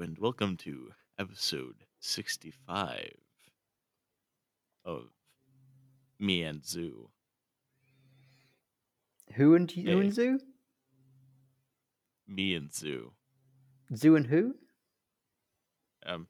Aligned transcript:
and 0.00 0.18
welcome 0.18 0.56
to 0.56 0.90
episode 1.16 1.84
65 2.00 3.12
of 4.84 5.10
Me 6.18 6.42
and 6.42 6.66
Zoo. 6.66 7.10
Who 9.34 9.54
and 9.54 9.70
who 9.70 9.82
Hey. 9.82 10.00
and 10.00 10.12
Zoo? 10.12 10.40
Me 12.26 12.56
and 12.56 12.74
Zoo. 12.74 13.12
Zoo 13.94 14.16
and 14.16 14.26
who? 14.26 14.54
Um, 16.06 16.28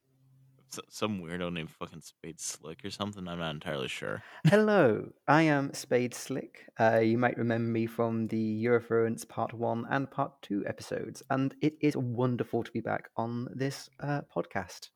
some 0.89 1.21
weirdo 1.21 1.51
named 1.51 1.69
fucking 1.69 2.01
Spade 2.01 2.39
Slick 2.39 2.83
or 2.85 2.89
something. 2.89 3.27
I'm 3.27 3.39
not 3.39 3.51
entirely 3.51 3.87
sure. 3.87 4.23
Hello, 4.45 5.09
I 5.27 5.43
am 5.43 5.73
Spade 5.73 6.13
Slick. 6.13 6.69
Uh, 6.79 6.99
you 6.99 7.17
might 7.17 7.37
remember 7.37 7.69
me 7.69 7.85
from 7.85 8.27
the 8.27 8.63
Eurofluence 8.65 9.27
Part 9.27 9.53
1 9.53 9.85
and 9.89 10.09
Part 10.09 10.41
2 10.43 10.63
episodes, 10.65 11.21
and 11.29 11.53
it 11.61 11.75
is 11.81 11.95
wonderful 11.97 12.63
to 12.63 12.71
be 12.71 12.81
back 12.81 13.09
on 13.17 13.47
this 13.53 13.89
uh, 13.99 14.21
podcast. 14.33 14.89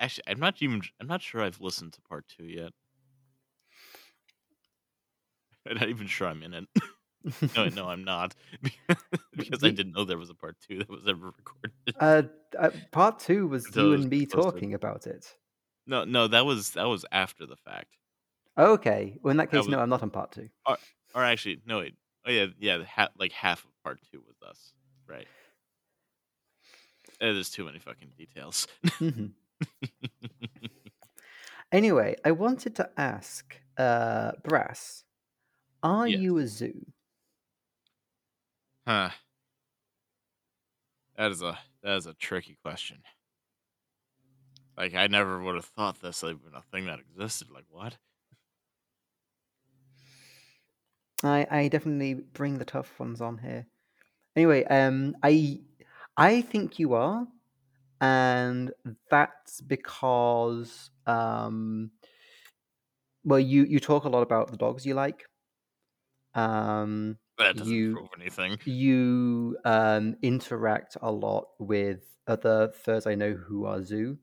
Actually, 0.00 0.24
I'm 0.28 0.40
not 0.40 0.62
even. 0.62 0.82
I'm 1.00 1.08
not 1.08 1.22
sure 1.22 1.42
I've 1.42 1.60
listened 1.60 1.92
to 1.94 2.00
part 2.02 2.24
two 2.28 2.44
yet. 2.44 2.72
I'm 5.68 5.76
not 5.76 5.88
even 5.88 6.06
sure 6.06 6.28
I'm 6.28 6.42
in 6.42 6.54
it. 6.54 6.68
no, 7.56 7.68
no, 7.68 7.88
I'm 7.88 8.04
not 8.04 8.34
because 9.36 9.62
I 9.64 9.70
didn't 9.70 9.92
know 9.92 10.04
there 10.04 10.18
was 10.18 10.30
a 10.30 10.34
part 10.34 10.56
two 10.60 10.78
that 10.78 10.88
was 10.88 11.06
ever 11.06 11.26
recorded. 11.26 11.72
uh, 12.00 12.22
uh, 12.58 12.70
part 12.92 13.18
2 13.18 13.46
was 13.46 13.76
you 13.76 13.88
was 13.90 14.06
and 14.06 14.10
me 14.10 14.26
talking 14.26 14.74
about 14.74 15.06
it. 15.06 15.36
no, 15.86 16.04
no, 16.04 16.28
that 16.28 16.44
was 16.46 16.72
that 16.72 16.84
was 16.84 17.04
after 17.10 17.46
the 17.46 17.56
fact. 17.56 17.96
Okay, 18.58 19.18
well, 19.22 19.30
in 19.30 19.36
that 19.38 19.50
That 19.50 19.64
case, 19.64 19.68
no, 19.68 19.78
I'm 19.80 19.88
not 19.88 20.02
on 20.02 20.10
part 20.10 20.32
2. 20.32 20.50
Or 21.14 21.24
actually, 21.24 21.62
no, 21.64 21.78
wait. 21.78 21.96
Oh 22.24 22.30
yeah, 22.30 22.46
yeah. 22.58 22.84
Ha- 22.84 23.10
like 23.16 23.32
half 23.32 23.64
of 23.64 23.70
part 23.82 24.00
two 24.10 24.22
was 24.26 24.40
us, 24.42 24.74
right? 25.06 25.28
Eh, 27.20 27.32
there's 27.32 27.50
too 27.50 27.64
many 27.64 27.78
fucking 27.78 28.12
details. 28.16 28.66
Mhm. 29.00 29.34
Anyway, 31.72 32.16
I 32.24 32.30
wanted 32.32 32.74
to 32.76 32.90
ask 32.96 33.60
uh, 33.76 34.32
Brass, 34.42 35.04
are 35.82 36.08
Yes. 36.08 36.20
you 36.22 36.38
a 36.38 36.46
zoo? 36.46 36.86
Huh. 38.88 39.10
That 41.18 41.30
is 41.30 41.42
a 41.42 41.58
that 41.82 41.96
is 41.96 42.06
a 42.06 42.14
tricky 42.14 42.56
question. 42.62 43.02
Like 44.78 44.94
I 44.94 45.08
never 45.08 45.42
would 45.42 45.56
have 45.56 45.66
thought 45.66 46.00
this 46.00 46.24
even 46.24 46.54
a 46.54 46.62
thing 46.62 46.86
that 46.86 46.98
existed. 46.98 47.50
Like 47.50 47.66
what? 47.68 47.98
I, 51.22 51.46
I 51.50 51.68
definitely 51.68 52.14
bring 52.14 52.56
the 52.58 52.64
tough 52.64 52.98
ones 52.98 53.20
on 53.20 53.38
here. 53.38 53.66
Anyway, 54.34 54.64
um, 54.64 55.16
I 55.22 55.60
I 56.16 56.40
think 56.40 56.78
you 56.78 56.94
are, 56.94 57.26
and 58.00 58.72
that's 59.10 59.60
because 59.60 60.90
um, 61.06 61.90
well, 63.22 63.40
you 63.40 63.64
you 63.64 63.80
talk 63.80 64.04
a 64.04 64.08
lot 64.08 64.22
about 64.22 64.50
the 64.50 64.56
dogs 64.56 64.86
you 64.86 64.94
like. 64.94 65.26
Um, 66.34 67.18
That 67.38 67.56
doesn't 67.56 67.72
You- 67.72 67.94
prove 67.94 68.08
anything. 68.20 68.58
you 68.64 69.56
um 69.64 70.16
interact 70.22 70.96
a 71.00 71.10
lot 71.12 71.48
with 71.58 72.16
other 72.26 72.72
furs 72.72 73.06
I 73.06 73.14
know 73.14 73.32
who 73.34 73.64
are 73.66 73.82
zoo. 73.82 74.18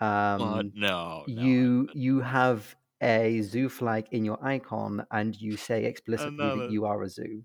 Um, 0.00 0.40
What? 0.40 0.66
No. 0.74 1.24
no, 1.26 1.42
you 1.42 1.88
you 1.94 2.20
have 2.20 2.76
a 3.02 3.42
zoo 3.42 3.68
flag 3.68 4.06
in 4.12 4.24
your 4.24 4.38
icon, 4.44 5.06
and 5.10 5.34
you 5.40 5.56
say 5.56 5.84
explicitly 5.84 6.36
no, 6.36 6.56
that 6.56 6.62
that- 6.64 6.70
you 6.72 6.84
are 6.86 7.02
a 7.02 7.08
zoo. 7.08 7.44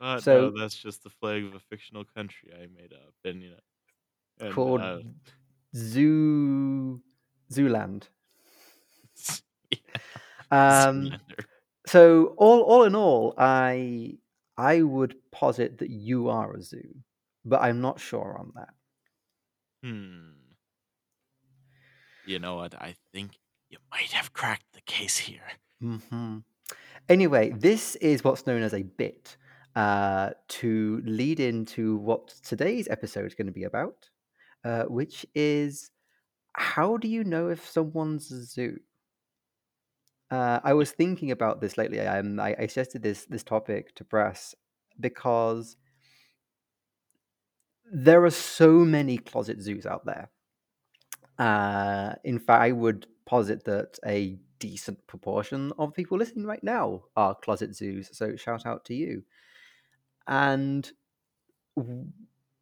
Uh, 0.00 0.20
so- 0.20 0.50
no, 0.50 0.58
that's 0.60 0.76
just 0.76 1.02
the 1.02 1.10
flag 1.10 1.44
of 1.44 1.54
a 1.54 1.60
fictional 1.60 2.04
country 2.04 2.52
I 2.54 2.66
made 2.66 2.92
up, 2.92 3.14
and 3.24 3.42
you 3.42 3.50
know, 3.50 3.60
and, 4.40 4.54
called 4.54 4.80
uh, 4.80 5.00
Zoo 5.74 7.02
Zooland. 7.52 8.08
yeah, 9.70 9.78
Um. 10.50 11.18
So 11.88 12.34
all 12.36 12.62
all 12.62 12.84
in 12.84 12.94
all, 12.94 13.34
I 13.38 14.18
I 14.56 14.82
would 14.82 15.16
posit 15.30 15.78
that 15.78 15.90
you 15.90 16.28
are 16.28 16.54
a 16.54 16.62
zoo, 16.62 17.02
but 17.44 17.62
I'm 17.62 17.80
not 17.80 18.00
sure 18.00 18.36
on 18.38 18.52
that. 18.56 18.74
Hmm. 19.82 20.54
You 22.24 22.38
know 22.38 22.56
what? 22.56 22.74
I 22.80 22.96
think 23.12 23.38
you 23.70 23.78
might 23.90 24.12
have 24.12 24.32
cracked 24.32 24.72
the 24.72 24.80
case 24.82 25.18
here. 25.18 25.52
hmm 25.80 26.38
Anyway, 27.08 27.50
this 27.50 27.96
is 27.96 28.24
what's 28.24 28.46
known 28.46 28.62
as 28.62 28.74
a 28.74 28.82
bit 28.82 29.36
uh, 29.76 30.30
to 30.48 31.02
lead 31.04 31.40
into 31.40 31.96
what 31.98 32.28
today's 32.42 32.88
episode 32.88 33.26
is 33.26 33.34
going 33.34 33.46
to 33.46 33.52
be 33.52 33.64
about, 33.64 34.10
uh, 34.64 34.84
which 34.84 35.26
is 35.34 35.90
how 36.54 36.96
do 36.98 37.08
you 37.08 37.24
know 37.24 37.48
if 37.48 37.66
someone's 37.68 38.32
a 38.32 38.44
zoo? 38.44 38.78
Uh, 40.30 40.60
I 40.62 40.74
was 40.74 40.90
thinking 40.90 41.30
about 41.30 41.60
this 41.60 41.78
lately. 41.78 42.00
I, 42.00 42.18
I 42.58 42.66
suggested 42.66 43.02
this 43.02 43.24
this 43.24 43.42
topic 43.42 43.94
to 43.94 44.04
Brass 44.04 44.54
because 45.00 45.76
there 47.90 48.24
are 48.24 48.30
so 48.30 48.84
many 48.84 49.16
closet 49.18 49.60
zoos 49.62 49.86
out 49.86 50.04
there. 50.04 50.30
Uh, 51.38 52.14
in 52.24 52.38
fact, 52.38 52.62
I 52.62 52.72
would 52.72 53.06
posit 53.24 53.64
that 53.64 53.98
a 54.04 54.38
decent 54.58 55.06
proportion 55.06 55.72
of 55.78 55.94
people 55.94 56.18
listening 56.18 56.44
right 56.44 56.62
now 56.62 57.04
are 57.16 57.34
closet 57.34 57.74
zoos. 57.74 58.10
So 58.12 58.36
shout 58.36 58.66
out 58.66 58.84
to 58.86 58.94
you. 58.94 59.22
And 60.26 60.90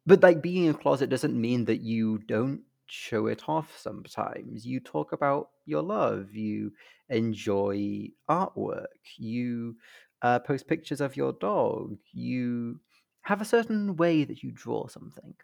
but 0.05 0.23
like 0.23 0.41
being 0.41 0.65
in 0.65 0.75
a 0.75 0.77
closet 0.77 1.09
doesn't 1.09 1.39
mean 1.39 1.65
that 1.65 1.81
you 1.81 2.19
don't 2.19 2.61
show 2.87 3.27
it 3.27 3.43
off 3.47 3.77
sometimes. 3.77 4.65
You 4.65 4.79
talk 4.79 5.11
about 5.11 5.49
your 5.65 5.81
love, 5.81 6.33
you 6.33 6.71
enjoy 7.09 8.09
artwork, 8.29 8.85
you 9.17 9.75
uh, 10.21 10.39
post 10.39 10.67
pictures 10.67 11.01
of 11.01 11.15
your 11.15 11.33
dog, 11.33 11.97
you 12.11 12.79
have 13.21 13.41
a 13.41 13.45
certain 13.45 13.95
way 13.95 14.23
that 14.23 14.43
you 14.43 14.51
draw 14.51 14.87
something. 14.87 15.35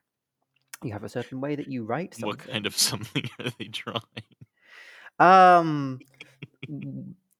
You 0.83 0.91
have 0.91 1.03
a 1.03 1.09
certain 1.09 1.41
way 1.41 1.55
that 1.55 1.67
you 1.67 1.83
write 1.85 2.13
something. 2.13 2.27
What 2.27 2.39
kind 2.39 2.65
of 2.65 2.77
something 2.89 3.29
are 3.39 3.51
they 3.57 3.65
drawing? 3.65 4.01
Um, 5.19 5.99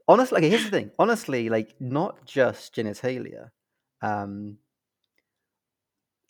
honestly, 0.08 0.38
okay, 0.38 0.50
here's 0.50 0.64
the 0.64 0.70
thing. 0.70 0.92
Honestly, 1.00 1.50
like 1.50 1.76
not 1.80 2.26
just 2.26 2.76
genitalia, 2.76 3.52
um, 4.02 4.58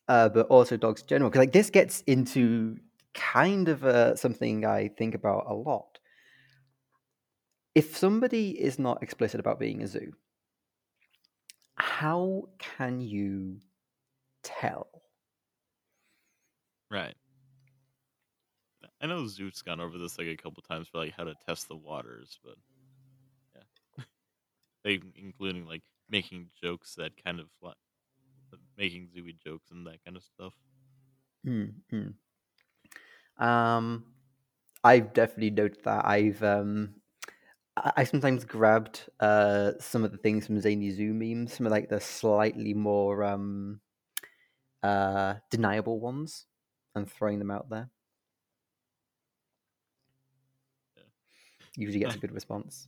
uh, 0.07 0.29
but 0.29 0.47
also 0.47 0.77
dogs 0.77 1.01
in 1.01 1.07
general. 1.07 1.29
Because 1.29 1.39
like 1.39 1.51
this 1.51 1.69
gets 1.69 2.01
into 2.01 2.77
kind 3.13 3.69
of 3.69 3.83
uh, 3.83 4.15
something 4.15 4.65
I 4.65 4.89
think 4.89 5.15
about 5.15 5.45
a 5.47 5.53
lot. 5.53 5.99
If 7.75 7.97
somebody 7.97 8.51
is 8.51 8.77
not 8.77 9.01
explicit 9.01 9.39
about 9.39 9.59
being 9.59 9.81
a 9.81 9.87
zoo, 9.87 10.13
how 11.75 12.49
can 12.59 13.01
you 13.01 13.57
tell? 14.43 14.87
Right. 16.91 17.15
I 19.01 19.07
know 19.07 19.27
Zoo's 19.27 19.61
gone 19.61 19.81
over 19.81 19.97
this 19.97 20.17
like 20.17 20.27
a 20.27 20.37
couple 20.37 20.63
times 20.63 20.87
for 20.87 20.99
like 20.99 21.13
how 21.13 21.23
to 21.25 21.35
test 21.45 21.67
the 21.67 21.75
waters, 21.75 22.39
but 22.43 22.55
yeah, 23.55 24.03
they 24.83 25.01
including 25.15 25.65
like 25.65 25.83
making 26.09 26.47
jokes 26.61 26.95
that 26.95 27.11
kind 27.23 27.39
of 27.39 27.47
like 27.61 27.75
making 28.77 29.07
zooey 29.07 29.37
jokes 29.43 29.71
and 29.71 29.85
that 29.87 30.03
kind 30.05 30.15
of 30.15 30.23
stuff. 30.23 30.53
Mm, 31.45 31.73
mm. 31.91 32.13
Um, 33.37 34.05
I've 34.83 35.13
definitely 35.13 35.51
noted 35.51 35.83
that. 35.85 36.05
I've 36.05 36.41
um, 36.43 36.95
I 37.75 38.03
sometimes 38.03 38.45
grabbed 38.45 39.09
uh 39.19 39.73
some 39.79 40.03
of 40.03 40.11
the 40.11 40.17
things 40.17 40.45
from 40.45 40.59
Zany 40.59 40.91
Zoo 40.91 41.13
memes, 41.13 41.53
some 41.53 41.65
of 41.65 41.71
like 41.71 41.89
the 41.89 41.99
slightly 41.99 42.73
more 42.73 43.23
um 43.23 43.81
uh 44.83 45.35
deniable 45.49 45.99
ones, 45.99 46.45
and 46.95 47.09
throwing 47.09 47.39
them 47.39 47.51
out 47.51 47.69
there. 47.69 47.89
Yeah. 50.95 51.03
Usually 51.77 51.99
gets 51.99 52.15
a 52.15 52.17
good 52.19 52.31
response. 52.33 52.87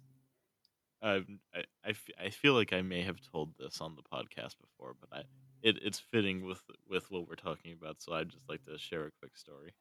I've, 1.02 1.28
I, 1.54 1.60
I, 1.86 1.90
f- 1.90 2.10
I 2.20 2.30
feel 2.30 2.54
like 2.54 2.74
I 2.74 2.82
may 2.82 3.04
have 3.04 3.20
told 3.32 3.54
this 3.58 3.80
on 3.82 3.96
the 3.96 4.04
podcast 4.04 4.56
before, 4.60 4.96
but 5.00 5.10
I 5.12 5.24
it, 5.62 5.78
it's 5.82 6.00
fitting 6.00 6.46
with 6.46 6.62
with 6.90 7.10
what 7.12 7.28
we're 7.28 7.36
talking 7.36 7.74
about, 7.74 8.02
so 8.02 8.14
I'd 8.14 8.30
just 8.30 8.48
like 8.50 8.64
to 8.66 8.78
share 8.78 9.06
a 9.06 9.12
quick 9.20 9.38
story. 9.38 9.74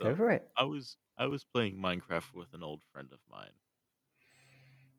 Go 0.00 0.14
for 0.14 0.30
it. 0.30 0.48
I 0.56 0.64
was 0.64 0.96
I 1.16 1.26
was 1.26 1.44
playing 1.44 1.76
Minecraft 1.76 2.34
with 2.34 2.52
an 2.54 2.62
old 2.62 2.82
friend 2.92 3.08
of 3.12 3.20
mine. 3.30 3.52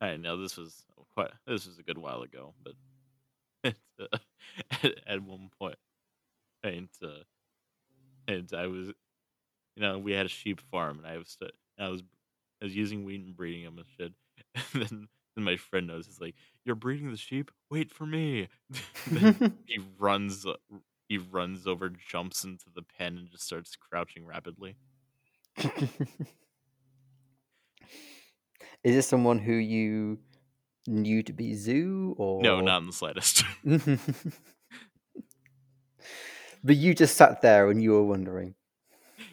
I 0.02 0.16
know 0.18 0.38
this 0.38 0.58
was 0.58 0.86
quite 1.14 1.32
this 1.46 1.66
was 1.68 1.78
a 1.80 1.84
good 1.84 1.98
while 1.98 2.22
ago, 2.22 2.54
but 2.64 2.74
at, 3.64 3.76
uh, 4.00 4.18
at, 4.84 4.94
at 5.08 5.24
one 5.24 5.50
point, 5.60 5.78
and 6.64 6.90
uh, 7.04 7.24
and 8.28 8.52
I 8.54 8.68
was, 8.68 8.88
you 8.88 8.94
know, 9.82 10.00
we 10.00 10.14
had 10.14 10.26
a 10.26 10.30
sheep 10.30 10.62
farm, 10.62 11.00
and 11.00 11.08
I 11.08 11.18
was 11.18 11.30
st- 11.40 11.54
I 11.80 11.90
was 11.90 12.04
I 12.62 12.66
was 12.66 12.76
using 12.76 13.06
wheat 13.06 13.22
and 13.22 13.36
breeding 13.36 13.64
them 13.64 13.78
and 13.80 13.88
shit. 13.98 14.14
And 14.74 14.84
then, 14.84 15.08
then 15.36 15.46
my 15.46 15.58
friend 15.58 15.88
knows 15.88 16.06
he's 16.08 16.22
like, 16.22 16.36
"You're 16.66 16.76
breeding 16.76 17.12
the 17.12 17.18
sheep? 17.18 17.52
Wait 17.72 17.92
for 17.92 18.06
me!" 18.06 18.50
he 19.66 19.80
runs 20.00 20.46
uh, 20.46 20.56
he 21.08 21.18
runs 21.18 21.68
over, 21.68 21.90
jumps 21.90 22.44
into 22.44 22.66
the 22.74 22.84
pen, 22.84 23.18
and 23.18 23.30
just 23.32 23.46
starts 23.46 23.76
crouching 23.76 24.26
rapidly. 24.26 24.78
Is 28.84 28.96
this 28.96 29.08
someone 29.08 29.40
who 29.40 29.54
you 29.54 30.20
knew 30.88 31.22
to 31.24 31.34
be 31.34 31.54
Zoo 31.54 32.16
or 32.18 32.42
No, 32.42 32.62
not 32.62 32.82
in 32.82 32.88
the 32.88 32.94
slightest. 32.94 33.44
but 36.64 36.76
you 36.76 36.94
just 36.94 37.18
sat 37.18 37.42
there 37.42 37.70
and 37.70 37.82
you 37.84 37.92
were 37.92 38.04
wondering. 38.04 38.56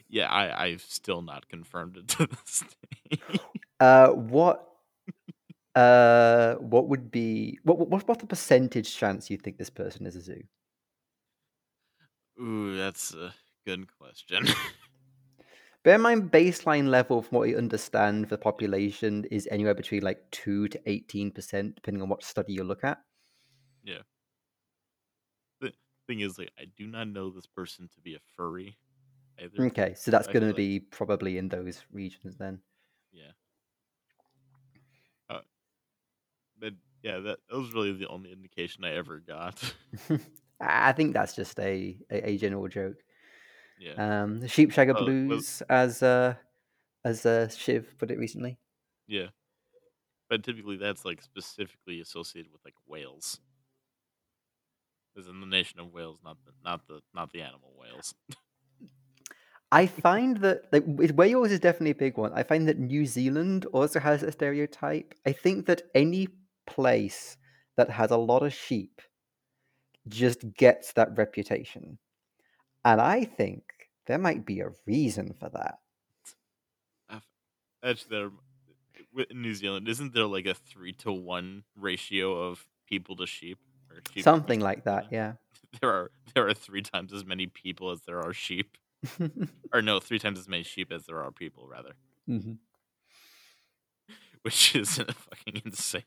yeah, 0.09 0.29
I 0.31 0.65
I've 0.65 0.83
still 0.83 1.23
not 1.23 1.49
confirmed 1.49 1.97
it 1.97 2.09
to 2.09 2.27
this 2.27 2.65
day. 3.11 3.21
Uh, 3.79 4.09
what? 4.09 4.69
Uh, 5.75 6.55
what 6.55 6.89
would 6.89 7.11
be 7.11 7.59
what? 7.63 7.79
What? 7.79 8.09
What's 8.09 8.21
the 8.21 8.27
percentage 8.27 8.97
chance 8.97 9.31
you 9.31 9.37
think 9.37 9.59
this 9.59 9.71
person 9.71 10.07
is 10.07 10.17
a 10.17 10.23
zoo? 10.23 10.43
Ooh, 12.41 12.77
that's 12.77 13.15
a 13.15 13.35
good 13.67 13.87
question. 13.99 14.47
Bear 15.87 15.95
in 15.95 16.01
mind, 16.01 16.33
baseline 16.33 16.89
level, 16.89 17.23
from 17.23 17.39
what 17.39 17.49
you 17.49 17.57
understand, 17.57 18.25
for 18.25 18.31
the 18.31 18.39
population 18.39 19.25
is 19.31 19.47
anywhere 19.53 19.73
between 19.73 20.03
like 20.03 20.19
two 20.33 20.67
to 20.67 20.81
eighteen 20.87 21.31
percent, 21.31 21.77
depending 21.77 22.03
on 22.03 22.09
what 22.09 22.25
study 22.25 22.55
you 22.55 22.65
look 22.65 22.83
at. 22.83 22.99
yeah. 23.85 24.01
The 25.61 25.73
thing 26.09 26.23
is, 26.23 26.39
like, 26.39 26.51
I 26.59 26.65
do 26.77 26.89
not 26.89 27.07
know 27.07 27.31
this 27.31 27.47
person 27.47 27.89
to 27.95 28.01
be 28.01 28.17
a 28.17 28.19
furry 28.37 28.77
either. 29.41 29.67
Okay, 29.67 29.95
so 29.95 30.11
that's 30.11 30.27
going 30.27 30.41
to 30.41 30.49
like- 30.49 30.57
be 30.57 30.81
probably 30.81 31.39
in 31.39 31.49
those 31.49 31.85
regions 31.93 32.35
then. 32.37 32.59
Yeah. 33.13 33.31
Uh, 35.31 35.43
but 36.59 36.73
yeah, 37.05 37.21
that, 37.21 37.39
that 37.49 37.57
was 37.57 37.73
really 37.73 37.93
the 37.93 38.09
only 38.09 38.33
indication 38.33 38.85
I 38.85 38.95
ever 38.95 39.21
got. 39.21 39.63
I 40.61 40.91
think 40.91 41.15
that's 41.15 41.37
just 41.37 41.61
a 41.61 41.97
a, 42.11 42.31
a 42.31 42.39
general 42.39 42.67
joke. 42.67 43.05
Yeah. 43.79 44.23
Um, 44.23 44.41
the 44.41 44.47
Sheepshagger 44.47 44.91
Oh, 44.91 44.95
well- 44.95 45.05
Blues, 45.05 45.63
as 45.69 46.03
uh, 46.03 46.35
as 47.05 47.25
uh, 47.27 47.49
Shiv 47.49 47.97
put 47.99 48.11
it 48.11 48.19
recently. 48.19 48.59
yeah. 49.07 49.29
But 50.29 50.43
typically, 50.43 50.77
that's 50.77 51.05
like 51.05 51.23
specifically 51.23 52.01
associated 52.01 52.51
with 52.51 52.61
like 52.65 52.75
whales. 52.87 53.39
As 55.17 55.29
in 55.29 55.41
the 55.41 55.47
nation 55.47 55.79
of 55.81 55.93
Wales, 55.93 56.19
not 56.25 56.37
the 56.45 56.53
not 56.65 56.87
the 56.89 57.01
not 57.15 57.33
the 57.33 57.43
animal 57.43 57.73
whales. 57.79 58.15
I 59.73 59.87
find 59.87 60.39
that 60.39 60.63
like 60.73 60.85
Wales 60.87 61.51
is 61.53 61.61
definitely 61.61 61.91
a 61.93 61.95
big 61.95 62.19
one. 62.19 62.33
I 62.33 62.43
find 62.43 62.69
that 62.69 62.79
New 62.79 63.07
Zealand 63.07 63.67
also 63.67 64.01
has 64.01 64.23
a 64.23 64.33
stereotype. 64.33 65.15
I 65.25 65.33
think 65.33 65.67
that 65.67 65.83
any 65.95 66.29
place 66.67 67.37
that 67.77 67.91
has 67.91 68.11
a 68.11 68.17
lot 68.17 68.43
of 68.43 68.53
sheep 68.53 69.01
just 70.09 70.55
gets 70.55 70.93
that 70.95 71.17
reputation. 71.17 71.99
And 72.87 73.01
I 73.01 73.25
think 73.25 73.65
there 74.07 74.17
might 74.17 74.47
be 74.47 74.61
a 74.61 74.71
reason 74.87 75.35
for 75.35 75.49
that. 75.49 75.81
Actually, 77.83 78.11
there 78.11 78.31
in 79.31 79.43
New 79.43 79.55
Zealand 79.55 79.89
isn't 79.89 80.15
there 80.15 80.27
like 80.27 80.47
a 80.47 80.55
three 80.55 80.93
to 80.95 81.13
one 81.13 81.65
ratio 81.77 82.49
of 82.49 82.65
people 82.87 83.17
to 83.17 83.27
sheep 83.27 83.59
or 83.91 84.01
sheep 84.13 84.23
Something 84.23 84.61
like 84.61 84.85
that, 84.85 85.07
yeah. 85.11 85.33
There 85.81 85.91
are 85.91 86.11
there 86.35 86.47
are 86.49 86.55
three 86.55 86.83
times 86.83 87.13
as 87.13 87.25
many 87.25 87.49
people 87.49 87.91
as 87.91 88.03
there 88.03 88.21
are 88.21 88.33
sheep, 88.33 88.77
or 89.75 89.83
no, 89.83 89.99
three 89.99 90.21
times 90.21 90.39
as 90.39 90.49
many 90.49 90.63
sheep 90.63 90.93
as 90.93 91.07
there 91.07 91.21
are 91.23 91.33
people, 91.33 91.67
rather, 91.69 91.95
Mhm. 92.29 92.59
which 94.43 94.77
is 94.77 94.99
fucking 94.99 95.63
insane. 95.65 96.03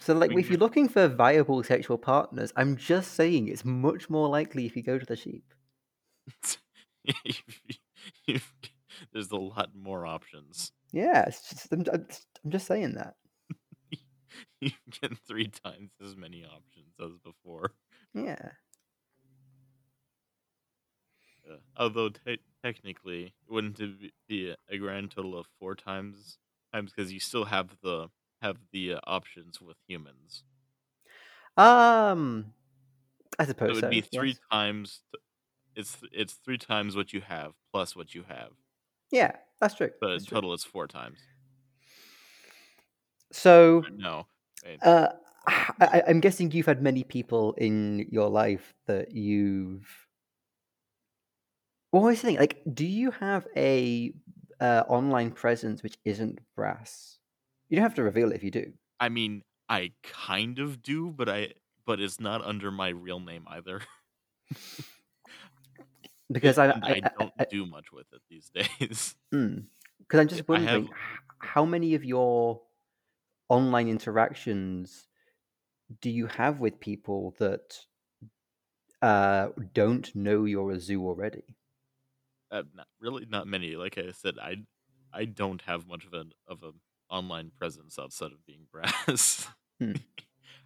So, 0.00 0.14
like, 0.14 0.30
mean, 0.30 0.38
if 0.40 0.48
you're 0.50 0.58
looking 0.58 0.88
for 0.88 1.08
viable 1.08 1.62
sexual 1.62 1.98
partners, 1.98 2.52
I'm 2.56 2.76
just 2.76 3.12
saying 3.14 3.48
it's 3.48 3.64
much 3.64 4.08
more 4.10 4.28
likely 4.28 4.66
if 4.66 4.76
you 4.76 4.82
go 4.82 4.98
to 4.98 5.06
the 5.06 5.16
sheep. 5.16 5.44
There's 9.12 9.30
a 9.30 9.36
lot 9.36 9.70
more 9.74 10.06
options. 10.06 10.72
Yeah, 10.92 11.24
it's 11.26 11.48
just, 11.48 11.72
I'm, 11.72 11.84
I'm 11.92 12.06
just- 12.50 12.66
saying 12.66 12.94
that. 12.94 13.14
You 14.60 14.70
get 15.00 15.16
three 15.26 15.48
times 15.48 15.90
as 16.04 16.16
many 16.16 16.44
options 16.44 16.92
as 17.00 17.16
before. 17.24 17.72
Yeah. 18.14 18.36
Uh, 21.48 21.56
although 21.76 22.08
te- 22.10 22.40
technically, 22.64 23.34
wouldn't 23.48 23.78
it 23.80 24.00
be- 24.00 24.12
be 24.28 24.54
a 24.68 24.78
grand 24.78 25.12
total 25.12 25.38
of 25.38 25.46
four 25.60 25.74
times? 25.76 26.38
Times 26.72 26.92
because 26.94 27.12
you 27.12 27.20
still 27.20 27.46
have 27.46 27.70
the 27.82 28.08
have 28.40 28.58
the 28.72 28.94
uh, 28.94 29.00
options 29.04 29.60
with 29.60 29.76
humans. 29.86 30.44
Um, 31.56 32.52
I 33.38 33.44
suppose 33.46 33.70
it 33.70 33.80
so. 33.80 33.86
would 33.86 33.90
be 33.90 34.00
three 34.00 34.28
yes. 34.28 34.38
times. 34.50 35.00
th- 35.12 35.22
It's 35.76 35.96
it's 36.12 36.34
three 36.34 36.58
times 36.58 36.96
what 36.96 37.12
you 37.12 37.20
have 37.20 37.52
plus 37.72 37.96
what 37.96 38.14
you 38.14 38.24
have. 38.28 38.52
Yeah, 39.10 39.32
that's 39.60 39.74
true. 39.74 39.90
But 40.00 40.08
in 40.08 40.12
that's 40.14 40.26
true. 40.26 40.36
total, 40.36 40.54
it's 40.54 40.64
four 40.64 40.86
times. 40.86 41.18
So, 43.32 43.84
No, 43.96 44.26
uh, 44.82 45.08
I- 45.46 46.02
I'm 46.06 46.20
guessing 46.20 46.50
you've 46.50 46.66
had 46.66 46.82
many 46.82 47.04
people 47.04 47.52
in 47.54 48.06
your 48.10 48.28
life 48.28 48.74
that 48.86 49.12
you've. 49.12 49.86
What 51.90 52.02
was 52.02 52.20
the 52.20 52.28
thing? 52.28 52.36
Like, 52.36 52.62
do 52.72 52.86
you 52.86 53.10
have 53.12 53.46
a 53.56 54.12
uh, 54.60 54.84
online 54.88 55.30
presence 55.30 55.82
which 55.82 55.98
isn't 56.04 56.38
brass? 56.54 57.17
You 57.68 57.76
don't 57.76 57.82
have 57.82 57.94
to 57.94 58.02
reveal 58.02 58.30
it 58.32 58.36
if 58.36 58.44
you 58.44 58.50
do. 58.50 58.72
I 59.00 59.08
mean, 59.08 59.42
I 59.68 59.92
kind 60.02 60.58
of 60.58 60.82
do, 60.82 61.10
but 61.10 61.28
I 61.28 61.54
but 61.84 62.00
it's 62.00 62.20
not 62.20 62.42
under 62.44 62.70
my 62.70 62.88
real 62.88 63.20
name 63.20 63.46
either. 63.48 63.80
Because 66.30 66.58
I, 66.58 66.68
I, 66.82 66.96
I 66.96 67.00
don't 67.18 67.32
I, 67.38 67.46
do 67.48 67.64
much 67.66 67.90
with 67.92 68.06
it 68.12 68.22
these 68.28 68.50
days. 68.54 69.16
because 69.30 70.20
I'm 70.20 70.28
just 70.28 70.48
wondering 70.48 70.88
have- 70.88 70.88
how 71.40 71.64
many 71.64 71.94
of 71.94 72.04
your 72.04 72.62
online 73.48 73.88
interactions 73.88 75.08
do 76.00 76.10
you 76.10 76.26
have 76.26 76.60
with 76.60 76.80
people 76.80 77.34
that 77.38 77.86
uh, 79.02 79.48
don't 79.72 80.14
know 80.14 80.44
you're 80.44 80.70
a 80.70 80.78
zoo 80.80 81.04
already? 81.06 81.56
uh, 82.50 82.62
not 82.74 82.88
really 83.00 83.26
not 83.26 83.46
many. 83.46 83.76
Like 83.76 83.98
I 83.98 84.10
said, 84.12 84.38
I 84.38 84.56
I 85.12 85.24
don't 85.24 85.62
have 85.62 85.86
much 85.86 86.04
of 86.06 86.14
an 86.14 86.32
of 86.46 86.62
a 86.62 86.72
online 87.10 87.50
presence 87.56 87.98
outside 87.98 88.32
of 88.32 88.44
being 88.46 88.66
brass. 88.70 89.48
Hmm. 89.80 89.92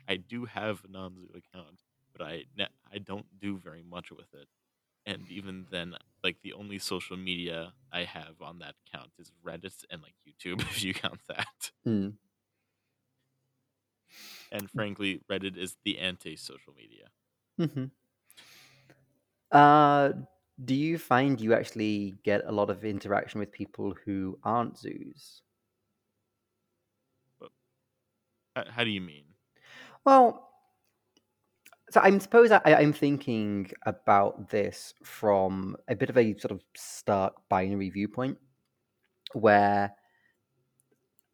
I 0.08 0.16
do 0.16 0.44
have 0.44 0.84
a 0.84 0.88
non-zoo 0.88 1.28
account, 1.34 1.82
but 2.12 2.22
I 2.22 2.44
I 2.92 2.98
don't 2.98 3.26
do 3.38 3.58
very 3.58 3.82
much 3.82 4.10
with 4.10 4.32
it. 4.34 4.48
And 5.06 5.28
even 5.30 5.66
then, 5.70 5.96
like 6.22 6.38
the 6.42 6.52
only 6.52 6.78
social 6.78 7.16
media 7.16 7.74
I 7.92 8.04
have 8.04 8.40
on 8.40 8.58
that 8.60 8.76
account 8.86 9.12
is 9.18 9.32
Reddit 9.44 9.84
and 9.90 10.02
like 10.02 10.14
YouTube, 10.26 10.60
if 10.70 10.82
you 10.84 10.94
count 10.94 11.20
that. 11.28 11.72
Hmm. 11.84 12.16
And 14.52 14.70
frankly, 14.70 15.18
Reddit 15.28 15.56
is 15.56 15.76
the 15.84 15.98
anti-social 15.98 16.74
media. 16.74 17.10
hmm 17.58 17.84
Uh, 19.50 20.12
do 20.64 20.74
you 20.74 20.98
find 20.98 21.40
you 21.40 21.54
actually 21.54 22.12
get 22.24 22.44
a 22.44 22.52
lot 22.52 22.70
of 22.70 22.84
interaction 22.84 23.40
with 23.40 23.52
people 23.52 23.94
who 24.04 24.38
aren't 24.42 24.78
zoos? 24.78 25.42
How, 28.54 28.64
how 28.68 28.84
do 28.84 28.90
you 28.90 29.00
mean? 29.00 29.24
Well, 30.04 30.48
so 31.90 32.00
I'm 32.00 32.20
suppose 32.20 32.50
I, 32.50 32.60
I'm 32.64 32.92
thinking 32.92 33.70
about 33.84 34.48
this 34.48 34.94
from 35.02 35.76
a 35.88 35.94
bit 35.94 36.10
of 36.10 36.16
a 36.16 36.36
sort 36.38 36.52
of 36.52 36.62
stark 36.74 37.34
binary 37.48 37.90
viewpoint, 37.90 38.38
where 39.34 39.94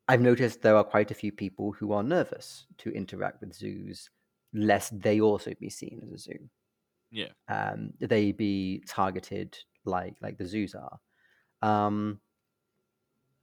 I've 0.08 0.20
noticed 0.20 0.62
there 0.62 0.76
are 0.76 0.84
quite 0.84 1.10
a 1.10 1.14
few 1.14 1.32
people 1.32 1.72
who 1.72 1.92
are 1.92 2.02
nervous 2.02 2.66
to 2.78 2.90
interact 2.90 3.40
with 3.40 3.54
zoos, 3.54 4.10
lest 4.52 4.98
they 5.00 5.20
also 5.20 5.52
be 5.60 5.70
seen 5.70 6.00
as 6.02 6.12
a 6.12 6.18
zoo. 6.18 6.48
Yeah. 7.10 7.28
Um, 7.48 7.92
they 8.00 8.32
be 8.32 8.82
targeted 8.86 9.56
like 9.84 10.16
like 10.20 10.38
the 10.38 10.46
zoos 10.46 10.74
are. 10.74 10.98
Um, 11.62 12.20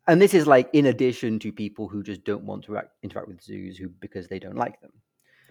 and 0.08 0.22
this 0.22 0.34
is 0.34 0.48
like 0.48 0.70
in 0.74 0.86
addition 0.86 1.40
to 1.40 1.52
people 1.52 1.88
who 1.88 2.04
just 2.04 2.24
don't 2.24 2.44
want 2.44 2.64
to 2.66 2.78
act, 2.78 2.90
interact 3.04 3.28
with 3.28 3.42
zoos 3.42 3.78
who 3.78 3.90
because 3.90 4.28
they 4.28 4.40
don't 4.40 4.56
like 4.56 4.80
them. 4.82 4.92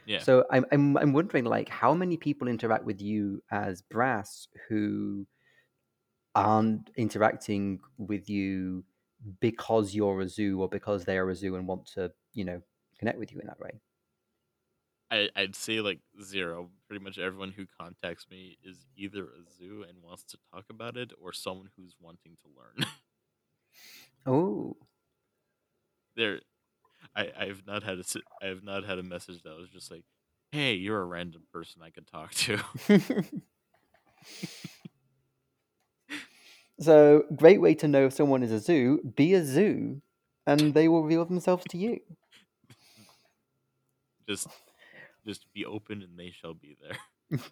Yeah. 0.07 0.19
So 0.19 0.45
I'm, 0.51 0.67
I'm 0.71 0.97
I'm 0.99 1.13
wondering 1.13 1.45
like 1.45 1.69
how 1.69 1.95
many 1.95 2.17
people 2.17 2.47
interact 2.49 2.85
with 2.85 3.01
you 3.01 3.43
as 3.51 3.83
brass 3.83 4.49
who 4.69 5.27
aren't 6.35 6.91
interacting 6.97 7.81
with 7.97 8.29
you 8.29 8.85
because 9.41 9.95
you're 9.95 10.21
a 10.21 10.29
zoo 10.29 10.61
or 10.61 10.69
because 10.69 11.05
they 11.05 11.17
are 11.17 11.31
a 11.31 11.35
zoo 11.35 11.57
and 11.57 11.67
want 11.67 11.87
to 11.95 12.13
you 12.35 12.45
know 12.45 12.61
connect 12.99 13.19
with 13.19 13.33
you 13.33 13.41
in 13.41 13.47
that 13.47 13.61
way. 13.61 13.81
I, 15.11 15.29
I'd 15.37 15.55
say 15.55 15.81
like 15.81 16.01
zero 16.23 16.71
pretty 16.89 17.03
much 17.03 17.19
everyone 17.19 17.53
who 17.53 17.67
contacts 17.81 18.27
me 18.31 18.59
is 18.63 18.87
either 18.97 19.25
a 19.25 19.53
zoo 19.59 19.85
and 19.89 20.03
wants 20.03 20.25
to 20.25 20.39
talk 20.53 20.65
about 20.71 20.97
it, 20.97 21.13
or 21.21 21.33
someone 21.33 21.71
who's 21.77 21.95
wanting 22.01 22.37
to 22.43 22.49
learn. 22.57 22.91
Oh, 24.27 24.77
there, 26.17 26.41
I 27.17 27.31
I've 27.39 27.67
not 27.67 27.83
had 27.83 27.99
a 27.99 28.05
I 28.43 28.47
have 28.47 28.63
not 28.63 28.85
had 28.85 28.99
a 28.99 29.03
message 29.03 29.43
that 29.43 29.57
was 29.57 29.71
just 29.71 29.91
like, 29.91 30.05
"Hey, 30.53 30.75
you're 30.75 31.01
a 31.01 31.05
random 31.07 31.43
person 31.53 31.83
I 31.83 31.91
could 31.91 32.07
talk 32.07 32.33
to." 32.35 32.59
so 36.81 37.25
great 37.37 37.61
way 37.61 37.75
to 37.75 37.89
know 37.89 38.07
if 38.07 38.13
someone 38.13 38.43
is 38.43 38.53
a 38.53 38.61
zoo. 38.61 39.01
Be 39.17 39.35
a 39.35 39.45
zoo, 39.45 40.01
and 40.47 40.75
they 40.75 40.89
will 40.89 41.03
reveal 41.03 41.25
themselves 41.25 41.65
to 41.71 41.79
you. 41.79 42.01
just 44.29 44.49
just 45.27 45.47
be 45.53 45.65
open 45.65 46.03
and 46.03 46.19
they 46.19 46.31
shall 46.31 46.55
be 46.55 46.77
there. 46.81 47.41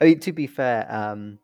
I 0.00 0.04
mean, 0.04 0.20
to 0.20 0.32
be 0.32 0.46
fair, 0.46 0.86
um, 0.92 1.38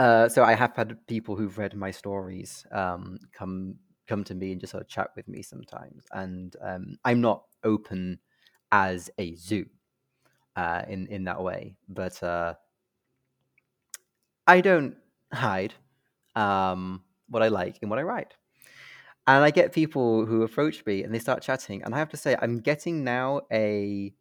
uh, 0.00 0.30
so 0.30 0.42
I 0.42 0.54
have 0.54 0.74
had 0.74 0.96
people 1.06 1.36
who've 1.36 1.58
read 1.58 1.76
my 1.76 1.90
stories 1.90 2.64
um, 2.72 3.18
come 3.34 3.76
come 4.08 4.24
to 4.24 4.34
me 4.34 4.52
and 4.52 4.60
just 4.60 4.70
sort 4.70 4.82
of 4.82 4.88
chat 4.88 5.10
with 5.14 5.28
me 5.28 5.42
sometimes, 5.42 6.06
and 6.12 6.56
um, 6.62 6.96
I'm 7.04 7.20
not 7.20 7.44
open 7.64 8.18
as 8.72 9.10
a 9.18 9.34
zoo 9.34 9.66
uh, 10.56 10.84
in 10.88 11.06
in 11.08 11.24
that 11.24 11.42
way, 11.42 11.76
but 11.86 12.22
uh, 12.22 12.54
I 14.46 14.62
don't 14.62 14.96
hide 15.34 15.74
um, 16.34 17.04
what 17.28 17.42
I 17.42 17.48
like 17.48 17.78
and 17.82 17.90
what 17.90 17.98
I 17.98 18.02
write. 18.02 18.34
And 19.26 19.44
I 19.44 19.50
get 19.50 19.70
people 19.70 20.24
who 20.24 20.44
approach 20.44 20.84
me 20.86 21.04
and 21.04 21.14
they 21.14 21.18
start 21.18 21.42
chatting, 21.42 21.82
and 21.82 21.94
I 21.94 21.98
have 21.98 22.08
to 22.08 22.16
say, 22.16 22.36
I'm 22.40 22.60
getting 22.60 23.04
now 23.04 23.42
a 23.52 24.14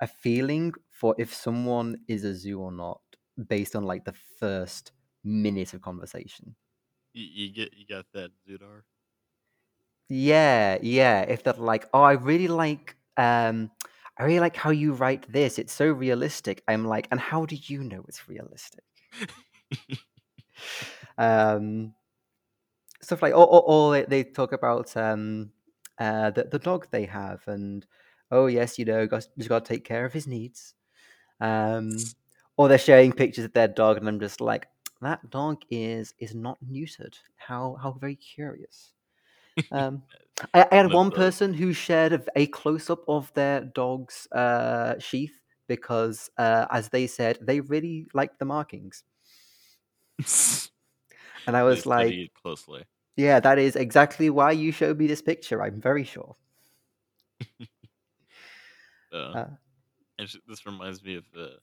a 0.00 0.06
feeling 0.06 0.72
for 0.88 1.16
if 1.18 1.34
someone 1.34 1.96
is 2.06 2.22
a 2.22 2.32
zoo 2.32 2.60
or 2.60 2.70
not 2.70 3.00
based 3.48 3.74
on 3.74 3.82
like 3.82 4.04
the 4.04 4.14
first 4.38 4.92
minute 5.24 5.74
of 5.74 5.82
conversation. 5.82 6.54
You, 7.12 7.26
you 7.46 7.52
get 7.52 7.74
you 7.76 7.86
got 7.86 8.06
that 8.14 8.30
Zudar. 8.48 8.82
Yeah, 10.08 10.78
yeah. 10.82 11.22
If 11.22 11.44
they're 11.44 11.54
like, 11.54 11.88
oh, 11.94 12.02
I 12.02 12.12
really 12.12 12.48
like, 12.48 12.96
um, 13.16 13.70
I 14.18 14.24
really 14.24 14.40
like 14.40 14.56
how 14.56 14.70
you 14.70 14.92
write 14.92 15.30
this. 15.32 15.58
It's 15.58 15.72
so 15.72 15.86
realistic. 15.86 16.62
I'm 16.66 16.84
like, 16.84 17.06
and 17.12 17.20
how 17.20 17.46
do 17.46 17.56
you 17.56 17.84
know 17.84 18.04
it's 18.08 18.28
realistic? 18.28 18.82
um, 21.18 21.94
stuff 23.00 23.22
like, 23.22 23.34
or, 23.34 23.46
or, 23.46 23.62
or 23.62 23.92
they, 23.92 24.02
they 24.04 24.24
talk 24.24 24.52
about 24.52 24.96
um, 24.96 25.50
uh, 25.98 26.30
the 26.30 26.44
the 26.44 26.58
dog 26.58 26.88
they 26.90 27.04
have, 27.04 27.42
and 27.46 27.86
oh 28.32 28.46
yes, 28.46 28.78
you 28.78 28.84
know, 28.84 29.06
got, 29.06 29.26
just 29.38 29.48
got 29.48 29.64
to 29.64 29.74
take 29.74 29.84
care 29.84 30.04
of 30.04 30.12
his 30.12 30.26
needs. 30.26 30.74
Um, 31.40 31.96
or 32.56 32.68
they're 32.68 32.78
sharing 32.78 33.12
pictures 33.12 33.44
of 33.44 33.52
their 33.52 33.68
dog, 33.68 33.96
and 33.96 34.08
I'm 34.08 34.20
just 34.20 34.40
like, 34.40 34.66
that 35.02 35.30
dog 35.30 35.62
is 35.70 36.14
is 36.18 36.34
not 36.34 36.58
neutered. 36.64 37.16
How 37.36 37.76
how 37.82 37.92
very 37.92 38.16
curious. 38.16 38.92
Um, 39.72 40.02
I, 40.54 40.66
I 40.70 40.76
had 40.76 40.92
One 40.92 41.10
person 41.12 41.54
who 41.54 41.72
shared 41.72 42.12
a, 42.14 42.24
a 42.36 42.46
close 42.48 42.90
up 42.90 43.04
of 43.08 43.32
their 43.34 43.62
dog's 43.62 44.26
uh, 44.32 44.98
sheath 44.98 45.38
because, 45.68 46.30
uh, 46.38 46.66
as 46.70 46.88
they 46.90 47.06
said, 47.06 47.38
they 47.42 47.60
really 47.60 48.08
liked 48.14 48.38
the 48.38 48.46
markings. 48.46 49.04
And 51.46 51.56
I 51.56 51.62
was 51.64 51.86
like, 51.86 52.18
closely. 52.34 52.84
yeah, 53.16 53.40
that 53.40 53.58
is 53.58 53.76
exactly 53.76 54.30
why 54.30 54.52
you 54.52 54.72
showed 54.72 54.98
me 54.98 55.06
this 55.06 55.22
picture. 55.22 55.62
I'm 55.62 55.80
very 55.80 56.04
sure. 56.04 56.36
Uh, 59.12 59.34
Uh, 59.34 59.46
and 60.18 60.28
this 60.46 60.66
reminds 60.66 61.02
me 61.02 61.16
of 61.16 61.24
the 61.32 61.58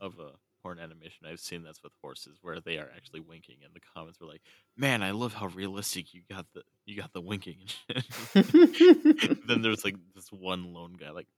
of 0.00 0.18
a 0.18 0.32
porn 0.62 0.78
animation 0.78 1.26
I've 1.26 1.40
seen 1.40 1.62
that's 1.62 1.82
with 1.82 1.92
horses 2.02 2.38
where 2.42 2.60
they 2.60 2.78
are 2.78 2.90
actually 2.94 3.20
winking, 3.20 3.56
and 3.64 3.74
the 3.74 3.80
comments 3.94 4.20
were 4.20 4.26
like, 4.26 4.42
"Man, 4.76 5.02
I 5.02 5.10
love 5.10 5.34
how 5.34 5.46
realistic 5.48 6.14
you 6.14 6.22
got 6.30 6.46
the 6.54 6.62
you 6.86 6.96
got 6.96 7.12
the 7.12 7.20
winking." 7.20 7.56
and 7.88 8.04
shit." 8.04 9.46
then 9.48 9.62
there's 9.62 9.84
like 9.84 9.96
this 10.14 10.30
one 10.30 10.72
lone 10.72 10.94
guy, 10.98 11.10
like, 11.10 11.28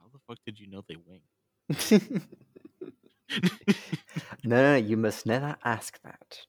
"How 0.00 0.06
the 0.12 0.18
fuck 0.26 0.38
did 0.44 0.60
you 0.60 0.66
know 0.68 0.82
they 0.86 0.96
wink?" 0.96 1.22
no, 4.44 4.72
no, 4.72 4.76
you 4.76 4.96
must 4.96 5.26
never 5.26 5.56
ask 5.64 5.98
that. 6.02 6.46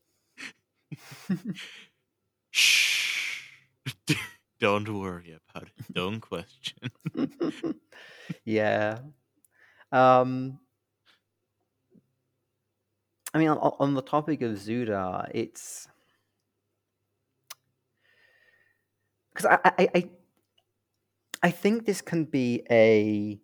Shh. 2.52 3.44
Don't 4.60 4.90
worry 4.90 5.38
about 5.50 5.68
it. 5.68 5.94
Don't 5.94 6.20
question. 6.20 6.90
yeah. 8.46 9.00
Um, 9.92 10.60
I 13.38 13.40
mean, 13.40 13.50
on, 13.50 13.74
on 13.80 13.94
the 13.94 14.02
topic 14.02 14.42
of 14.42 14.54
Zuda, 14.54 15.30
it's 15.32 15.88
because 19.30 19.46
I, 19.46 19.60
I, 19.78 19.90
I, 19.94 20.10
I 21.44 21.52
think 21.52 21.86
this 21.86 22.02
can 22.02 22.26
be 22.26 22.64
a 22.72 23.40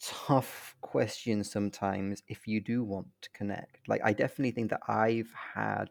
tough 0.00 0.74
question 0.80 1.44
sometimes 1.44 2.22
if 2.28 2.48
you 2.48 2.62
do 2.62 2.82
want 2.82 3.08
to 3.20 3.28
connect. 3.32 3.86
Like, 3.88 4.00
I 4.02 4.14
definitely 4.14 4.52
think 4.52 4.70
that 4.70 4.80
I've 4.88 5.30
had 5.54 5.90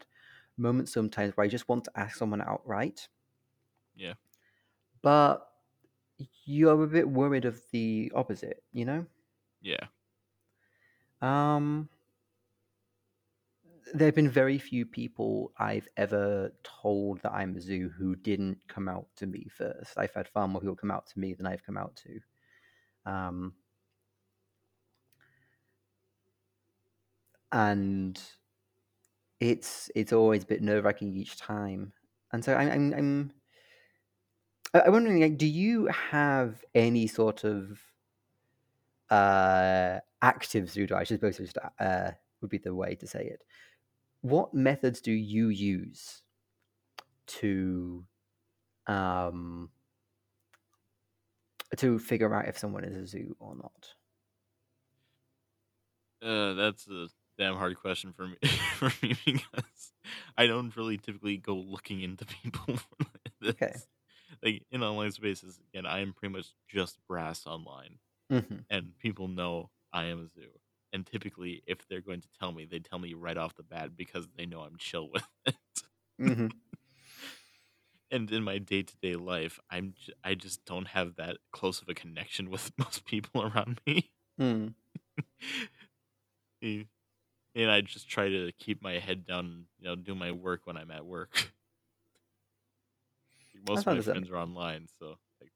moments 0.57 0.91
sometimes 0.91 1.37
where 1.37 1.45
I 1.45 1.49
just 1.49 1.69
want 1.69 1.83
to 1.83 1.91
ask 1.95 2.17
someone 2.17 2.41
outright. 2.41 3.07
Yeah. 3.95 4.13
But 5.03 5.47
you're 6.45 6.83
a 6.83 6.87
bit 6.87 7.07
worried 7.07 7.45
of 7.45 7.61
the 7.71 8.11
opposite, 8.15 8.63
you 8.73 8.85
know? 8.85 9.05
Yeah. 9.61 9.85
Um, 11.21 11.87
there 13.93 14.07
have 14.07 14.15
been 14.15 14.29
very 14.29 14.57
few 14.57 14.85
people 14.85 15.51
I've 15.57 15.87
ever 15.97 16.51
told 16.63 17.21
that 17.21 17.33
I'm 17.33 17.55
a 17.55 17.61
zoo 17.61 17.89
who 17.97 18.15
didn't 18.15 18.57
come 18.67 18.87
out 18.87 19.07
to 19.17 19.27
me 19.27 19.47
first. 19.55 19.97
I've 19.97 20.13
had 20.13 20.27
far 20.27 20.47
more 20.47 20.61
people 20.61 20.75
come 20.75 20.91
out 20.91 21.07
to 21.07 21.19
me 21.19 21.33
than 21.33 21.45
I've 21.45 21.65
come 21.65 21.77
out 21.77 21.95
to. 22.03 23.11
Um, 23.11 23.53
and 27.51 28.21
it's 29.39 29.89
it's 29.95 30.13
always 30.13 30.43
a 30.43 30.47
bit 30.47 30.61
nerve 30.61 30.85
wracking 30.85 31.13
each 31.15 31.37
time. 31.37 31.93
And 32.31 32.43
so 32.43 32.55
I'm 32.55 32.71
I'm, 32.71 32.93
I'm 32.93 33.31
I'm 34.73 34.91
wondering, 34.93 35.21
like, 35.21 35.37
do 35.37 35.47
you 35.47 35.87
have 35.87 36.63
any 36.73 37.07
sort 37.07 37.43
of 37.43 37.79
uh, 39.09 39.99
active 40.21 40.71
pseudo? 40.71 40.95
I 40.95 41.03
suppose 41.03 41.41
uh, 41.79 42.11
would 42.39 42.49
be 42.49 42.57
the 42.57 42.73
way 42.73 42.95
to 42.95 43.07
say 43.07 43.25
it. 43.25 43.43
What 44.21 44.53
methods 44.55 44.99
do 44.99 45.11
you 45.11 45.49
use 45.49 46.23
to 47.27 48.05
um, 48.87 49.71
to 51.77 51.99
figure 51.99 52.33
out 52.33 52.47
if 52.47 52.57
someone 52.57 52.83
is 52.83 52.95
a 52.95 53.05
zoo 53.05 53.35
or 53.39 53.55
not? 53.55 53.95
Uh, 56.21 56.53
that's 56.53 56.87
a 56.87 57.07
damn 57.37 57.55
hard 57.55 57.77
question 57.77 58.13
for 58.13 58.27
me 58.27 58.37
for 58.75 58.91
me 59.01 59.15
because 59.25 59.93
I 60.37 60.45
don't 60.45 60.75
really 60.75 60.97
typically 60.97 61.37
go 61.37 61.55
looking 61.55 62.01
into 62.01 62.25
people 62.43 62.77
this. 63.39 63.55
Okay. 63.61 63.83
Like 64.43 64.65
in 64.71 64.83
online 64.83 65.11
spaces, 65.11 65.59
again, 65.73 65.85
I 65.85 65.99
am 65.99 66.13
pretty 66.13 66.33
much 66.33 66.53
just 66.67 66.99
brass 67.07 67.47
online, 67.47 67.99
hmm 68.29 68.65
and 68.69 68.97
people 68.99 69.29
know 69.29 69.71
I 69.93 70.05
am 70.05 70.21
a 70.25 70.29
zoo. 70.29 70.60
And 70.93 71.05
typically, 71.05 71.63
if 71.67 71.87
they're 71.87 72.01
going 72.01 72.21
to 72.21 72.29
tell 72.39 72.51
me, 72.51 72.65
they 72.65 72.79
tell 72.79 72.99
me 72.99 73.13
right 73.13 73.37
off 73.37 73.55
the 73.55 73.63
bat 73.63 73.95
because 73.95 74.27
they 74.35 74.45
know 74.45 74.61
I'm 74.61 74.77
chill 74.77 75.09
with 75.13 75.27
it. 75.45 75.55
hmm 76.19 76.61
and 78.11 78.29
in 78.31 78.43
my 78.43 78.57
day 78.57 78.83
to 78.83 78.97
day 78.97 79.15
life, 79.15 79.59
I'm 79.69 79.93
j- 79.93 80.13
I 80.23 80.35
just 80.35 80.65
don't 80.65 80.87
have 80.89 81.15
that 81.15 81.37
close 81.51 81.81
of 81.81 81.89
a 81.89 81.93
connection 81.93 82.49
with 82.51 82.71
most 82.77 83.05
people 83.05 83.41
around 83.43 83.81
me. 83.87 84.11
Mm. 84.39 84.73
And 87.55 87.69
I 87.69 87.81
just 87.81 88.07
try 88.09 88.29
to 88.29 88.51
keep 88.53 88.81
my 88.81 88.93
head 88.99 89.25
down, 89.25 89.45
and, 89.45 89.65
you 89.77 89.85
know, 89.85 89.95
do 89.95 90.15
my 90.15 90.31
work 90.31 90.65
when 90.65 90.77
I'm 90.77 90.91
at 90.91 91.05
work. 91.05 91.53
Most 93.53 93.85
of 93.85 93.89
my 93.89 94.01
understandable. 94.01 94.01
friends 94.01 94.29
are 94.29 94.37
online, 94.37 94.87
so 94.87 95.17
like, 95.39 95.51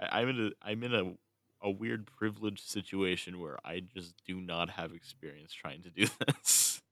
I, 0.00 0.20
I'm 0.20 0.28
in 0.28 0.46
a 0.46 0.50
I'm 0.62 0.82
in 0.82 0.94
a 0.94 1.16
a 1.64 1.70
weird 1.70 2.06
privileged 2.06 2.68
situation 2.68 3.40
where 3.40 3.58
I 3.64 3.80
just 3.80 4.14
do 4.26 4.40
not 4.40 4.70
have 4.70 4.92
experience 4.92 5.52
trying 5.52 5.82
to 5.82 5.90
do 5.90 6.06
this. 6.26 6.82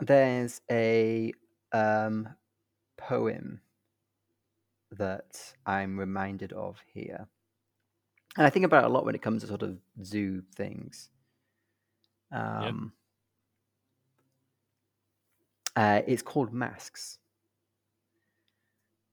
There's 0.00 0.60
a 0.68 1.32
um, 1.70 2.28
poem 2.96 3.60
that 4.90 5.54
I'm 5.64 5.96
reminded 5.96 6.52
of 6.52 6.82
here. 6.92 7.28
And 8.36 8.46
I 8.46 8.50
think 8.50 8.64
about 8.64 8.84
it 8.84 8.90
a 8.90 8.92
lot 8.92 9.04
when 9.04 9.14
it 9.14 9.22
comes 9.22 9.42
to 9.42 9.48
sort 9.48 9.62
of 9.62 9.78
zoo 10.02 10.42
things. 10.56 11.08
Um, 12.32 12.92
uh, 15.76 16.02
it's 16.06 16.22
called 16.22 16.52
Masks. 16.52 17.18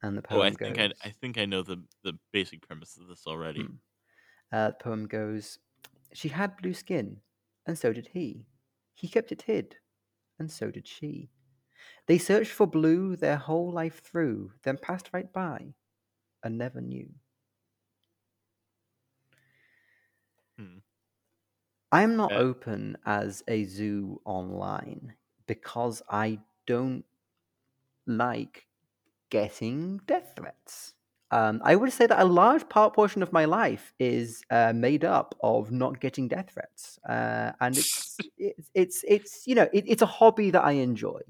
And 0.01 0.17
the 0.17 0.21
Oh, 0.29 0.41
I 0.41 0.51
poem 0.51 0.51
think. 0.51 0.77
I 0.79 0.91
I 1.03 1.09
think 1.11 1.37
I 1.37 1.45
know 1.45 1.61
the 1.63 1.87
the 2.03 2.13
basic 2.31 2.61
premise 2.61 2.97
of 2.97 3.07
this 3.07 3.27
already. 3.27 3.67
Hmm. 3.67 3.75
Uh, 4.51 4.69
the 4.69 4.75
poem 4.77 5.07
goes 5.07 5.59
She 6.13 6.29
had 6.29 6.57
blue 6.57 6.73
skin, 6.73 7.21
and 7.65 7.77
so 7.77 7.93
did 7.93 8.09
he. 8.09 8.47
He 8.95 9.07
kept 9.09 9.31
it 9.31 9.43
hid, 9.43 9.79
and 10.39 10.51
so 10.51 10.71
did 10.71 10.87
she. 10.87 11.31
They 12.07 12.17
searched 12.19 12.51
for 12.51 12.67
blue 12.67 13.15
their 13.15 13.37
whole 13.37 13.71
life 13.71 14.01
through, 14.01 14.53
then 14.63 14.77
passed 14.79 15.11
right 15.13 15.31
by, 15.33 15.75
and 16.43 16.57
never 16.57 16.81
knew. 16.81 17.15
Hmm. 20.57 20.79
I'm 21.91 22.15
not 22.15 22.31
Uh, 22.31 22.39
open 22.39 22.97
as 23.05 23.43
a 23.47 23.63
zoo 23.65 24.21
online 24.25 25.17
because 25.45 26.01
I 26.09 26.41
don't 26.65 27.05
like 28.05 28.67
getting 29.29 29.99
death 30.05 30.33
threats. 30.35 30.93
Um, 31.31 31.61
I 31.63 31.75
would 31.75 31.93
say 31.93 32.07
that 32.07 32.19
a 32.19 32.25
large 32.25 32.67
part 32.69 32.93
portion 32.93 33.21
of 33.21 33.31
my 33.31 33.45
life 33.45 33.93
is 33.99 34.41
uh, 34.49 34.73
made 34.73 35.05
up 35.05 35.35
of 35.43 35.71
not 35.71 35.99
getting 35.99 36.27
death 36.27 36.51
threats, 36.53 36.97
uh, 37.07 37.51
and 37.61 37.77
it's 37.77 38.17
it's 38.37 38.71
it's 38.73 39.05
it's 39.07 39.47
you 39.47 39.53
know 39.53 39.69
it, 39.71 39.83
it's 39.87 40.01
a 40.01 40.07
hobby 40.07 40.49
that 40.51 40.63
I 40.63 40.71
enjoy. 40.71 41.21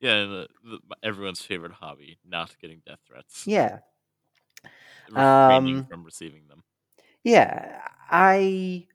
Yeah, 0.00 0.24
the, 0.24 0.48
the, 0.64 0.78
everyone's 1.02 1.40
favorite 1.40 1.72
hobby, 1.72 2.18
not 2.24 2.56
getting 2.60 2.82
death 2.84 2.98
threats, 3.06 3.46
Yeah, 3.46 3.78
refraining 5.08 5.76
um, 5.76 5.86
from 5.88 6.04
receiving 6.04 6.48
them. 6.48 6.64
yeah. 7.22 7.80
I 8.10 8.86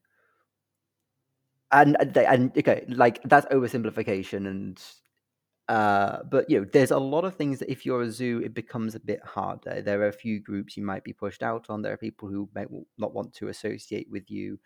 and 1.72 1.96
and 2.00 2.18
and 2.18 2.58
okay, 2.58 2.86
like 2.89 3.22
that's 3.24 3.46
oversimplification, 3.48 4.48
and 4.48 4.82
uh, 5.69 6.23
but 6.23 6.49
you 6.49 6.59
know, 6.59 6.67
there's 6.73 6.91
a 6.91 6.99
lot 6.99 7.25
of 7.25 7.35
things 7.38 7.59
that 7.59 7.71
if 7.71 7.85
you're 7.85 8.01
a 8.03 8.11
zoo, 8.11 8.41
it 8.43 8.53
becomes 8.55 8.95
a 8.95 9.01
bit 9.01 9.23
harder. 9.23 9.81
There 9.83 10.01
are 10.01 10.09
a 10.09 10.13
few 10.13 10.41
groups 10.41 10.77
you 10.77 10.83
might 10.83 11.05
be 11.05 11.13
pushed 11.13 11.43
out 11.43 11.69
on. 11.69 11.83
There 11.83 11.93
are 11.93 11.97
people 11.97 12.29
who 12.29 12.49
might 12.55 12.69
not 12.97 13.13
want 13.13 13.33
to 13.35 13.49
associate 13.49 14.09
with 14.11 14.31
you 14.31 14.59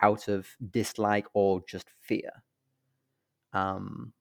out 0.00 0.28
of 0.28 0.56
dislike 0.70 1.26
or 1.34 1.62
just 1.66 1.90
fear. 2.00 2.44
Um, 3.52 4.12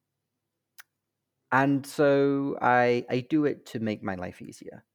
and 1.51 1.85
so 1.85 2.57
I 2.61 3.05
I 3.09 3.21
do 3.21 3.45
it 3.45 3.65
to 3.67 3.79
make 3.79 4.03
my 4.03 4.15
life 4.15 4.41
easier. 4.41 4.85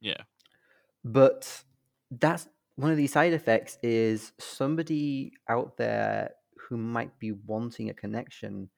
Yeah, 0.00 0.24
But 1.04 1.64
that's 2.10 2.48
one 2.76 2.90
of 2.90 2.96
the 2.96 3.06
side 3.06 3.32
effects 3.32 3.78
is 3.82 4.32
somebody 4.38 5.32
out 5.48 5.76
there 5.76 6.34
who 6.68 6.76
might 6.76 7.18
be 7.18 7.32
wanting 7.32 7.90
a 7.90 7.94
connection 7.94 8.70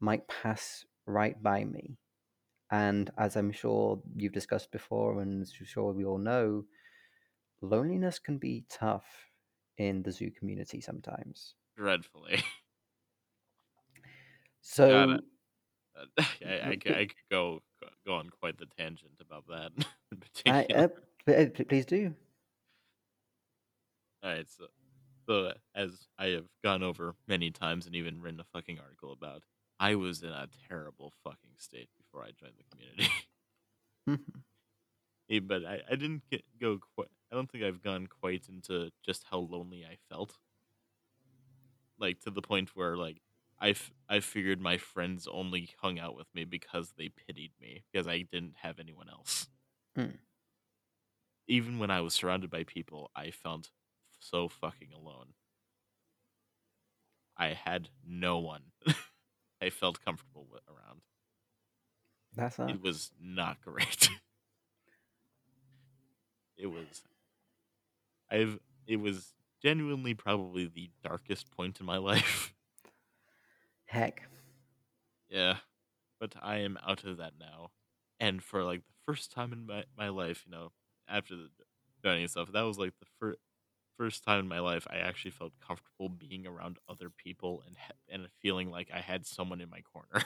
might 0.00 0.28
pass 0.28 0.84
right 1.10 1.40
by 1.42 1.64
me. 1.64 1.98
And 2.70 3.10
as 3.18 3.36
I'm 3.36 3.52
sure 3.52 4.02
you've 4.16 4.32
discussed 4.32 4.72
before, 4.72 5.20
and 5.22 5.42
as 5.42 5.54
I'm 5.60 5.66
sure 5.66 5.92
we 5.92 6.04
all 6.04 6.18
know, 6.18 6.66
loneliness 7.62 8.18
can 8.18 8.38
be 8.38 8.66
tough 8.68 9.32
in 9.78 10.02
the 10.02 10.12
zoo 10.12 10.30
community 10.30 10.80
sometimes. 10.80 11.56
dreadfully. 11.76 12.44
So, 14.60 15.18
uh, 15.96 16.06
I, 16.44 16.70
I, 16.70 16.76
could, 16.76 16.92
I 16.94 17.06
could 17.06 17.16
go 17.30 17.60
go 18.06 18.14
on 18.14 18.30
quite 18.30 18.58
the 18.58 18.66
tangent 18.66 19.20
about 19.20 19.46
that 19.48 19.72
in 20.12 20.20
I, 20.46 20.64
particular. 20.64 20.66
uh, 20.74 20.88
uh, 21.28 21.46
please 21.68 21.86
do. 21.86 22.14
All 24.22 24.30
right, 24.30 24.48
so 24.48 24.68
so 25.28 25.54
as 25.74 26.08
I 26.18 26.26
have 26.28 26.48
gone 26.62 26.82
over 26.82 27.16
many 27.26 27.50
times 27.50 27.86
and 27.86 27.94
even 27.94 28.20
written 28.20 28.40
a 28.40 28.44
fucking 28.44 28.78
article 28.80 29.12
about, 29.12 29.44
I 29.80 29.96
was 29.96 30.22
in 30.22 30.28
a 30.30 30.48
terrible 30.68 31.12
fucking 31.24 31.56
state 31.56 31.88
before 31.98 32.22
I 32.24 32.30
joined 32.30 32.54
the 32.58 32.64
community. 32.70 33.10
Mhm. 34.08 34.42
Eh, 35.30 35.40
but 35.40 35.64
I, 35.64 35.82
I 35.90 35.96
didn't 35.96 36.22
get, 36.30 36.44
go 36.60 36.78
quite. 36.94 37.08
I 37.32 37.36
don't 37.36 37.50
think 37.50 37.64
I've 37.64 37.82
gone 37.82 38.06
quite 38.08 38.48
into 38.48 38.90
just 39.04 39.24
how 39.30 39.38
lonely 39.38 39.84
I 39.84 39.96
felt. 40.08 40.36
Like 41.98 42.20
to 42.20 42.30
the 42.30 42.42
point 42.42 42.74
where 42.74 42.96
like 42.96 43.20
I 43.60 43.70
f- 43.70 43.92
I 44.08 44.20
figured 44.20 44.60
my 44.60 44.78
friends 44.78 45.28
only 45.28 45.70
hung 45.80 45.98
out 45.98 46.16
with 46.16 46.34
me 46.34 46.44
because 46.44 46.92
they 46.96 47.10
pitied 47.10 47.52
me 47.60 47.84
because 47.92 48.06
I 48.06 48.22
didn't 48.22 48.56
have 48.62 48.78
anyone 48.78 49.08
else. 49.10 49.48
Mm. 49.96 50.18
Even 51.46 51.78
when 51.78 51.90
I 51.90 52.00
was 52.00 52.14
surrounded 52.14 52.48
by 52.48 52.64
people, 52.64 53.10
I 53.14 53.30
felt 53.30 53.72
so 54.20 54.48
fucking 54.48 54.90
alone. 54.94 55.34
I 57.36 57.54
had 57.54 57.88
no 58.04 58.38
one 58.38 58.70
I 59.60 59.70
felt 59.70 60.04
comfortable 60.04 60.46
with 60.50 60.62
around. 60.68 61.00
That's 62.34 62.56
that. 62.56 62.70
It 62.70 62.82
was 62.82 63.10
not 63.20 63.60
great. 63.60 64.08
it 66.56 66.66
was 66.66 67.02
I've 68.30 68.58
it 68.86 68.96
was 68.96 69.34
genuinely 69.62 70.14
probably 70.14 70.66
the 70.66 70.90
darkest 71.04 71.50
point 71.50 71.80
in 71.80 71.86
my 71.86 71.98
life. 71.98 72.54
Heck. 73.84 74.28
yeah. 75.28 75.56
But 76.20 76.34
I 76.40 76.58
am 76.58 76.78
out 76.86 77.04
of 77.04 77.16
that 77.16 77.32
now. 77.40 77.70
And 78.18 78.42
for 78.42 78.64
like 78.64 78.82
the 78.86 79.12
first 79.12 79.32
time 79.32 79.52
in 79.52 79.66
my, 79.66 79.84
my 79.96 80.10
life, 80.10 80.44
you 80.46 80.52
know, 80.52 80.72
after 81.08 81.34
the 81.34 81.48
joining 82.04 82.28
stuff, 82.28 82.52
that 82.52 82.62
was 82.62 82.78
like 82.78 82.92
the 83.00 83.06
fir- 83.18 83.36
first 84.00 84.24
time 84.24 84.38
in 84.38 84.48
my 84.48 84.60
life 84.60 84.86
I 84.88 84.96
actually 84.96 85.32
felt 85.32 85.52
comfortable 85.60 86.08
being 86.08 86.46
around 86.46 86.78
other 86.88 87.10
people 87.10 87.62
and 87.66 87.76
ha- 87.76 87.92
and 88.08 88.26
feeling 88.40 88.70
like 88.70 88.90
I 88.90 89.00
had 89.00 89.26
someone 89.26 89.60
in 89.60 89.68
my 89.68 89.82
corner. 89.82 90.24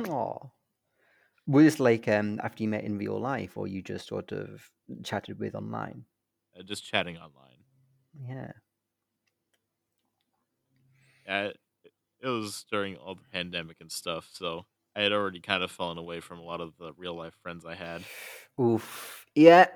Aw. 0.00 0.50
Was 1.46 1.64
this 1.64 1.78
like 1.78 2.08
um, 2.08 2.40
after 2.42 2.64
you 2.64 2.68
met 2.68 2.82
in 2.82 2.98
real 2.98 3.20
life, 3.20 3.56
or 3.56 3.68
you 3.68 3.80
just 3.80 4.08
sort 4.08 4.32
of 4.32 4.72
chatted 5.04 5.38
with 5.38 5.54
online? 5.54 6.06
Uh, 6.58 6.64
just 6.64 6.84
chatting 6.84 7.16
online. 7.16 7.64
Yeah. 8.28 8.52
It, 11.24 11.58
it 12.20 12.28
was 12.28 12.64
during 12.70 12.96
all 12.96 13.14
the 13.14 13.22
pandemic 13.32 13.80
and 13.80 13.90
stuff, 13.90 14.28
so 14.32 14.66
I 14.96 15.02
had 15.02 15.12
already 15.12 15.40
kind 15.40 15.62
of 15.62 15.70
fallen 15.70 15.98
away 15.98 16.20
from 16.20 16.38
a 16.40 16.44
lot 16.44 16.60
of 16.60 16.76
the 16.78 16.92
real 16.94 17.14
life 17.14 17.34
friends 17.42 17.64
I 17.64 17.74
had. 17.74 18.02
Oof. 18.60 19.26
Yeah. 19.34 19.68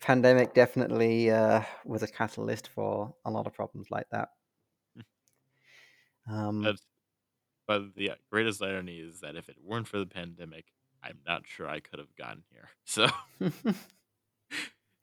Pandemic 0.00 0.54
definitely 0.54 1.30
uh, 1.30 1.62
was 1.84 2.02
a 2.02 2.08
catalyst 2.08 2.68
for 2.68 3.14
a 3.24 3.30
lot 3.30 3.46
of 3.46 3.52
problems 3.54 3.90
like 3.90 4.06
that. 4.10 4.30
Um, 6.30 6.62
That's, 6.62 6.82
but 7.66 7.94
the 7.94 8.12
greatest 8.30 8.62
irony 8.62 8.98
is 8.98 9.20
that 9.20 9.36
if 9.36 9.48
it 9.48 9.56
weren't 9.62 9.88
for 9.88 9.98
the 9.98 10.06
pandemic, 10.06 10.66
I'm 11.02 11.18
not 11.26 11.46
sure 11.46 11.68
I 11.68 11.80
could 11.80 11.98
have 11.98 12.14
gotten 12.16 12.44
here. 12.50 12.70
So 12.84 13.06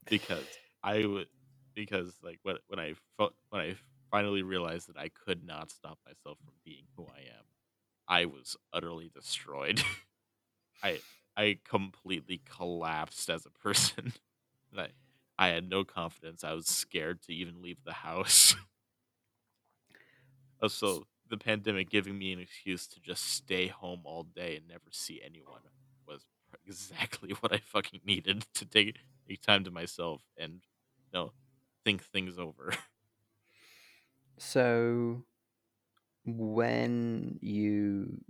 because 0.09 0.45
I 0.83 1.05
would 1.05 1.27
because 1.73 2.15
like 2.23 2.39
when 2.43 2.57
when 2.67 2.79
I 2.79 2.93
when 3.19 3.61
I 3.61 3.75
finally 4.11 4.43
realized 4.43 4.87
that 4.89 4.97
I 4.97 5.09
could 5.09 5.43
not 5.43 5.71
stop 5.71 5.99
myself 6.05 6.37
from 6.43 6.53
being 6.63 6.85
who 6.95 7.05
I 7.05 7.19
am, 7.37 7.45
I 8.07 8.25
was 8.25 8.55
utterly 8.73 9.09
destroyed. 9.13 9.81
I 10.83 10.99
I 11.37 11.59
completely 11.63 12.41
collapsed 12.45 13.29
as 13.29 13.45
a 13.45 13.51
person. 13.51 14.13
I 14.77 14.91
I 15.37 15.47
had 15.49 15.67
no 15.69 15.83
confidence. 15.83 16.43
I 16.43 16.53
was 16.53 16.67
scared 16.67 17.21
to 17.23 17.33
even 17.33 17.61
leave 17.61 17.83
the 17.83 17.93
house. 17.93 18.55
also, 20.61 21.07
the 21.27 21.37
pandemic 21.37 21.89
giving 21.89 22.17
me 22.17 22.31
an 22.31 22.39
excuse 22.39 22.87
to 22.87 22.99
just 22.99 23.23
stay 23.23 23.67
home 23.67 24.01
all 24.05 24.23
day 24.23 24.57
and 24.57 24.67
never 24.67 24.91
see 24.91 25.21
anyone 25.21 25.61
was 26.07 26.25
exactly 26.65 27.31
what 27.39 27.53
I 27.53 27.57
fucking 27.57 28.01
needed 28.05 28.45
to 28.53 28.65
take 28.65 28.99
take 29.27 29.41
time 29.41 29.63
to 29.63 29.71
myself 29.71 30.21
and 30.37 30.61
you 31.11 31.11
know 31.13 31.33
think 31.83 32.03
things 32.03 32.37
over. 32.37 32.73
so, 34.37 35.25
when 36.25 37.39
you 37.41 38.23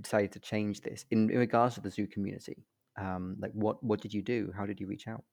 decided 0.00 0.32
to 0.32 0.40
change 0.40 0.80
this, 0.80 1.04
in, 1.10 1.30
in 1.30 1.38
regards 1.38 1.74
to 1.76 1.80
the 1.80 1.90
zoo 1.90 2.06
community, 2.06 2.66
um, 2.98 3.36
like 3.38 3.52
what 3.52 3.82
what 3.82 4.00
did 4.00 4.12
you 4.12 4.22
do? 4.22 4.52
How 4.56 4.66
did 4.66 4.80
you 4.80 4.86
reach 4.86 5.08
out? 5.08 5.24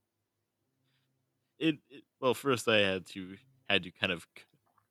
It, 1.60 1.78
it 1.90 2.04
well 2.20 2.34
first 2.34 2.68
i 2.68 2.78
had 2.78 3.06
to 3.06 3.38
had 3.70 3.84
to 3.84 3.92
kind 3.92 4.12
of 4.12 4.28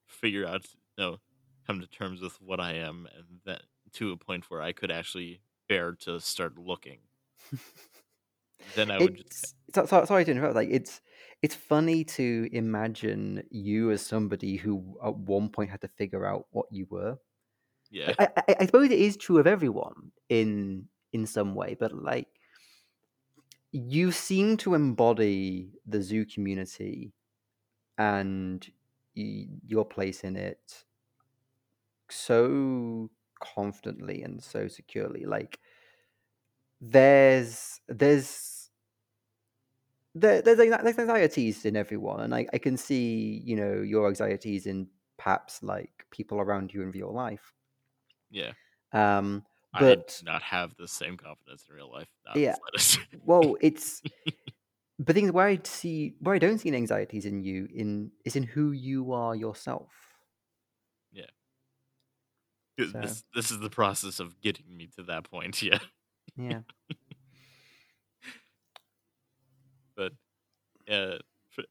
figure 0.07 0.47
out 0.47 0.67
you 0.97 1.05
know 1.05 1.19
come 1.67 1.81
to 1.81 1.87
terms 1.87 2.21
with 2.21 2.41
what 2.41 2.61
i 2.61 2.73
am 2.75 3.07
and 3.15 3.41
that 3.45 3.63
to 3.93 4.13
a 4.13 4.17
point 4.17 4.51
where 4.51 4.63
i 4.63 4.73
could 4.73 4.91
actually 4.91 5.43
bear 5.69 5.93
to 5.93 6.21
start 6.21 6.59
looking 6.59 7.01
then 8.75 8.91
i 8.91 8.99
would 8.99 9.25
It's 9.27 9.55
so, 9.73 9.87
sorry 9.87 10.25
to 10.25 10.31
interrupt. 10.31 10.55
Like 10.55 10.69
it's 10.71 11.01
it's 11.43 11.55
funny 11.55 12.05
to 12.05 12.49
imagine 12.53 13.43
you 13.51 13.91
as 13.91 14.05
somebody 14.05 14.57
who 14.57 14.99
at 15.05 15.15
one 15.17 15.51
point 15.51 15.71
had 15.71 15.81
to 15.83 15.89
figure 15.89 16.27
out 16.27 16.47
what 16.51 16.67
you 16.71 16.87
were. 16.91 17.19
yeah 17.91 18.15
I, 18.19 18.29
I, 18.37 18.57
I 18.61 18.67
suppose 18.67 18.91
it 18.91 18.99
is 18.99 19.17
true 19.17 19.39
of 19.39 19.47
everyone 19.47 20.13
in 20.29 20.89
in 21.13 21.27
some 21.27 21.55
way, 21.55 21.77
but 21.79 21.93
like 21.93 22.29
you 23.79 24.13
seem 24.13 24.57
to 24.59 24.75
embody 24.75 25.73
the 25.87 26.03
zoo 26.03 26.25
community 26.25 27.15
and 27.99 28.73
y- 29.17 29.49
your 29.67 29.85
place 29.87 30.25
in 30.25 30.37
it 30.37 30.85
so 32.11 33.11
confidently 33.41 34.23
and 34.23 34.43
so 34.43 34.69
securely. 34.69 35.25
Like 35.25 35.61
there's 36.81 37.81
there's 37.89 38.71
there, 40.15 40.43
there's 40.43 40.59
there's 40.59 40.99
anxieties 40.99 41.65
in 41.65 41.77
everyone, 41.77 42.21
and 42.21 42.35
I, 42.35 42.47
I 42.53 42.59
can 42.59 42.77
see 42.77 43.43
you 43.45 43.57
know 43.57 43.75
your 43.83 44.09
anxieties 44.09 44.67
in 44.67 44.89
perhaps 45.17 45.63
like 45.63 46.07
people 46.11 46.41
around 46.41 46.73
you 46.73 46.83
in 46.83 46.91
real 46.91 47.13
life. 47.13 47.53
Yeah. 48.31 48.53
Um, 48.93 49.45
I 49.75 49.81
but 49.81 50.23
not 50.25 50.43
have 50.43 50.75
the 50.77 50.89
same 50.89 51.17
confidence 51.17 51.65
in 51.69 51.77
real 51.77 51.91
life. 51.93 52.09
Not 52.27 52.37
yeah, 52.37 52.57
well, 53.25 53.57
it's 53.61 54.03
but 54.99 55.15
things 55.15 55.31
where 55.33 55.47
I 55.47 55.61
see 55.63 56.15
where 56.21 56.35
I 56.35 56.39
don't 56.39 56.59
see 56.59 56.75
anxieties 56.75 57.27
in 57.27 57.43
you 57.43 57.69
in 57.73 58.11
is 58.25 58.37
in 58.37 58.43
who 58.45 58.73
you 58.73 59.13
are 59.13 59.35
yourself. 59.35 59.91
So 62.79 63.01
This 63.01 63.25
this 63.35 63.51
is 63.51 63.59
the 63.59 63.71
process 63.71 64.21
of 64.21 64.41
getting 64.41 64.77
me 64.77 64.89
to 64.97 65.03
that 65.05 65.25
point. 65.25 65.63
Yeah. 65.69 65.79
yeah, 66.37 66.61
But 69.97 70.13
yeah, 70.87 71.19
fir- 71.51 71.65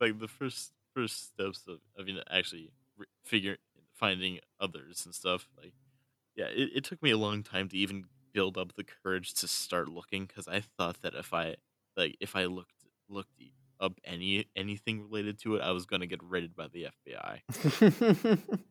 like 0.00 0.18
the 0.18 0.28
first 0.28 0.72
first 0.94 1.26
steps 1.26 1.66
of, 1.68 2.08
you 2.08 2.14
know 2.14 2.22
actually 2.30 2.70
re- 2.96 3.06
figure 3.24 3.58
finding 3.92 4.38
others 4.58 5.04
and 5.04 5.14
stuff. 5.14 5.46
Like 5.60 5.74
yeah, 6.36 6.46
it, 6.46 6.70
it 6.76 6.84
took 6.84 7.02
me 7.02 7.10
a 7.10 7.18
long 7.18 7.42
time 7.42 7.68
to 7.68 7.76
even 7.76 8.04
build 8.32 8.58
up 8.58 8.74
the 8.74 8.84
courage 8.84 9.34
to 9.34 9.48
start 9.48 9.88
looking 9.88 10.26
because 10.26 10.48
I 10.48 10.60
thought 10.60 11.02
that 11.02 11.14
if 11.14 11.32
I 11.32 11.56
like 11.96 12.16
if 12.20 12.34
I 12.36 12.46
looked 12.46 12.72
looked 13.08 13.30
up 13.80 14.00
any 14.04 14.46
anything 14.56 15.02
related 15.02 15.38
to 15.40 15.56
it, 15.56 15.62
I 15.62 15.72
was 15.72 15.86
gonna 15.86 16.06
get 16.06 16.20
raided 16.22 16.54
by 16.56 16.68
the 16.68 16.88
FBI. 17.06 18.48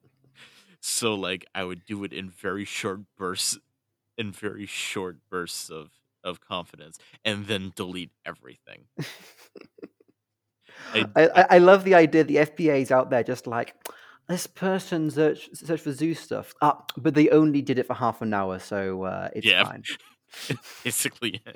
So 0.86 1.16
like 1.16 1.46
I 1.56 1.64
would 1.64 1.86
do 1.86 2.04
it 2.04 2.12
in 2.12 2.30
very 2.30 2.66
short 2.66 3.00
bursts, 3.18 3.58
in 4.18 4.34
very 4.34 4.66
short 4.66 5.18
bursts 5.30 5.70
of 5.70 5.92
of 6.26 6.42
confidence, 6.42 7.00
and 7.24 7.48
then 7.48 7.72
delete 7.74 8.12
everything. 8.26 8.84
I, 10.94 11.06
I, 11.16 11.28
I 11.28 11.46
I 11.52 11.58
love 11.60 11.86
the 11.86 11.96
idea 11.96 12.26
the 12.26 12.36
FBI 12.36 12.82
is 12.82 12.92
out 12.92 13.10
there 13.10 13.24
just 13.24 13.48
like 13.48 13.76
this 14.28 14.48
person 14.48 15.12
search 15.12 15.50
search 15.54 15.82
for 15.82 15.92
zoo 15.92 16.14
stuff. 16.14 16.54
Ah, 16.62 16.84
but 16.98 17.14
they 17.14 17.30
only 17.30 17.62
did 17.62 17.78
it 17.80 17.88
for 17.88 17.94
half 17.94 18.22
an 18.22 18.34
hour, 18.34 18.60
so 18.60 19.04
uh, 19.04 19.30
it's 19.34 19.46
yeah, 19.46 19.64
fine. 19.64 19.84
basically. 20.84 21.42
yeah. 21.46 21.54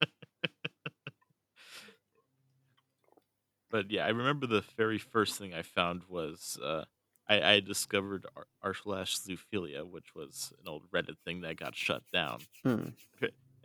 but 3.70 3.90
yeah, 3.90 4.04
I 4.04 4.08
remember 4.08 4.46
the 4.46 4.64
very 4.76 4.98
first 4.98 5.38
thing 5.38 5.54
I 5.54 5.62
found 5.62 6.02
was 6.08 6.58
uh, 6.62 6.84
I, 7.28 7.54
I 7.54 7.60
discovered 7.60 8.26
Ar- 8.36 8.46
R 8.62 8.74
slash 8.74 9.18
zoophilia, 9.18 9.86
which 9.88 10.14
was 10.14 10.52
an 10.60 10.68
old 10.68 10.90
Reddit 10.90 11.18
thing 11.24 11.42
that 11.42 11.56
got 11.56 11.76
shut 11.76 12.02
down. 12.12 12.40
Hmm. 12.64 12.88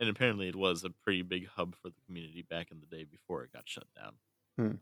And 0.00 0.08
apparently, 0.08 0.48
it 0.48 0.56
was 0.56 0.82
a 0.82 0.90
pretty 0.90 1.22
big 1.22 1.46
hub 1.46 1.76
for 1.80 1.88
the 1.88 2.00
community 2.06 2.42
back 2.42 2.72
in 2.72 2.80
the 2.80 2.86
day 2.86 3.04
before 3.04 3.44
it 3.44 3.52
got 3.52 3.68
shut 3.68 3.86
down. 3.94 4.14
Hmm. 4.56 4.76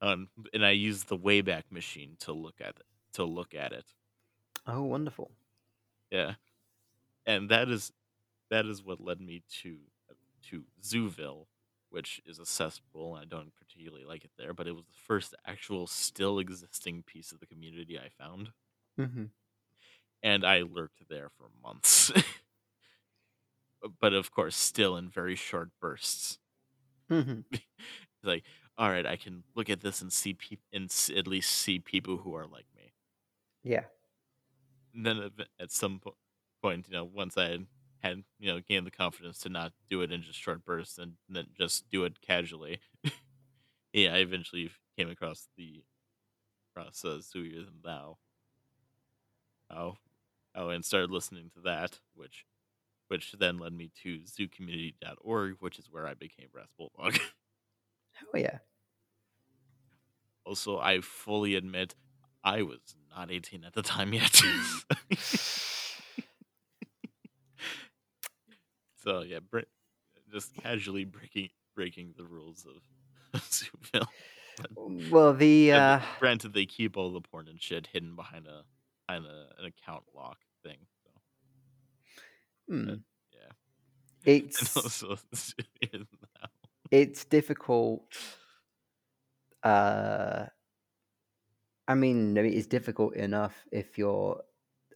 Um, 0.00 0.28
and 0.52 0.64
I 0.64 0.70
used 0.70 1.08
the 1.08 1.18
Wayback 1.18 1.64
Machine 1.70 2.16
to 2.20 2.32
look 2.32 2.60
at 2.60 2.76
it. 2.78 2.84
To 3.14 3.24
look 3.24 3.54
at 3.54 3.72
it, 3.72 3.92
Oh, 4.66 4.84
wonderful. 4.84 5.32
yeah, 6.10 6.34
and 7.26 7.50
that 7.50 7.70
is 7.70 7.92
that 8.50 8.66
is 8.66 8.84
what 8.84 9.00
led 9.00 9.20
me 9.20 9.42
to 9.62 9.78
to 10.50 10.64
Zooville, 10.82 11.46
which 11.90 12.20
is 12.26 12.38
a 12.38 12.46
cesspool. 12.46 13.14
I 13.14 13.24
don't 13.26 13.54
particularly 13.56 14.04
like 14.06 14.24
it 14.24 14.32
there, 14.38 14.54
but 14.54 14.68
it 14.68 14.72
was 14.74 14.86
the 14.86 14.94
first 14.94 15.34
actual 15.46 15.86
still 15.86 16.38
existing 16.40 17.04
piece 17.04 17.32
of 17.32 17.40
the 17.40 17.46
community 17.46 17.98
I 17.98 18.10
found, 18.10 18.52
hmm 18.98 19.24
and 20.22 20.44
I 20.44 20.62
lurked 20.62 21.08
there 21.08 21.28
for 21.28 21.48
months. 21.62 22.12
but 24.00 24.12
of 24.12 24.30
course, 24.30 24.56
still 24.56 24.96
in 24.96 25.08
very 25.08 25.34
short 25.36 25.70
bursts. 25.80 26.38
hmm 27.08 27.44
like, 28.22 28.44
all 28.80 28.88
right, 28.90 29.04
I 29.04 29.16
can 29.16 29.44
look 29.54 29.68
at 29.68 29.82
this 29.82 30.00
and 30.00 30.10
see 30.10 30.32
peop 30.32 30.58
and 30.72 30.90
at 31.14 31.26
least 31.26 31.50
see 31.50 31.78
people 31.78 32.16
who 32.16 32.34
are 32.34 32.46
like 32.46 32.64
me. 32.74 32.94
Yeah. 33.62 33.84
And 34.94 35.04
then 35.04 35.30
at, 35.60 35.70
some 35.70 36.00
po- 36.02 36.16
point, 36.62 36.86
you 36.88 36.94
know, 36.94 37.04
once 37.04 37.36
I 37.36 37.50
had, 37.50 37.66
had 37.98 38.24
you 38.38 38.50
know 38.50 38.60
gained 38.66 38.86
the 38.86 38.90
confidence 38.90 39.38
to 39.40 39.50
not 39.50 39.72
do 39.90 40.00
it 40.00 40.10
in 40.10 40.22
just 40.22 40.40
short 40.40 40.64
bursts 40.64 40.96
and 40.96 41.12
then 41.28 41.48
just 41.58 41.90
do 41.90 42.04
it 42.04 42.22
casually, 42.22 42.80
yeah, 43.92 44.14
I 44.14 44.18
eventually 44.18 44.70
came 44.96 45.10
across 45.10 45.46
the 45.58 45.84
across 46.74 47.04
uh, 47.04 47.20
Zooier 47.20 47.66
Than 47.66 47.82
Thou. 47.84 48.16
Oh, 49.68 49.96
oh, 50.54 50.70
and 50.70 50.82
started 50.82 51.10
listening 51.10 51.50
to 51.54 51.60
that, 51.64 52.00
which 52.14 52.46
which 53.08 53.32
then 53.38 53.58
led 53.58 53.74
me 53.74 53.90
to 54.04 54.20
zoocommunity.org, 54.20 55.56
which 55.60 55.78
is 55.78 55.90
where 55.90 56.06
I 56.06 56.14
became 56.14 56.48
Bulldog. 56.78 57.18
Oh 58.32 58.34
yeah. 58.38 58.58
Also, 60.50 60.80
I 60.80 61.00
fully 61.00 61.54
admit 61.54 61.94
I 62.42 62.62
was 62.62 62.80
not 63.16 63.30
18 63.30 63.62
at 63.62 63.72
the 63.72 63.82
time 63.82 64.12
yet. 64.12 64.34
so 68.96 69.20
yeah, 69.20 69.38
bre- 69.48 69.60
just 70.28 70.52
casually 70.56 71.04
breaking 71.04 71.50
breaking 71.76 72.14
the 72.16 72.24
rules 72.24 72.66
of 72.66 72.82
Zooville. 73.42 74.08
Well, 75.08 75.34
the 75.34 75.70
uh, 75.70 76.00
granted, 76.18 76.52
they 76.52 76.66
keep 76.66 76.96
all 76.96 77.12
the 77.12 77.20
porn 77.20 77.46
and 77.46 77.62
shit 77.62 77.86
hidden 77.92 78.16
behind 78.16 78.48
a 78.48 78.64
behind 79.06 79.26
a, 79.26 79.50
an 79.56 79.66
account 79.66 80.02
lock 80.16 80.38
thing. 80.64 80.78
So 81.04 81.10
hmm, 82.68 82.94
yeah, 83.32 83.52
and 84.24 84.42
it's 84.60 84.76
also 84.76 85.16
it's 86.90 87.24
difficult. 87.24 88.00
Uh, 89.62 90.46
I 91.88 91.94
mean, 91.94 92.36
it's 92.36 92.66
difficult 92.66 93.14
enough 93.14 93.66
if 93.72 93.98
you're 93.98 94.42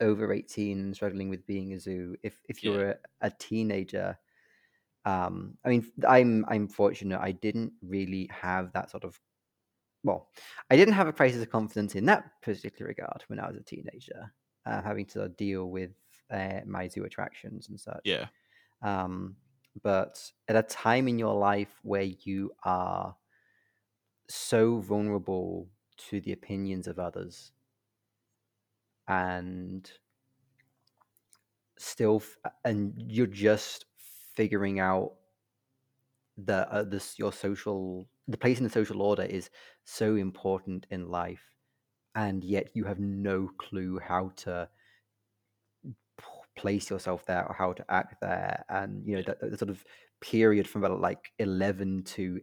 over 0.01 0.33
18 0.33 0.79
and 0.81 0.95
struggling 0.95 1.29
with 1.29 1.47
being 1.47 1.73
a 1.73 1.81
zoo. 1.81 2.17
If 2.23 2.41
if 2.49 2.63
you're 2.65 2.91
a, 2.91 2.97
a 3.23 3.31
teenager, 3.31 4.19
um, 5.05 5.59
I 5.65 5.71
mean, 5.71 5.93
I'm 6.09 6.45
I'm 6.49 6.69
fortunate. 6.69 7.21
I 7.21 7.33
didn't 7.33 7.75
really 7.83 8.29
have 8.33 8.73
that 8.75 8.91
sort 8.91 9.05
of. 9.05 9.21
Well, 10.05 10.31
I 10.71 10.77
didn't 10.77 10.95
have 10.95 11.09
a 11.09 11.13
crisis 11.15 11.43
of 11.43 11.51
confidence 11.51 11.95
in 11.97 12.07
that 12.07 12.43
particular 12.43 12.89
regard 12.89 13.25
when 13.29 13.41
I 13.41 13.49
was 13.49 13.57
a 13.59 13.63
teenager, 13.65 14.35
uh, 14.67 14.83
having 14.83 15.07
to 15.09 15.29
deal 15.31 15.71
with 15.71 15.93
uh, 16.31 16.61
my 16.67 16.89
zoo 16.89 17.05
attractions 17.05 17.69
and 17.69 17.81
such. 17.81 18.05
Yeah, 18.05 18.29
Um, 18.83 19.37
but 19.83 20.31
at 20.49 20.57
a 20.57 20.63
time 20.63 21.09
in 21.09 21.19
your 21.19 21.35
life 21.35 21.81
where 21.83 22.03
you 22.03 22.53
are 22.65 23.17
so 24.29 24.79
vulnerable 24.79 25.69
to 25.97 26.21
the 26.21 26.33
opinions 26.33 26.87
of 26.87 26.99
others 26.99 27.53
and 29.09 29.91
still 31.77 32.17
f- 32.17 32.53
and 32.65 32.95
you're 32.97 33.27
just 33.27 33.85
figuring 34.35 34.81
out 34.81 35.13
that 36.37 36.69
uh, 36.69 36.83
this 36.83 37.19
your 37.19 37.33
social 37.33 38.07
the 38.27 38.37
place 38.37 38.59
in 38.59 38.65
the 38.65 38.71
social 38.71 39.03
order 39.03 39.23
is 39.23 39.51
so 39.85 40.17
important 40.17 40.87
in 40.91 41.09
life 41.09 41.53
and 42.15 42.43
yet 42.43 42.71
you 42.75 42.85
have 42.85 42.99
no 42.99 43.51
clue 43.59 43.99
how 43.99 44.33
to 44.37 44.69
place 46.57 46.89
yourself 46.89 47.27
there 47.27 47.47
or 47.47 47.55
how 47.55 47.73
to 47.73 47.85
act 47.91 48.21
there 48.21 48.65
and 48.69 49.05
you 49.07 49.17
know 49.17 49.23
that 49.23 49.41
the 49.41 49.59
sort 49.59 49.71
of 49.71 49.85
period 50.21 50.67
from 50.69 50.85
about 50.85 51.01
like 51.01 51.33
11 51.39 52.03
to 52.05 52.41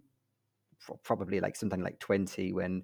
probably 1.03 1.39
like 1.39 1.55
something 1.55 1.81
like 1.81 1.99
20 1.99 2.53
when 2.53 2.83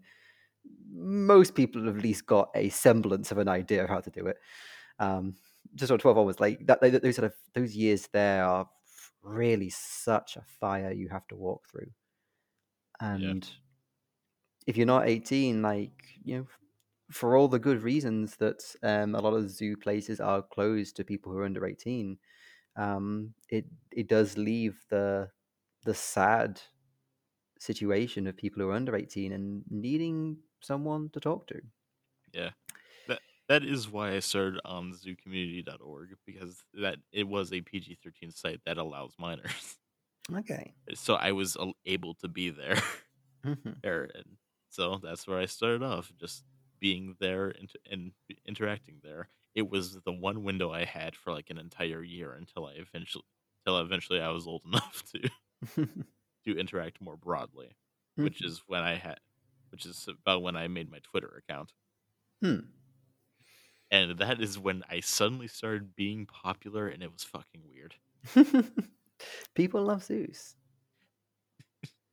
most 0.89 1.55
people 1.55 1.85
have 1.85 1.97
at 1.97 2.03
least 2.03 2.25
got 2.25 2.49
a 2.55 2.69
semblance 2.69 3.31
of 3.31 3.37
an 3.37 3.47
idea 3.47 3.83
of 3.83 3.89
how 3.89 3.99
to 4.01 4.11
do 4.11 4.27
it. 4.27 4.37
Um 4.99 5.35
just 5.75 5.89
sort 5.89 5.99
of 5.99 6.03
12 6.03 6.17
onwards 6.17 6.39
like 6.39 6.65
that 6.67 6.81
those 6.81 7.15
sort 7.15 7.25
of 7.25 7.35
those 7.53 7.75
years 7.75 8.07
there 8.13 8.45
are 8.45 8.69
really 9.21 9.69
such 9.69 10.37
a 10.37 10.41
fire 10.41 10.91
you 10.91 11.09
have 11.09 11.27
to 11.27 11.35
walk 11.35 11.67
through. 11.69 11.91
And 12.99 13.49
if 14.65 14.77
you're 14.77 14.85
not 14.85 15.07
18 15.07 15.61
like 15.61 16.03
you 16.23 16.37
know 16.37 16.47
for 17.11 17.37
all 17.37 17.47
the 17.47 17.59
good 17.59 17.83
reasons 17.83 18.35
that 18.37 18.75
um, 18.83 19.15
a 19.15 19.21
lot 19.21 19.33
of 19.33 19.49
zoo 19.49 19.77
places 19.77 20.19
are 20.19 20.41
closed 20.41 20.95
to 20.95 21.03
people 21.05 21.31
who 21.31 21.39
are 21.39 21.45
under 21.45 21.65
18 21.65 22.19
um, 22.75 23.33
it 23.49 23.65
it 23.91 24.07
does 24.07 24.37
leave 24.37 24.85
the 24.89 25.29
the 25.83 25.93
sad 25.93 26.61
situation 27.59 28.27
of 28.27 28.37
people 28.37 28.61
who 28.61 28.69
are 28.69 28.73
under 28.73 28.95
18 28.95 29.31
and 29.31 29.63
needing 29.69 30.37
someone 30.61 31.09
to 31.11 31.19
talk 31.19 31.47
to 31.47 31.61
yeah. 32.33 32.51
That 33.07 33.19
that 33.49 33.63
is 33.63 33.89
why 33.89 34.13
I 34.15 34.19
started 34.19 34.59
on 34.65 34.93
zoocommunity.org 34.93 36.15
because 36.25 36.63
that 36.81 36.97
it 37.11 37.27
was 37.27 37.53
a 37.53 37.61
PG-13 37.61 38.31
site 38.35 38.61
that 38.65 38.77
allows 38.77 39.13
minors. 39.19 39.77
okay 40.37 40.75
so 40.93 41.15
I 41.15 41.31
was 41.31 41.57
able 41.85 42.15
to 42.15 42.27
be 42.27 42.49
there. 42.49 42.77
Mhm. 43.43 43.75
there 43.83 44.09
and 44.15 44.37
so 44.69 44.99
that's 45.01 45.27
where 45.27 45.39
I 45.39 45.45
started 45.45 45.83
off, 45.83 46.11
just 46.19 46.43
being 46.79 47.15
there 47.19 47.49
and, 47.49 47.71
and 47.89 48.11
interacting 48.45 48.99
there. 49.03 49.29
it 49.55 49.69
was 49.69 49.99
the 50.05 50.11
one 50.11 50.43
window 50.43 50.71
I 50.71 50.85
had 50.85 51.15
for 51.15 51.33
like 51.33 51.49
an 51.49 51.57
entire 51.57 52.03
year 52.03 52.33
until 52.33 52.67
I 52.67 52.73
eventually, 52.73 53.23
until 53.65 53.79
eventually 53.79 54.21
I 54.21 54.29
was 54.29 54.47
old 54.47 54.63
enough 54.67 55.03
to 55.13 55.29
to 56.47 56.59
interact 56.59 57.01
more 57.01 57.17
broadly, 57.17 57.77
which 58.19 58.41
Mhm. 58.41 58.45
is 58.45 58.63
when 58.67 58.83
I 58.83 58.95
had, 58.95 59.19
which 59.71 59.85
is 59.85 60.07
about 60.07 60.41
when 60.43 60.55
I 60.57 60.67
made 60.67 60.91
my 60.91 60.99
Twitter 60.99 61.29
account, 61.47 61.73
Hmm. 62.41 62.59
and 63.91 64.17
that 64.19 64.41
is 64.41 64.57
when 64.59 64.83
I 64.89 64.99
suddenly 64.99 65.47
started 65.47 65.95
being 65.95 66.25
popular, 66.25 66.87
and 66.87 67.01
it 67.03 67.11
was 67.11 67.23
fucking 67.23 67.67
weird. 67.67 67.95
People 69.55 69.83
love 69.83 70.03
Zeus. 70.03 70.55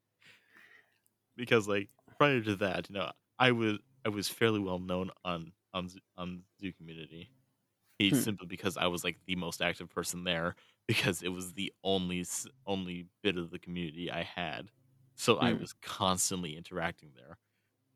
because 1.36 1.68
like 1.68 1.88
prior 2.18 2.40
to 2.40 2.56
that, 2.56 2.88
you 2.88 2.94
know, 2.94 3.10
I 3.38 3.52
was 3.52 3.78
I 4.04 4.08
was 4.08 4.28
fairly 4.28 4.60
well 4.60 4.78
known 4.78 5.10
on 5.24 5.52
on 5.72 5.90
on 6.16 6.42
Zoo 6.60 6.72
Community. 6.72 7.30
He 7.98 8.12
Hmm. 8.12 8.24
simply 8.24 8.46
because 8.48 8.76
I 8.76 8.86
was 8.88 9.04
like 9.04 9.20
the 9.26 9.36
most 9.36 9.62
active 9.62 9.90
person 9.90 10.24
there 10.24 10.56
because 10.86 11.22
it 11.22 11.28
was 11.30 11.54
the 11.54 11.72
only 11.84 12.24
only 12.66 13.08
bit 13.22 13.36
of 13.38 13.50
the 13.50 13.58
community 13.58 14.10
I 14.10 14.22
had, 14.22 14.70
so 15.16 15.38
I 15.38 15.52
Hmm. 15.52 15.54
was 15.54 15.72
constantly 15.74 16.56
interacting 16.56 17.12
there. 17.16 17.38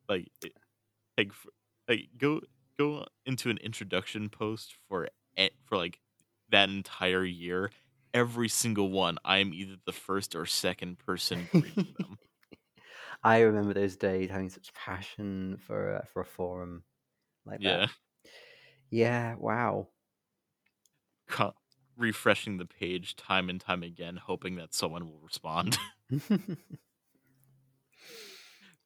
Like 0.08 0.30
it, 0.42 0.52
like 1.18 1.32
like 1.88 2.10
go 2.18 2.42
go 2.78 3.06
into 3.26 3.50
an 3.50 3.58
introduction 3.58 4.28
post 4.30 4.74
for 4.88 5.08
for 5.64 5.76
like 5.78 6.00
that 6.50 6.70
entire 6.70 7.24
year. 7.24 7.72
Every 8.14 8.48
single 8.48 8.90
one, 8.90 9.18
I 9.24 9.38
am 9.38 9.54
either 9.54 9.76
the 9.86 9.92
first 9.92 10.34
or 10.34 10.46
second 10.46 10.98
person 10.98 11.46
greeting 11.46 11.94
them. 12.00 12.18
I 13.22 13.40
remember 13.40 13.74
those 13.74 13.96
days 13.96 14.30
having 14.30 14.48
such 14.48 14.72
passion 14.74 15.56
for 15.58 15.96
a, 15.96 16.06
for 16.06 16.22
a 16.22 16.26
forum 16.26 16.84
like 17.46 17.62
Yeah. 17.62 17.64
that. 17.64 17.90
Yeah. 18.90 19.34
Wow. 19.36 19.88
Refreshing 21.98 22.58
the 22.58 22.66
page 22.66 23.16
time 23.16 23.50
and 23.50 23.60
time 23.60 23.82
again, 23.82 24.16
hoping 24.16 24.56
that 24.56 24.74
someone 24.74 25.06
will 25.06 25.20
respond. 25.20 25.78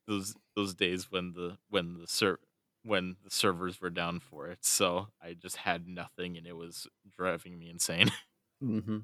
those 0.07 0.35
those 0.57 0.75
days 0.75 1.11
when 1.11 1.33
the 1.33 1.59
when 1.69 1.95
the 1.99 2.07
ser- 2.07 2.41
when 2.85 3.17
the 3.25 3.31
servers 3.31 3.81
were 3.81 3.91
down 3.91 4.19
for 4.21 4.49
it, 4.49 4.65
so 4.65 5.09
I 5.23 5.35
just 5.35 5.57
had 5.59 5.87
nothing, 5.87 6.37
and 6.37 6.47
it 6.47 6.57
was 6.57 6.87
driving 7.17 7.59
me 7.59 7.69
insane. 7.71 8.11
hmm 8.61 8.99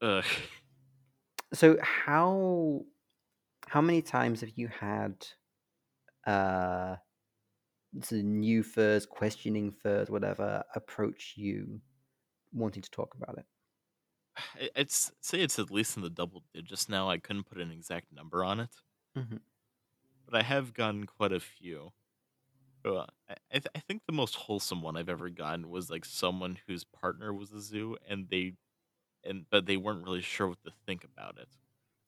Ugh. 0.00 0.24
So 1.54 1.78
how 1.82 2.84
how 3.68 3.80
many 3.80 4.02
times 4.02 4.40
have 4.42 4.52
you 4.56 4.68
had 4.68 5.26
uh 6.26 6.96
the 7.92 8.22
new 8.22 8.62
furs, 8.62 9.06
questioning 9.06 9.70
furs, 9.72 10.10
whatever, 10.10 10.64
approach 10.74 11.34
you 11.36 11.80
wanting 12.52 12.82
to 12.82 12.90
talk 12.90 13.14
about 13.14 13.38
it? 13.38 13.46
I- 14.36 14.70
I'd 14.76 14.90
say 14.90 15.40
it's 15.42 15.58
at 15.58 15.70
least 15.70 15.96
in 15.96 16.02
the 16.02 16.10
double 16.10 16.44
digits 16.52 16.88
now. 16.88 17.08
I 17.10 17.18
couldn't 17.18 17.44
put 17.44 17.58
an 17.60 17.70
exact 17.70 18.12
number 18.12 18.44
on 18.44 18.60
it, 18.60 18.70
Mhm. 19.14 19.38
but 20.26 20.34
I 20.34 20.42
have 20.42 20.74
gotten 20.74 21.06
quite 21.06 21.32
a 21.32 21.40
few. 21.40 21.92
Uh, 22.84 23.06
I, 23.28 23.34
I, 23.52 23.58
th- 23.60 23.68
I 23.76 23.80
think 23.80 24.02
the 24.06 24.12
most 24.12 24.36
wholesome 24.36 24.82
one 24.82 24.96
I've 24.96 25.08
ever 25.10 25.30
gotten 25.30 25.70
was 25.70 25.90
like 25.90 26.04
someone 26.04 26.58
whose 26.66 26.84
partner 26.84 27.34
was 27.34 27.52
a 27.52 27.60
zoo, 27.60 27.96
and 28.06 28.28
they, 28.30 28.56
and 29.24 29.46
but 29.50 29.66
they 29.66 29.76
weren't 29.78 30.04
really 30.04 30.22
sure 30.22 30.48
what 30.48 30.62
to 30.64 30.72
think 30.86 31.04
about 31.04 31.38
it. 31.38 31.48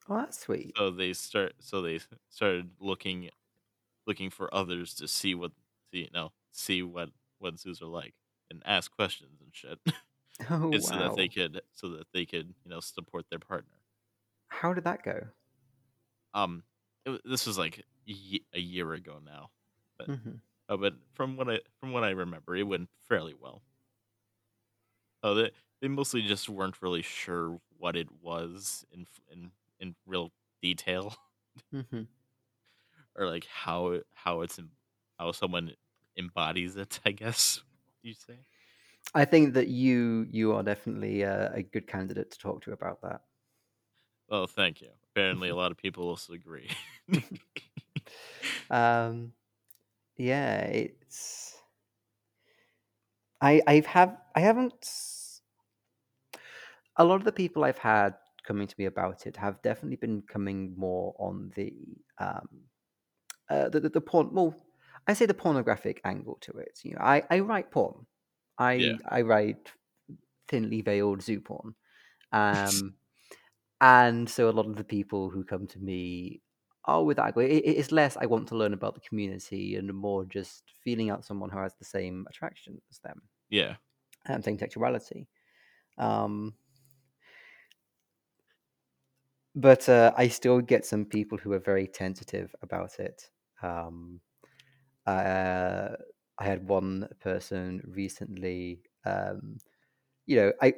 Oh, 0.09 0.17
that's 0.17 0.39
sweet. 0.39 0.77
So 0.77 0.91
they 0.91 1.13
start, 1.13 1.55
so 1.61 1.83
they 1.83 2.01
started 2.29 2.77
looking, 2.81 3.31
looking 4.07 4.31
for 4.31 4.55
others 4.55 4.95
to 4.97 5.09
see 5.09 5.35
what, 5.35 5.53
see, 5.93 6.05
you 6.05 6.11
know, 6.13 6.33
see 6.53 6.83
what 6.83 7.11
what 7.39 7.59
zoos 7.61 7.83
are 7.83 7.87
like, 7.87 8.15
and 8.51 8.63
ask 8.67 8.93
questions 8.93 9.41
and 9.43 9.55
shit, 9.55 9.81
Oh 10.51 10.77
and 10.77 10.85
so 10.85 10.97
that 10.99 11.15
they 11.15 11.29
could, 11.29 11.61
so 11.73 11.89
that 11.91 12.09
they 12.13 12.27
could, 12.27 12.55
you 12.65 12.71
know, 12.71 12.81
support 12.81 13.27
their 13.31 13.39
partner. 13.39 13.79
How 14.47 14.73
did 14.73 14.85
that 14.85 15.03
go? 15.03 15.33
Um, 16.33 16.65
it, 17.05 17.21
this 17.25 17.47
was 17.47 17.59
like 17.59 17.85
ye- 18.05 18.47
a 18.53 18.59
year 18.61 18.93
ago 18.93 19.19
now, 19.25 19.51
but 19.99 20.09
hmm 20.09 20.37
uh, 20.69 20.77
but 20.77 20.95
from 21.15 21.37
what 21.37 21.51
I 21.51 21.61
from 21.81 21.93
what 21.93 22.05
I 22.05 22.11
remember, 22.11 22.57
it 22.57 22.65
went 22.65 22.91
fairly 23.03 23.35
well. 23.35 23.65
Oh, 25.23 25.35
they 25.35 25.51
they 25.81 25.89
mostly 25.89 26.23
just 26.23 26.49
weren't 26.49 26.83
really 26.83 27.03
sure 27.03 27.61
what 27.77 27.97
it 27.97 28.11
was 28.13 28.85
in 28.91 29.07
in 29.31 29.53
in 29.81 29.97
real 30.07 30.33
detail, 30.63 31.17
hmm 31.73 32.05
or 33.17 33.27
like 33.27 33.47
how 33.47 34.01
how 34.13 34.41
it's 34.43 34.59
how 35.19 35.33
someone 35.33 35.75
embodies 36.17 36.77
it. 36.77 37.01
I 37.05 37.13
guess 37.13 37.63
you 38.03 38.15
say. 38.15 38.47
I 39.15 39.25
think 39.25 39.55
that 39.55 39.69
you 39.69 40.27
you 40.31 40.53
are 40.53 40.63
definitely 40.63 41.23
a, 41.23 41.53
a 41.55 41.63
good 41.63 41.87
candidate 41.87 42.31
to 42.33 42.39
talk 42.39 42.63
to 42.63 42.73
about 42.73 43.01
that. 43.03 43.23
Oh, 44.29 44.47
thank 44.47 44.81
you. 44.81 44.91
Apparently, 45.11 45.49
a 45.49 45.55
lot 45.57 45.71
of 45.71 45.77
people 45.79 46.05
also 46.09 46.33
agree. 46.33 46.71
Um, 48.71 49.33
yeah, 50.17 50.63
it's 50.67 51.63
I 53.41 53.63
I've 53.67 53.87
have 53.87 54.21
I 54.35 54.41
haven't 54.41 54.85
a 56.97 57.05
lot 57.05 57.17
of 57.17 57.25
the 57.25 57.33
people 57.33 57.65
I've 57.65 57.79
had 57.79 58.15
coming 58.43 58.67
to 58.67 58.75
me 58.79 58.85
about 58.85 59.27
it 59.27 59.37
have 59.37 59.63
definitely 59.63 59.97
been 59.97 60.23
coming 60.23 60.75
more 60.77 61.15
on 61.19 61.51
the 61.57 61.97
um 62.19 62.65
uh, 63.51 63.69
the, 63.71 63.81
the 63.81 63.91
the 63.91 64.01
porn 64.01 64.33
well 64.35 64.55
I 65.07 65.15
say 65.15 65.27
the 65.27 65.35
pornographic 65.35 66.01
angle 66.05 66.37
to 66.43 66.53
it. 66.59 66.81
You 66.85 66.93
know, 66.93 67.01
I 67.03 67.25
I 67.31 67.41
write 67.41 67.71
porn. 67.73 68.07
Yeah. 68.75 68.95
I 69.09 69.19
I 69.19 69.23
write 69.23 69.73
thinly 70.49 70.83
veiled 70.83 71.23
zoo 71.23 71.41
porn. 71.41 71.75
Um 72.33 72.95
and 73.81 74.29
so 74.29 74.49
a 74.49 74.53
lot 74.59 74.67
of 74.67 74.77
the 74.77 74.85
people 74.85 75.31
who 75.31 75.45
come 75.45 75.67
to 75.69 75.79
me 75.79 76.41
are 76.87 77.05
with 77.05 77.17
that. 77.19 77.37
It, 77.37 77.51
it- 77.51 77.77
it's 77.79 77.93
less 77.93 78.17
I 78.17 78.27
want 78.27 78.49
to 78.49 78.57
learn 78.57 78.73
about 78.73 78.95
the 78.95 79.01
community 79.09 79.77
and 79.77 79.93
more 79.95 80.25
just 80.25 80.65
feeling 80.83 81.11
out 81.11 81.25
someone 81.25 81.51
who 81.51 81.59
has 81.59 81.75
the 81.75 81.85
same 81.85 82.27
attraction 82.29 82.81
as 82.91 82.99
them 82.99 83.23
yeah. 83.51 83.77
and 84.27 84.45
same 84.45 84.59
sexuality. 84.59 85.29
Um, 85.99 86.55
but 89.55 89.89
uh, 89.89 90.13
I 90.17 90.29
still 90.29 90.61
get 90.61 90.85
some 90.85 91.05
people 91.05 91.39
who 91.39 91.53
are 91.53 91.61
very 91.61 91.87
tentative 91.87 92.55
about 92.63 92.99
it. 92.99 93.31
Um, 93.63 94.21
uh, 95.07 95.91
I 96.39 96.45
had 96.45 96.69
one 96.69 97.09
person 97.21 97.83
recently. 97.87 98.83
Um, 99.05 99.59
you 100.27 100.37
know, 100.37 100.53
I 100.63 100.75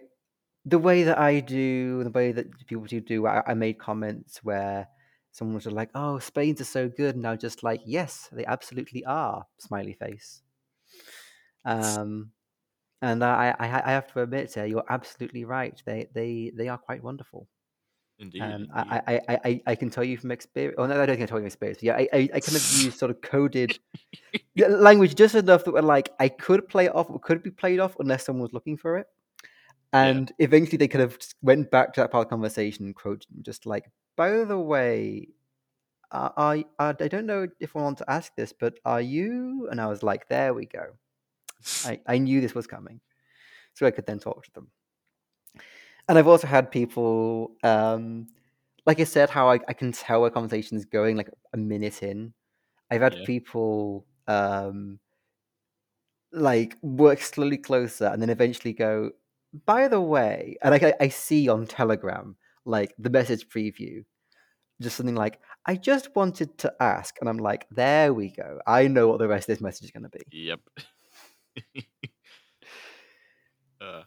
the 0.64 0.79
way 0.79 1.05
that 1.05 1.19
I 1.19 1.40
do, 1.40 2.05
the 2.05 2.11
way 2.11 2.33
that 2.33 2.66
people 2.66 2.85
do 2.87 3.01
do, 3.01 3.27
I, 3.27 3.42
I 3.47 3.55
made 3.55 3.79
comments 3.79 4.45
where 4.45 4.88
someone 5.33 5.57
was 5.57 5.66
like, 5.66 5.90
"Oh, 5.95 6.19
spades 6.21 6.61
are 6.61 6.64
so 6.64 6.88
good," 6.88 7.16
and 7.16 7.27
I 7.27 7.33
was 7.33 7.40
just 7.42 7.62
like, 7.64 7.83
"Yes, 7.87 8.29
they 8.33 8.47
absolutely 8.47 9.05
are." 9.07 9.47
Smiley 9.59 9.95
face. 9.95 10.42
Um, 11.64 12.33
and 13.03 13.25
I, 13.25 13.51
I, 13.59 13.66
I 13.66 13.92
have 13.92 14.12
to 14.12 14.23
admit, 14.23 14.57
uh, 14.59 14.64
you're 14.64 14.85
absolutely 14.90 15.45
right. 15.45 15.81
They, 15.87 16.09
they, 16.14 16.53
they 16.55 16.69
are 16.69 16.79
quite 16.79 17.03
wonderful. 17.03 17.49
Indeed. 18.18 18.42
And 18.42 18.55
indeed. 18.55 18.70
I, 18.74 19.20
I, 19.29 19.38
I, 19.44 19.62
I, 19.66 19.74
can 19.74 19.90
tell 19.90 20.05
you 20.05 20.16
from 20.16 20.31
experience. 20.31 20.76
Oh 20.79 20.87
no, 20.87 21.00
I 21.00 21.05
don't 21.05 21.16
think 21.16 21.29
tell 21.29 21.38
you 21.38 21.42
from 21.42 21.46
experience. 21.46 21.83
Yeah, 21.83 21.96
I, 21.96 22.09
I, 22.12 22.18
I 22.35 22.40
kind 22.40 22.57
of 22.57 22.83
use 22.83 22.98
sort 22.98 23.11
of 23.11 23.20
coded 23.20 23.79
language 24.57 25.14
just 25.14 25.35
enough 25.35 25.64
that 25.64 25.72
we're 25.72 25.83
like 25.83 26.11
I 26.18 26.29
could 26.29 26.66
play 26.68 26.87
it 26.87 26.94
off, 26.94 27.11
or 27.11 27.20
could 27.20 27.42
be 27.42 27.50
played 27.50 27.79
off 27.79 27.96
unless 27.98 28.24
someone 28.24 28.42
was 28.42 28.55
looking 28.55 28.76
for 28.79 28.96
it. 28.96 29.07
And 29.92 30.33
eventually, 30.38 30.79
they 30.79 30.88
kind 30.88 31.02
of 31.02 31.18
just 31.18 31.35
went 31.42 31.70
back 31.70 31.92
to 31.94 32.00
that 32.00 32.11
part 32.11 32.26
of 32.26 32.29
the 32.29 32.35
conversation, 32.35 32.87
and 32.87 32.94
quoted 32.94 33.26
him, 33.31 33.42
just 33.42 33.66
like, 33.66 33.90
"By 34.16 34.44
the 34.44 34.59
way, 34.59 35.29
uh, 36.11 36.31
I, 36.37 36.64
I, 36.79 36.88
I 36.88 37.09
don't 37.09 37.26
know 37.26 37.48
if 37.61 37.76
I 37.76 37.81
want 37.81 37.98
to 37.98 38.11
ask 38.11 38.35
this, 38.35 38.52
but 38.52 38.79
are 38.85 39.00
you?" 39.00 39.68
And 39.70 39.81
I 39.81 39.87
was 39.87 40.02
like, 40.02 40.29
"There 40.29 40.55
we 40.55 40.66
go. 40.66 40.87
I, 41.85 42.00
I 42.07 42.18
knew 42.18 42.40
this 42.40 42.55
was 42.55 42.66
coming, 42.66 43.00
so 43.74 43.87
I 43.87 43.90
could 43.90 44.07
then 44.07 44.18
talk 44.18 44.44
to 44.44 44.52
them." 44.52 44.68
And 46.09 46.19
I've 46.19 46.29
also 46.29 46.47
had 46.47 46.71
people, 46.71 47.53
um, 47.62 48.29
like 48.87 49.01
I 49.01 49.05
said, 49.05 49.31
how 49.31 49.51
I, 49.51 49.59
I 49.69 49.73
can 49.73 49.92
tell 49.92 50.25
a 50.25 50.31
conversation 50.31 50.77
is 50.77 50.85
going 50.85 51.16
like 51.16 51.31
a 51.53 51.57
minute 51.57 52.03
in. 52.03 52.33
I've 52.90 53.03
had 53.03 53.14
Yeah. 53.14 53.25
people 53.27 54.07
um, 54.29 55.01
like 56.33 56.77
work 56.83 57.21
slowly 57.21 57.59
closer 57.59 58.07
and 58.07 58.23
then 58.23 58.31
eventually 58.31 58.73
go, 58.73 59.11
by 59.64 59.88
the 59.88 60.01
way, 60.01 60.57
and 60.62 60.75
I, 60.75 60.95
I 61.01 61.09
see 61.09 61.49
on 61.49 61.66
Telegram 61.66 62.37
like 62.64 62.95
the 62.99 63.11
message 63.11 63.49
preview, 63.49 64.05
just 64.81 64.97
something 64.97 65.14
like, 65.14 65.40
I 65.64 65.77
just 65.77 66.14
wanted 66.14 66.59
to 66.59 66.73
ask. 66.81 67.16
And 67.21 67.29
I'm 67.29 67.38
like, 67.38 67.66
there 67.71 68.12
we 68.12 68.31
go. 68.31 68.61
I 68.66 68.87
know 68.88 69.09
what 69.09 69.19
the 69.19 69.29
rest 69.29 69.49
of 69.49 69.55
this 69.55 69.62
message 69.62 69.87
is 69.87 69.90
going 69.90 70.05
to 70.05 70.11
be. 70.11 70.25
Yep. 70.31 70.61
uh, 73.81 74.03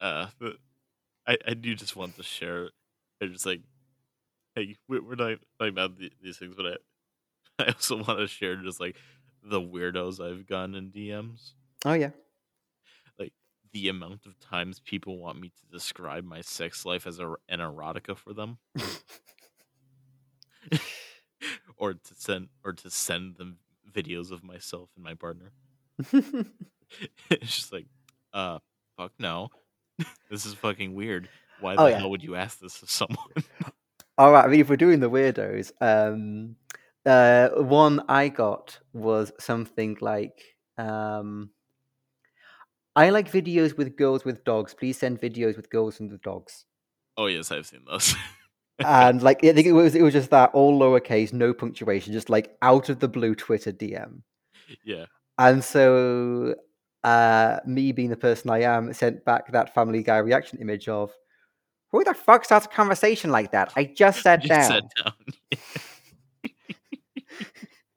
uh, 0.00 0.26
th- 0.40 0.56
I 1.26 1.38
I 1.46 1.54
do 1.54 1.74
just 1.74 1.96
want 1.96 2.16
to 2.16 2.22
share. 2.22 2.70
I 3.22 3.26
just 3.26 3.46
like, 3.46 3.62
hey, 4.54 4.76
we- 4.88 5.00
we're 5.00 5.14
not 5.16 5.38
talking 5.58 5.72
about 5.74 5.98
these 5.98 6.38
things, 6.38 6.54
but 6.56 6.66
I 6.66 6.76
I 7.64 7.66
also 7.72 7.96
want 7.96 8.18
to 8.18 8.26
share 8.26 8.56
just 8.56 8.80
like 8.80 8.96
the 9.42 9.60
weirdos 9.60 10.20
I've 10.24 10.46
gotten 10.46 10.74
in 10.74 10.90
DMs. 10.90 11.52
Oh 11.84 11.92
yeah. 11.94 12.10
Like 13.18 13.32
the 13.72 13.88
amount 13.88 14.26
of 14.26 14.38
times 14.40 14.80
people 14.80 15.18
want 15.18 15.40
me 15.40 15.48
to 15.50 15.66
describe 15.72 16.24
my 16.24 16.40
sex 16.40 16.84
life 16.84 17.06
as 17.06 17.18
a, 17.18 17.34
an 17.48 17.60
erotica 17.60 18.16
for 18.16 18.32
them, 18.32 18.58
or 21.76 21.94
to 21.94 22.14
send 22.14 22.48
or 22.64 22.72
to 22.72 22.90
send 22.90 23.36
them 23.36 23.58
videos 23.90 24.30
of 24.30 24.42
myself 24.42 24.90
and 24.96 25.04
my 25.04 25.14
partner. 25.14 25.52
it's 27.30 27.56
just 27.56 27.72
like, 27.72 27.86
uh, 28.32 28.58
fuck 28.96 29.12
no, 29.18 29.48
this 30.30 30.46
is 30.46 30.54
fucking 30.54 30.94
weird. 30.94 31.28
Why 31.60 31.74
the 31.74 31.80
Oh, 31.82 31.86
yeah. 31.86 31.98
hell 31.98 32.10
would 32.10 32.22
you 32.22 32.34
ask 32.36 32.60
this 32.60 32.82
of 32.82 32.90
someone? 32.90 33.18
All 34.18 34.32
right. 34.32 34.44
I 34.44 34.48
mean, 34.48 34.60
if 34.60 34.68
we're 34.68 34.76
doing 34.76 35.00
the 35.00 35.10
weirdos, 35.10 35.72
um, 35.80 36.56
uh, 37.06 37.48
one 37.62 38.02
I 38.08 38.28
got 38.28 38.78
was 38.92 39.32
something 39.38 39.96
like, 40.00 40.42
um, 40.76 41.50
I 42.96 43.10
like 43.10 43.30
videos 43.30 43.76
with 43.76 43.96
girls 43.96 44.24
with 44.24 44.44
dogs. 44.44 44.74
Please 44.74 44.98
send 44.98 45.20
videos 45.20 45.56
with 45.56 45.70
girls 45.70 46.00
and 46.00 46.10
with 46.10 46.22
dogs. 46.22 46.64
oh 47.16 47.26
yes, 47.26 47.50
I've 47.52 47.66
seen 47.66 47.80
those. 47.88 48.14
And 48.80 49.22
like, 49.28 49.44
I 49.44 49.52
think 49.52 49.66
it 49.66 49.72
was 49.72 49.94
it 49.94 50.02
was 50.02 50.12
just 50.14 50.30
that 50.30 50.50
all 50.52 50.78
lowercase, 50.78 51.32
no 51.32 51.52
punctuation, 51.54 52.12
just 52.12 52.28
like 52.30 52.56
out 52.62 52.88
of 52.88 52.98
the 53.00 53.08
blue 53.08 53.34
Twitter 53.34 53.72
DM. 53.72 54.22
yeah, 54.84 55.06
And 55.38 55.62
so, 55.62 56.54
uh, 57.04 57.60
me 57.66 57.92
being 57.92 58.10
the 58.10 58.16
person 58.16 58.50
I 58.50 58.62
am, 58.62 58.92
sent 58.92 59.24
back 59.24 59.50
that 59.52 59.74
Family 59.74 60.02
Guy 60.02 60.18
reaction 60.18 60.58
image 60.58 60.88
of, 60.88 61.12
"Who 61.92 62.02
the 62.04 62.14
fuck 62.14 62.44
starts 62.44 62.66
a 62.66 62.68
conversation 62.68 63.30
like 63.30 63.52
that? 63.52 63.72
I 63.76 63.84
just 63.84 64.22
sat 64.22 64.42
Just 64.42 64.70
down." 64.70 64.82
sat 64.96 65.04
down. 65.04 65.12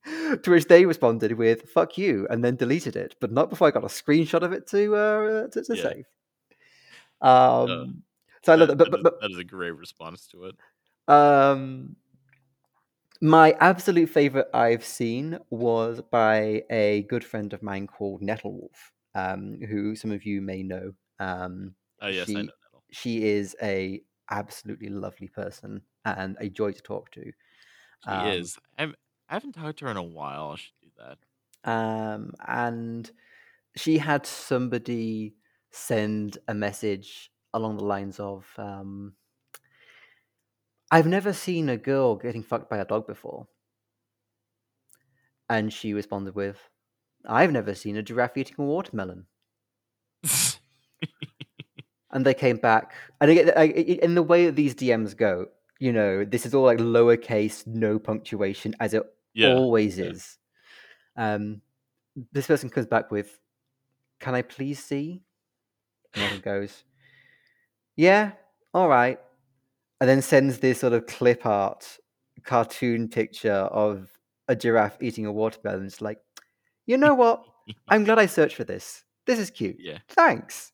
to 0.43 0.51
which 0.51 0.65
they 0.65 0.85
responded 0.85 1.33
with 1.33 1.69
"fuck 1.69 1.97
you" 1.97 2.27
and 2.29 2.43
then 2.43 2.55
deleted 2.55 2.95
it, 2.95 3.15
but 3.19 3.31
not 3.31 3.49
before 3.49 3.67
I 3.67 3.71
got 3.71 3.83
a 3.83 3.87
screenshot 3.87 4.41
of 4.43 4.51
it 4.51 4.67
to 4.69 4.95
uh, 4.95 5.47
to, 5.49 5.63
to 5.63 5.75
Yeah. 5.75 5.83
save. 5.83 6.05
Um, 7.21 8.03
so 8.43 8.53
I 8.53 8.55
love 8.55 8.69
That- 8.69 8.77
that, 8.79 8.91
but, 8.91 9.03
but, 9.03 9.21
that 9.21 9.31
is 9.31 9.37
a 9.37 9.43
great 9.43 9.75
response 9.75 10.25
to 10.27 10.45
it. 10.45 10.55
um, 11.07 11.95
my 13.21 13.51
absolute 13.59 14.09
favorite 14.09 14.49
I've 14.53 14.83
seen 14.85 15.39
was 15.49 16.01
by 16.01 16.63
a 16.69 17.03
good 17.03 17.23
friend 17.23 17.53
of 17.53 17.61
mine 17.63 17.87
called 17.87 18.21
Nettlewolf, 18.21 18.91
um, 19.15 19.59
who 19.61 19.95
some 19.95 20.11
of 20.11 20.25
you 20.25 20.41
may 20.41 20.63
know. 20.63 20.93
Um, 21.19 21.75
Oh 22.01 22.07
yes, 22.07 22.35
I 22.35 22.41
She- 22.41 22.41
know 22.41 22.53
that. 22.73 22.81
she 22.91 23.23
is 23.23 23.55
a 23.61 24.03
absolutely 24.29 24.89
lovely 24.89 25.27
person 25.29 25.81
and 26.05 26.35
a 26.41 26.49
joy 26.49 26.71
to 26.73 26.81
talk 26.81 27.09
to. 27.11 27.31
She 27.99 28.25
Um, 28.25 28.25
is. 28.25 28.59
I'm, 28.77 28.95
I 29.29 29.35
haven't 29.35 29.53
talked 29.53 29.79
to 29.79 29.85
her 29.85 29.91
in 29.91 29.97
a 29.97 30.03
while. 30.03 30.51
I 30.51 30.55
should 30.57 30.77
do 30.81 30.91
that. 30.97 31.19
um, 31.63 32.33
and 32.47 33.11
she 33.75 33.97
had 33.97 34.25
somebody 34.25 35.35
send 35.71 36.37
a 36.47 36.53
message 36.53 37.31
along 37.53 37.77
the 37.77 37.85
lines 37.85 38.19
of, 38.19 38.47
um, 38.57 39.15
"I've 40.91 41.07
never 41.07 41.33
seen 41.33 41.69
a 41.69 41.77
girl 41.77 42.15
getting 42.15 42.43
fucked 42.43 42.69
by 42.69 42.77
a 42.77 42.85
dog 42.85 43.07
before," 43.07 43.47
and 45.49 45.71
she 45.73 45.93
responded 45.93 46.35
with, 46.35 46.69
"I've 47.25 47.51
never 47.51 47.73
seen 47.73 47.95
a 47.97 48.03
giraffe 48.03 48.37
eating 48.37 48.55
a 48.59 48.63
watermelon." 48.63 49.27
And 52.13 52.25
they 52.25 52.33
came 52.33 52.57
back, 52.57 52.93
and 53.21 53.31
again, 53.31 53.51
I- 53.55 53.61
I- 53.61 53.99
in 54.03 54.15
the 54.15 54.21
way 54.23 54.45
that 54.45 54.57
these 54.57 54.75
DMs 54.75 55.13
go, 55.15 55.47
you 55.79 55.93
know, 55.93 56.25
this 56.25 56.45
is 56.45 56.53
all 56.53 56.65
like 56.65 56.77
lowercase, 56.77 57.65
no 57.65 57.99
punctuation, 57.99 58.75
as 58.81 58.93
it 58.93 59.03
yeah. 59.33 59.53
always 59.53 59.97
yeah. 59.97 60.05
is. 60.07 60.37
Um, 61.15 61.61
this 62.33 62.47
person 62.47 62.69
comes 62.69 62.85
back 62.85 63.11
with, 63.11 63.39
"Can 64.19 64.35
I 64.35 64.41
please 64.41 64.83
see?" 64.83 65.23
And 66.13 66.23
then 66.33 66.41
goes, 66.41 66.83
"Yeah, 67.95 68.33
all 68.73 68.89
right," 68.89 69.17
and 70.01 70.09
then 70.09 70.21
sends 70.21 70.57
this 70.59 70.79
sort 70.81 70.91
of 70.93 71.05
clip 71.05 71.45
art 71.45 71.97
cartoon 72.43 73.07
picture 73.07 73.53
of 73.53 74.09
a 74.49 74.55
giraffe 74.55 74.97
eating 75.01 75.25
a 75.27 75.31
watermelon. 75.31 75.85
It's 75.85 76.01
like, 76.01 76.17
you 76.87 76.97
know 76.97 77.13
what? 77.13 77.43
I'm 77.87 78.03
glad 78.03 78.19
I 78.19 78.25
searched 78.25 78.55
for 78.57 78.63
this. 78.65 79.03
This 79.27 79.39
is 79.39 79.49
cute. 79.51 79.77
yeah. 79.79 79.99
Thanks. 80.09 80.71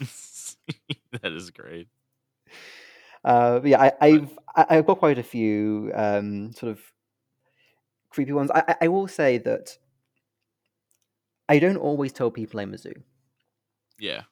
that 0.00 1.32
is 1.32 1.50
great. 1.50 1.88
Uh, 3.24 3.60
yeah, 3.64 3.82
I, 3.82 3.92
I've 4.00 4.38
I- 4.56 4.66
I've 4.70 4.86
got 4.86 4.98
quite 5.00 5.18
a 5.18 5.22
few 5.22 5.92
um, 5.94 6.52
sort 6.52 6.72
of 6.72 6.80
creepy 8.08 8.32
ones. 8.32 8.50
I, 8.52 8.62
I- 8.68 8.76
I 8.82 8.88
will 8.88 9.06
say 9.08 9.36
that 9.38 9.76
I 11.48 11.58
don't 11.58 11.76
always 11.76 12.12
tell 12.12 12.30
people 12.30 12.58
I'm 12.60 12.72
a 12.72 12.78
zoo. 12.78 12.94
Yeah. 13.98 14.22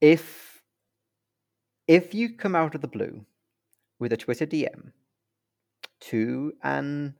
If 0.00 0.47
if 1.88 2.14
you 2.14 2.36
come 2.36 2.54
out 2.54 2.74
of 2.74 2.80
the 2.82 2.88
blue 2.88 3.24
with 3.98 4.12
a 4.12 4.16
Twitter 4.16 4.46
DM 4.46 4.92
to 6.00 6.52
an 6.62 7.14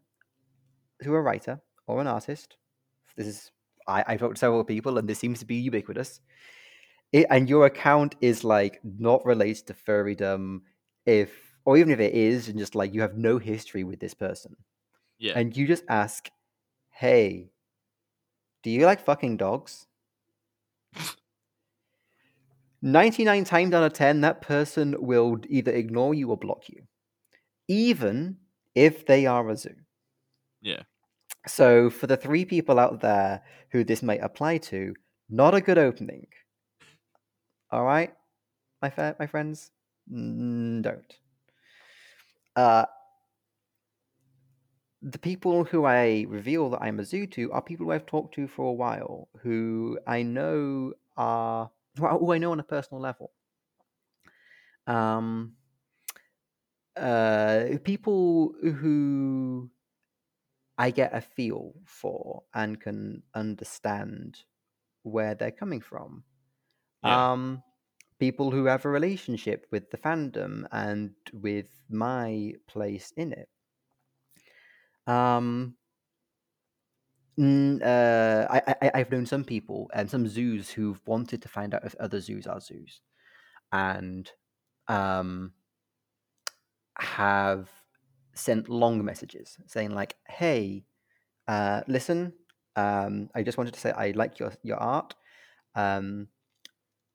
to 1.02 1.14
a 1.14 1.20
writer 1.20 1.60
or 1.86 2.00
an 2.00 2.06
artist, 2.06 2.56
this 3.16 3.26
is 3.26 3.50
I, 3.86 4.04
I've 4.06 4.20
talked 4.20 4.36
to 4.36 4.40
several 4.40 4.64
people 4.64 4.98
and 4.98 5.08
this 5.08 5.18
seems 5.18 5.38
to 5.40 5.46
be 5.46 5.56
ubiquitous. 5.56 6.20
It, 7.12 7.26
and 7.30 7.48
your 7.48 7.66
account 7.66 8.16
is 8.20 8.44
like 8.44 8.80
not 8.84 9.24
related 9.24 9.66
to 9.68 9.74
furrydom, 9.74 10.60
if 11.06 11.32
or 11.64 11.76
even 11.78 11.92
if 11.92 12.00
it 12.00 12.14
is, 12.14 12.48
and 12.48 12.58
just 12.58 12.74
like 12.74 12.92
you 12.94 13.00
have 13.00 13.16
no 13.16 13.38
history 13.38 13.84
with 13.84 14.00
this 14.00 14.14
person, 14.14 14.56
Yeah. 15.18 15.32
and 15.36 15.56
you 15.56 15.66
just 15.66 15.84
ask, 15.88 16.30
"Hey, 16.90 17.52
do 18.62 18.70
you 18.70 18.84
like 18.86 19.00
fucking 19.00 19.36
dogs?" 19.38 19.86
99 22.82 23.44
times 23.44 23.74
out 23.74 23.84
of 23.84 23.92
10, 23.92 24.20
that 24.22 24.40
person 24.40 24.96
will 24.98 25.38
either 25.48 25.72
ignore 25.72 26.14
you 26.14 26.30
or 26.30 26.36
block 26.36 26.68
you, 26.68 26.82
even 27.68 28.38
if 28.74 29.06
they 29.06 29.26
are 29.26 29.48
a 29.50 29.56
zoo. 29.56 29.74
yeah. 30.60 30.82
So, 31.46 31.90
for 31.90 32.06
the 32.06 32.16
three 32.16 32.44
people 32.44 32.78
out 32.78 33.00
there 33.00 33.42
who 33.70 33.82
this 33.84 34.02
might 34.02 34.20
apply 34.22 34.58
to, 34.58 34.94
not 35.28 35.54
a 35.54 35.60
good 35.60 35.78
opening. 35.78 36.26
All 37.70 37.84
right, 37.84 38.14
my 38.82 38.90
fa- 38.90 39.16
my 39.18 39.26
friends, 39.26 39.72
Mm, 40.10 40.82
don't. 40.82 41.18
Uh, 42.56 42.86
the 45.02 45.18
people 45.18 45.64
who 45.64 45.84
I 45.84 46.24
reveal 46.28 46.70
that 46.70 46.82
I'm 46.82 46.98
a 46.98 47.04
zoo 47.04 47.26
to 47.28 47.52
are 47.52 47.62
people 47.62 47.86
who 47.86 47.92
I've 47.92 48.06
talked 48.06 48.34
to 48.34 48.48
for 48.48 48.66
a 48.66 48.72
while, 48.72 49.28
who 49.42 49.98
I 50.06 50.22
know 50.22 50.94
are 51.16 51.70
who 51.98 52.32
I- 52.32 52.38
know 52.38 52.52
on 52.52 52.60
a 52.60 52.64
personal 52.64 53.00
level. 53.00 53.32
Um, 54.86 55.56
uh, 56.96 57.78
people 57.84 58.54
who 58.62 59.70
I 60.78 60.90
get 60.90 61.14
a 61.14 61.20
feel 61.20 61.74
for 61.84 62.44
and 62.54 62.80
can 62.80 63.22
understand 63.34 64.44
where 65.02 65.34
they're 65.34 65.50
coming 65.50 65.80
from. 65.80 66.24
Yeah. 67.02 67.32
Um, 67.32 67.62
people 68.18 68.50
who 68.50 68.64
have 68.66 68.84
a 68.84 68.88
relationship 68.88 69.66
with 69.70 69.90
the 69.90 69.98
fandom 69.98 70.66
and 70.72 71.14
with 71.32 71.68
my 71.88 72.54
place 72.66 73.12
in 73.16 73.32
it. 73.32 73.48
Um, 75.06 75.76
n- 77.38 77.82
uh, 77.82 78.46
I, 78.50 78.74
I, 78.82 78.90
I've 78.94 79.10
known 79.10 79.26
some 79.26 79.44
people 79.44 79.90
and 79.94 80.10
some 80.10 80.26
zoos 80.28 80.70
who've 80.70 81.00
wanted 81.06 81.42
to 81.42 81.48
find 81.48 81.74
out 81.74 81.84
if 81.84 81.94
other 81.96 82.20
zoos 82.20 82.46
are 82.46 82.60
zoos, 82.60 83.00
and 83.72 84.30
um, 84.88 85.52
have 86.98 87.68
sent 88.34 88.68
long 88.68 89.04
messages 89.04 89.56
saying 89.66 89.90
like, 89.94 90.14
"Hey, 90.28 90.84
uh, 91.48 91.82
listen, 91.88 92.32
um, 92.76 93.30
I 93.34 93.42
just 93.42 93.58
wanted 93.58 93.74
to 93.74 93.80
say 93.80 93.92
I 93.92 94.12
like 94.12 94.38
your 94.38 94.52
your 94.62 94.78
art. 94.78 95.14
Um, 95.74 96.28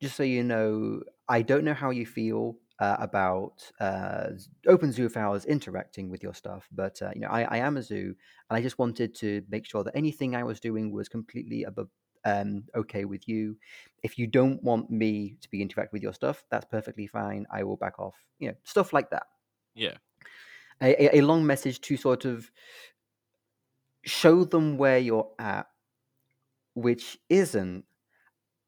just 0.01 0.15
so 0.17 0.23
you 0.23 0.43
know, 0.43 1.01
I 1.29 1.41
don't 1.43 1.65
know 1.65 1.73
how 1.75 1.91
you 1.91 2.05
feel 2.07 2.57
uh, 2.83 2.97
about 2.99 3.71
uh, 3.79 4.31
open 4.67 4.91
zoophores 4.91 5.47
interacting 5.47 6.09
with 6.09 6.21
your 6.21 6.33
stuff, 6.33 6.67
but 6.73 7.01
uh, 7.01 7.11
you 7.15 7.21
know, 7.21 7.29
I, 7.29 7.43
I 7.43 7.57
am 7.59 7.77
a 7.77 7.81
zoo, 7.81 8.13
and 8.49 8.57
I 8.57 8.61
just 8.61 8.77
wanted 8.77 9.15
to 9.15 9.41
make 9.49 9.65
sure 9.65 9.85
that 9.85 9.95
anything 9.95 10.35
I 10.35 10.43
was 10.43 10.59
doing 10.59 10.91
was 10.91 11.07
completely 11.07 11.63
above, 11.63 11.87
um, 12.25 12.65
okay 12.75 13.05
with 13.05 13.25
you. 13.25 13.55
If 14.07 14.17
you 14.19 14.27
don't 14.27 14.61
want 14.61 14.89
me 14.89 15.37
to 15.39 15.49
be 15.49 15.61
interacting 15.61 15.95
with 15.95 16.03
your 16.03 16.13
stuff, 16.13 16.43
that's 16.51 16.65
perfectly 16.65 17.07
fine. 17.07 17.45
I 17.49 17.63
will 17.63 17.77
back 17.77 17.99
off. 17.99 18.15
You 18.39 18.49
know, 18.49 18.55
stuff 18.65 18.91
like 18.91 19.09
that. 19.11 19.27
Yeah. 19.75 19.95
A, 20.81 21.19
a 21.19 21.21
long 21.21 21.45
message 21.45 21.79
to 21.81 21.95
sort 21.95 22.25
of 22.25 22.51
show 24.03 24.43
them 24.43 24.77
where 24.77 24.99
you're 24.99 25.29
at, 25.39 25.67
which 26.73 27.17
isn't 27.29 27.85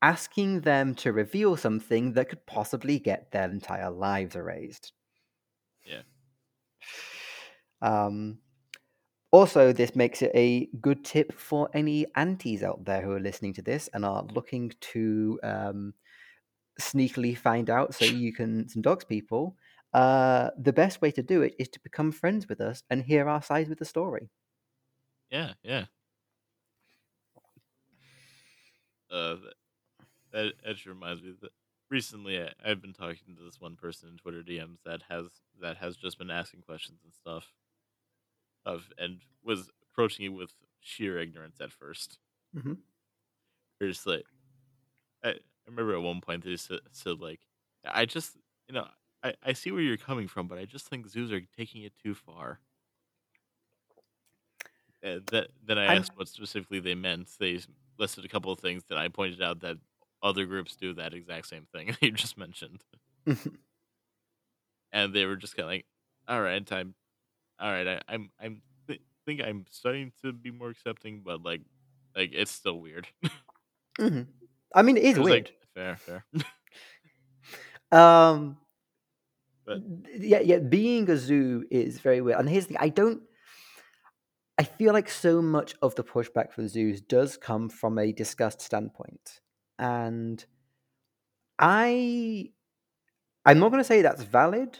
asking 0.01 0.61
them 0.61 0.95
to 0.95 1.13
reveal 1.13 1.57
something 1.57 2.13
that 2.13 2.29
could 2.29 2.45
possibly 2.45 2.99
get 2.99 3.31
their 3.31 3.49
entire 3.49 3.91
lives 3.91 4.35
erased. 4.35 4.93
Yeah. 5.85 6.03
Um, 7.81 8.39
Also, 9.31 9.73
this 9.73 9.95
makes 9.95 10.21
it 10.21 10.31
a 10.35 10.67
good 10.81 11.05
tip 11.05 11.33
for 11.33 11.69
any 11.73 12.07
antis 12.15 12.63
out 12.63 12.85
there 12.85 13.01
who 13.01 13.11
are 13.11 13.19
listening 13.19 13.53
to 13.55 13.61
this 13.63 13.89
and 13.89 14.05
are 14.05 14.23
looking 14.23 14.71
to 14.93 15.39
um, 15.43 15.93
sneakily 16.79 17.37
find 17.37 17.69
out 17.69 17.95
so 17.95 18.05
you 18.05 18.33
can 18.33 18.69
some 18.69 18.81
dogs 18.83 19.05
people. 19.05 19.57
Uh, 19.93 20.51
the 20.57 20.73
best 20.73 21.01
way 21.01 21.11
to 21.11 21.23
do 21.23 21.41
it 21.43 21.55
is 21.59 21.69
to 21.69 21.79
become 21.81 22.11
friends 22.11 22.47
with 22.49 22.61
us 22.61 22.83
and 22.89 23.03
hear 23.03 23.29
our 23.29 23.41
side 23.43 23.69
with 23.69 23.79
the 23.79 23.85
story. 23.85 24.29
Yeah, 25.29 25.53
yeah. 25.63 25.87
Uh, 29.09 29.37
that 30.35 30.53
actually 30.69 30.91
reminds 30.93 31.23
me 31.23 31.33
that 31.41 31.51
recently 31.89 32.41
I, 32.41 32.51
I've 32.63 32.81
been 32.81 32.93
talking 32.93 33.35
to 33.35 33.43
this 33.43 33.59
one 33.59 33.75
person 33.75 34.09
in 34.09 34.17
Twitter 34.17 34.43
DMs 34.43 34.77
that 34.85 35.01
has 35.09 35.25
that 35.61 35.77
has 35.77 35.95
just 35.97 36.17
been 36.17 36.29
asking 36.31 36.61
questions 36.61 36.99
and 37.03 37.13
stuff 37.13 37.53
of 38.65 38.89
and 38.97 39.19
was 39.43 39.69
approaching 39.91 40.25
it 40.25 40.29
with 40.29 40.51
sheer 40.81 41.19
ignorance 41.19 41.57
at 41.61 41.71
first. 41.71 42.19
Mhm. 42.55 42.77
They're 43.79 43.89
just 43.89 44.05
like, 44.07 44.25
I, 45.23 45.29
I 45.29 45.33
remember 45.67 45.95
at 45.95 46.01
one 46.01 46.21
point 46.21 46.43
they 46.43 46.55
said, 46.57 46.79
said 46.91 47.19
like, 47.19 47.41
I 47.85 48.05
just 48.05 48.35
you 48.67 48.73
know 48.75 48.87
I, 49.23 49.33
I 49.43 49.53
see 49.53 49.71
where 49.71 49.81
you're 49.81 49.97
coming 49.97 50.27
from, 50.27 50.47
but 50.47 50.57
I 50.57 50.65
just 50.65 50.87
think 50.87 51.07
zoos 51.07 51.31
are 51.31 51.41
taking 51.57 51.83
it 51.83 51.93
too 52.03 52.13
far. 52.13 52.59
Uh, 55.03 55.19
that 55.31 55.47
then 55.63 55.77
I 55.77 55.85
I'm- 55.87 55.97
asked 55.99 56.11
what 56.17 56.27
specifically 56.27 56.79
they 56.79 56.95
meant. 56.95 57.29
They 57.39 57.59
listed 57.97 58.25
a 58.25 58.29
couple 58.29 58.51
of 58.51 58.59
things 58.59 58.83
that 58.89 58.97
I 58.97 59.07
pointed 59.07 59.41
out 59.41 59.59
that 59.61 59.77
other 60.25 60.45
groups 60.45 60.75
do 60.75 60.93
that 60.95 61.13
exact 61.13 61.47
same 61.47 61.67
thing 61.71 61.95
you 62.01 62.11
just 62.11 62.37
mentioned, 62.37 62.81
and 64.91 65.13
they 65.13 65.25
were 65.25 65.35
just 65.35 65.55
kind 65.55 65.65
of 65.65 65.71
like, 65.71 65.85
"All 66.27 66.41
right, 66.41 66.69
I'm, 66.71 66.95
all 67.59 67.71
right, 67.71 67.87
I, 67.87 68.01
I'm, 68.13 68.31
I'm, 68.41 68.61
th- 68.87 69.01
think 69.25 69.41
I'm 69.41 69.65
starting 69.71 70.11
to 70.23 70.33
be 70.33 70.51
more 70.51 70.69
accepting, 70.69 71.21
but 71.23 71.43
like, 71.43 71.61
like 72.15 72.31
it's 72.33 72.51
still 72.51 72.79
weird." 72.79 73.07
Mhm. 73.99 74.27
I 74.73 74.81
mean, 74.81 74.97
it 74.97 75.03
is 75.03 75.17
It 75.17 75.23
weird. 75.23 75.45
like, 75.45 75.53
fair, 75.73 75.95
fair. 75.97 76.25
Um, 77.91 78.57
But- 79.65 79.79
yeah, 80.17 80.39
yeah. 80.41 80.57
Being 80.59 81.09
a 81.09 81.17
zoo 81.17 81.63
is 81.71 81.99
very 81.99 82.19
weird. 82.19 82.39
And 82.39 82.49
here's 82.49 82.65
the 82.65 82.73
thing: 82.73 82.77
I 82.81 82.89
don't. 82.89 83.21
I 84.57 84.63
feel 84.63 84.91
like 84.93 85.09
so 85.09 85.41
much 85.41 85.75
of 85.81 85.95
the 85.95 86.03
pushback 86.03 86.51
for 86.51 86.67
zoos 86.67 86.99
does 87.01 87.37
come 87.37 87.69
from 87.69 87.97
a 87.99 88.11
disgust 88.11 88.61
standpoint, 88.61 89.41
and 89.79 90.45
I, 91.59 92.51
I'm 93.45 93.59
not 93.59 93.69
going 93.69 93.81
to 93.81 93.85
say 93.85 94.01
that's 94.01 94.23
valid, 94.23 94.79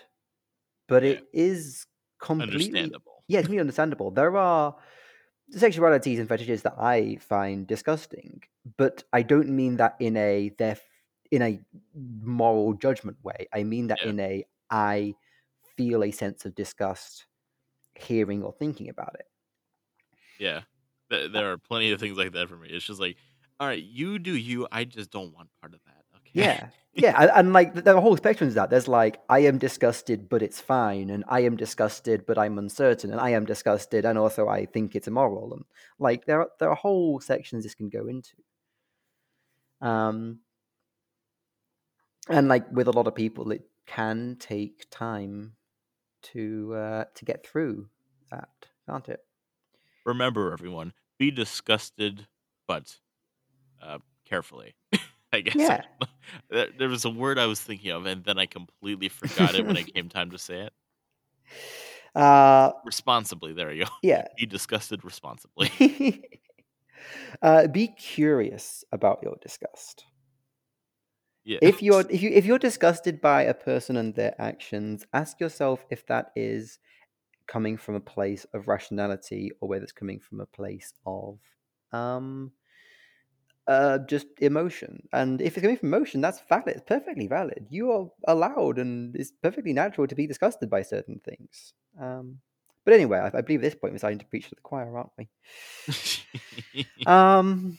but 0.87 1.03
Yeah. 1.03 1.05
it 1.05 1.27
is 1.33 1.87
completely 2.19 2.95
Understandable. 2.95 3.25
yeah, 3.27 3.39
it's 3.39 3.47
completely 3.47 3.61
understandable. 3.61 4.11
There 4.11 4.37
are 4.37 4.77
sexualities 5.53 6.19
and 6.19 6.29
fetishes 6.29 6.63
that 6.63 6.75
I 6.79 7.17
find 7.17 7.67
disgusting, 7.67 8.43
but 8.77 9.03
I 9.13 9.23
don't 9.23 9.49
mean 9.49 9.77
that 9.77 9.97
in 9.99 10.17
a 10.17 10.49
they're 10.57 10.79
in 11.31 11.41
a 11.43 11.61
moral 11.95 12.73
judgment 12.75 13.23
way. 13.23 13.47
I 13.53 13.63
mean 13.63 13.87
that 13.87 14.01
Yeah. 14.01 14.05
in 14.05 14.19
a 14.19 14.45
I 14.71 15.15
feel 15.77 16.03
a 16.03 16.11
sense 16.11 16.45
of 16.45 16.55
disgust 16.55 17.27
hearing 17.95 18.43
or 18.43 18.53
thinking 18.53 18.89
about 18.89 19.15
it. 19.19 19.27
Yeah, 20.37 20.63
uh 21.11 21.27
there 21.27 21.51
are 21.51 21.57
plenty 21.57 21.91
of 21.91 21.99
things 21.99 22.17
like 22.17 22.33
that 22.33 22.49
for 22.49 22.57
me. 22.57 22.69
It's 22.69 22.85
just 22.85 22.99
like, 22.99 23.17
all 23.60 23.68
right, 23.68 23.84
you 23.84 24.20
do 24.20 24.36
you. 24.36 24.68
I 24.72 24.84
just 24.84 25.12
don't 25.12 25.34
want 25.34 25.49
part 25.62 25.74
of 25.74 25.80
that. 25.86 26.03
Okay. 26.18 26.32
Yeah. 26.34 26.68
Yeah, 26.97 27.14
and, 27.22 27.32
and 27.36 27.53
like 27.53 27.74
the, 27.74 27.82
the 27.82 27.99
whole 27.99 28.16
spectrum 28.16 28.47
is 28.47 28.56
that 28.56 28.70
there's 28.70 28.88
like 28.88 29.20
I 29.28 29.39
am 29.39 29.58
disgusted, 29.58 30.30
but 30.30 30.41
it's 30.41 30.62
fine, 30.62 31.10
and 31.10 31.26
I 31.28 31.41
am 31.41 31.58
disgusted, 31.58 32.26
but 32.26 32.38
I'm 32.38 32.58
uncertain, 32.58 33.12
and 33.12 33.20
I 33.20 33.32
am 33.32 33.45
disgusted, 33.45 34.06
and 34.06 34.18
also 34.18 34.47
I 34.47 34.66
think 34.66 34.95
it's 34.95 35.08
immoral, 35.08 35.53
and 35.53 35.66
like 35.99 36.26
there 36.26 36.39
are 36.39 36.49
there 36.58 36.70
are 36.70 36.76
whole 36.76 37.20
sections 37.20 37.64
this 37.64 37.76
can 37.76 37.89
go 37.89 38.08
into. 38.08 38.38
Um, 39.82 40.39
and 42.30 42.47
like 42.47 42.72
with 42.72 42.88
a 42.88 42.93
lot 42.93 43.08
of 43.08 43.16
people, 43.16 43.51
it 43.51 43.68
can 43.86 44.38
take 44.39 44.88
time 44.89 45.51
to 46.34 46.74
uh, 46.76 47.03
to 47.14 47.26
get 47.26 47.45
through 47.45 47.89
that, 48.32 48.68
can't 48.89 49.10
it? 49.10 49.20
Remember, 50.06 50.53
everyone, 50.53 50.93
be 51.20 51.30
disgusted, 51.30 52.28
but 52.70 52.99
uh, 53.86 53.99
carefully. 54.25 54.75
I 55.33 55.41
guess. 55.41 55.55
Yeah. 55.55 55.81
there 56.77 56.89
was 56.89 57.05
a 57.05 57.09
word 57.09 57.38
I 57.38 57.45
was 57.45 57.59
thinking 57.59 57.91
of, 57.91 58.05
and 58.05 58.23
then 58.23 58.38
I 58.39 58.45
completely 58.45 59.09
forgot 59.09 59.55
it 59.55 59.65
when 59.65 59.77
it 59.77 59.93
came 59.93 60.09
time 60.09 60.31
to 60.31 60.38
say 60.38 60.61
it. 60.61 60.73
Uh, 62.19 62.71
Responsibly. 62.86 63.53
There 63.53 63.71
you 63.71 63.86
go. 63.86 63.91
yeah. 64.01 64.27
Be 64.38 64.45
disgusted 64.45 65.03
responsibly. 65.03 66.23
uh, 67.41 67.67
be 67.67 67.89
curious 67.89 68.83
about 68.91 69.19
your 69.23 69.36
disgust. 69.41 70.05
Yeah. 71.43 71.59
if 71.61 71.83
you're 71.83 72.03
if 72.09 72.23
you 72.23 72.31
if 72.31 72.45
you're 72.45 72.57
disgusted 72.57 73.21
by 73.21 73.43
a 73.43 73.53
person 73.53 73.97
and 73.97 74.15
their 74.15 74.33
actions, 74.41 75.05
ask 75.13 75.39
yourself 75.39 75.86
if 75.91 76.07
that 76.07 76.31
is 76.36 76.79
coming 77.47 77.77
from 77.77 77.93
a 77.93 77.99
place 77.99 78.47
of 78.55 78.67
rationality 78.67 79.51
or 79.61 79.69
whether 79.69 79.83
it's 79.83 79.91
coming 79.91 80.19
from 80.19 80.41
a 80.41 80.47
place 80.47 80.91
of 81.05 81.38
um 81.91 82.51
uh 83.68 83.99
just 83.99 84.28
emotion. 84.41 85.07
And 85.13 85.41
if 85.41 85.57
it's 85.57 85.61
coming 85.63 85.78
from 85.78 85.93
emotion, 85.93 86.22
that's 86.22 86.41
valid. 86.49 86.68
It's 86.68 86.84
perfectly 86.88 87.28
valid. 87.28 87.68
You 87.70 87.91
are 87.91 88.07
allowed 88.28 88.78
and 88.80 89.16
it's 89.16 89.32
perfectly 89.41 89.74
natural 89.74 90.07
to 90.07 90.16
be 90.16 90.28
disgusted 90.28 90.70
by 90.70 90.84
certain 90.84 91.20
things. 91.26 91.74
Um 91.99 92.39
but 92.86 92.93
anyway, 92.93 93.18
I, 93.18 93.39
I 93.39 93.41
believe 93.41 93.61
at 93.61 93.63
this 93.63 93.76
point 93.76 93.93
we're 93.93 93.97
starting 93.97 94.20
to 94.20 94.26
preach 94.28 94.49
to 94.49 94.55
the 94.55 94.61
choir, 94.61 94.95
aren't 94.97 95.09
we? 95.18 95.28
Um, 97.05 97.78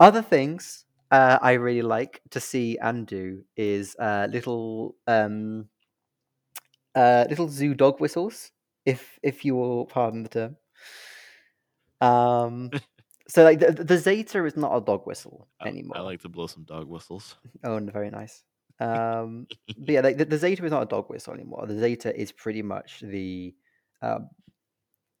other 0.00 0.22
things 0.22 0.84
uh, 1.10 1.38
I 1.40 1.52
really 1.52 1.82
like 1.82 2.20
to 2.30 2.40
see 2.40 2.78
and 2.78 3.06
do 3.06 3.44
is 3.56 3.94
uh, 3.98 4.26
little 4.30 4.96
um, 5.06 5.68
uh, 6.94 7.26
little 7.28 7.48
zoo 7.48 7.74
dog 7.74 8.00
whistles, 8.00 8.50
if 8.84 9.18
if 9.22 9.44
you 9.44 9.54
will 9.54 9.86
pardon 9.86 10.22
the 10.22 10.28
term. 10.28 10.56
Um, 12.00 12.70
so 13.28 13.42
like 13.44 13.58
the, 13.60 13.72
the 13.72 13.98
Zeta 13.98 14.44
is 14.44 14.56
not 14.56 14.76
a 14.76 14.80
dog 14.80 15.06
whistle 15.06 15.48
I, 15.60 15.68
anymore. 15.68 15.96
I 15.98 16.00
like 16.00 16.20
to 16.22 16.28
blow 16.28 16.46
some 16.46 16.64
dog 16.64 16.86
whistles. 16.88 17.36
Oh, 17.62 17.76
and 17.76 17.90
very 17.92 18.10
nice. 18.10 18.42
Um, 18.80 19.46
but 19.78 19.88
yeah, 19.88 20.00
like 20.00 20.16
the, 20.18 20.24
the 20.24 20.38
Zeta 20.38 20.64
is 20.64 20.70
not 20.72 20.82
a 20.82 20.86
dog 20.86 21.08
whistle 21.08 21.32
anymore. 21.34 21.66
The 21.66 21.78
Zeta 21.78 22.18
is 22.18 22.32
pretty 22.32 22.62
much 22.62 23.00
the 23.00 23.54
um, 24.02 24.28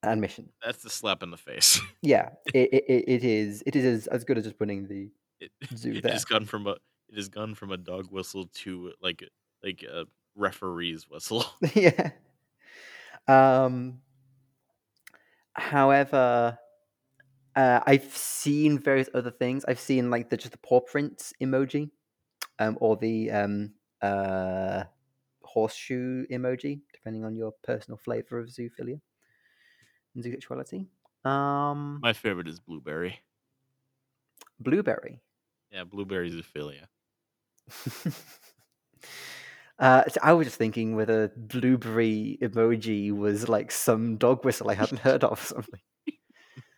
admission. 0.02 0.50
That's 0.64 0.82
the 0.82 0.90
slap 0.90 1.22
in 1.22 1.30
the 1.30 1.36
face. 1.36 1.80
Yeah, 2.02 2.30
it, 2.52 2.68
it, 2.72 3.04
it- 3.08 3.24
is. 3.24 3.62
It 3.66 3.76
is 3.76 3.84
as, 3.84 4.06
as 4.08 4.24
good 4.24 4.36
as 4.38 4.44
just 4.44 4.58
putting 4.58 4.86
the 4.86 5.10
It, 5.40 5.50
Zoo 5.76 5.92
it 5.92 6.02
there. 6.02 6.12
has 6.12 6.24
gone 6.26 6.44
from 6.44 6.66
a 6.66 6.72
it 7.08 7.16
has 7.16 7.28
gone 7.28 7.54
from 7.54 7.70
a 7.72 7.76
dog 7.78 8.10
whistle 8.10 8.46
to 8.62 8.92
like 9.00 9.22
like 9.62 9.82
a 9.82 10.04
referee's 10.36 11.08
whistle. 11.08 11.46
yeah. 11.74 12.10
Um. 13.28 14.00
However, 15.54 16.58
uh, 17.56 17.80
I've 17.86 18.16
seen 18.16 18.78
various 18.78 19.08
other 19.14 19.30
things. 19.30 19.64
I've 19.66 19.80
seen 19.80 20.10
like 20.10 20.30
the 20.30 20.36
just 20.36 20.52
the 20.52 20.58
paw 20.58 20.80
prints 20.80 21.32
emoji, 21.40 21.90
um, 22.58 22.78
or 22.80 22.96
the 22.96 23.30
um 23.30 23.74
uh 24.02 24.84
horseshoe 25.42 26.26
emoji, 26.28 26.82
depending 26.94 27.24
on 27.24 27.36
your 27.36 27.52
personal 27.64 27.98
flavor 27.98 28.38
of 28.40 28.48
zoophilia 28.48 29.00
and 30.14 30.24
zoosexuality. 30.24 30.88
Um, 31.24 32.00
My 32.02 32.12
favorite 32.12 32.46
is 32.48 32.60
blueberry. 32.60 33.20
blueberry. 34.58 35.22
Yeah, 35.70 35.84
blueberry 35.84 36.30
zoophilia. 36.30 36.88
Uh, 39.78 40.04
so 40.08 40.20
I 40.22 40.32
was 40.32 40.46
just 40.46 40.56
thinking 40.58 40.94
whether 40.94 41.28
blueberry 41.36 42.38
emoji 42.40 43.10
was 43.12 43.48
like 43.48 43.72
some 43.72 44.16
dog 44.16 44.44
whistle 44.44 44.70
I 44.70 44.74
hadn't 44.74 44.98
heard 45.00 45.24
of 45.24 45.32
or 45.32 45.36
something. 45.36 45.80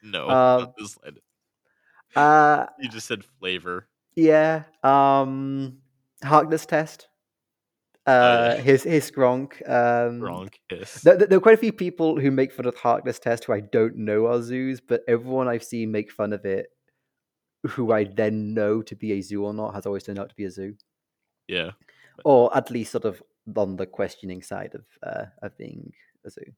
No, 0.07 0.29
Um, 0.29 0.61
not 0.61 0.77
the 0.77 0.89
slightest. 0.89 1.23
Uh, 2.15 2.67
You 2.81 2.89
just 2.89 3.07
said 3.07 3.25
flavor. 3.41 3.89
yeah. 4.15 4.63
Um, 4.83 5.79
Harkness 6.23 6.65
test. 6.67 7.09
Uh, 8.07 8.55
yeah. 8.57 8.63
his 8.63 8.85
his 8.85 9.11
Gronk. 9.11 9.69
Um, 9.69 10.21
Wrong 10.21 10.49
kiss. 10.69 11.03
there, 11.03 11.17
there 11.17 11.37
are 11.39 11.41
quite 11.41 11.55
a 11.59 11.61
few 11.61 11.73
people 11.73 12.19
who 12.21 12.31
make 12.31 12.53
fun 12.53 12.67
of 12.67 12.77
Harkness 12.77 13.19
test 13.19 13.45
who 13.45 13.53
I 13.53 13.61
don't 13.61 13.97
know 13.97 14.27
are 14.27 14.41
zoos, 14.41 14.81
but 14.81 15.03
everyone 15.09 15.49
I've 15.49 15.65
seen 15.65 15.91
make 15.91 16.13
fun 16.13 16.33
of 16.33 16.45
it, 16.45 16.69
who 17.67 17.93
I 17.93 18.05
then 18.05 18.55
know 18.55 18.81
to 18.83 18.95
be 18.95 19.13
a 19.13 19.21
zoo 19.21 19.45
or 19.45 19.53
not, 19.53 19.75
has 19.75 19.87
always 19.87 20.05
turned 20.05 20.21
out 20.21 20.29
to 20.29 20.37
be 20.37 20.45
a 20.45 20.51
zoo, 20.53 20.77
yeah. 21.49 21.73
or 22.25 22.57
at 22.57 22.71
least 22.71 22.93
sort 22.93 23.05
of 23.05 23.21
on 23.57 23.77
the 23.77 23.87
questioning 23.87 24.41
side 24.41 24.75
of 24.77 24.85
uh, 25.03 25.27
of 25.43 25.59
being 25.59 25.93
a 26.25 26.31
zoo. 26.31 26.53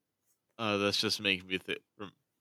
Uh, 0.59 0.76
that's 0.76 1.01
just 1.01 1.20
making 1.20 1.46
me 1.49 1.57
think. 1.59 1.78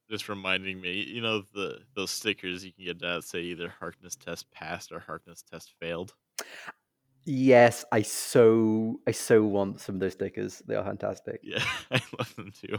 Just 0.10 0.30
reminding 0.30 0.80
me, 0.80 1.04
you 1.04 1.22
know, 1.22 1.44
the 1.54 1.80
those 1.96 2.12
stickers 2.12 2.64
you 2.64 2.72
can 2.72 2.86
get 2.86 3.00
that 3.00 3.24
say 3.24 3.42
either 3.42 3.70
Harkness 3.80 4.16
test 4.16 4.50
passed 4.52 4.92
or 4.92 5.00
Harkness 5.00 5.42
test 5.44 5.74
failed. 5.80 6.14
Yes, 7.26 7.84
I 7.92 8.04
so 8.04 9.02
I 9.06 9.12
so 9.12 9.44
want 9.44 9.82
some 9.82 9.96
of 9.96 10.02
those 10.02 10.14
stickers. 10.14 10.64
They 10.66 10.76
are 10.76 10.86
fantastic. 10.86 11.42
Yeah, 11.44 11.64
I 11.92 12.02
love 12.18 12.34
them 12.36 12.52
too. 12.52 12.78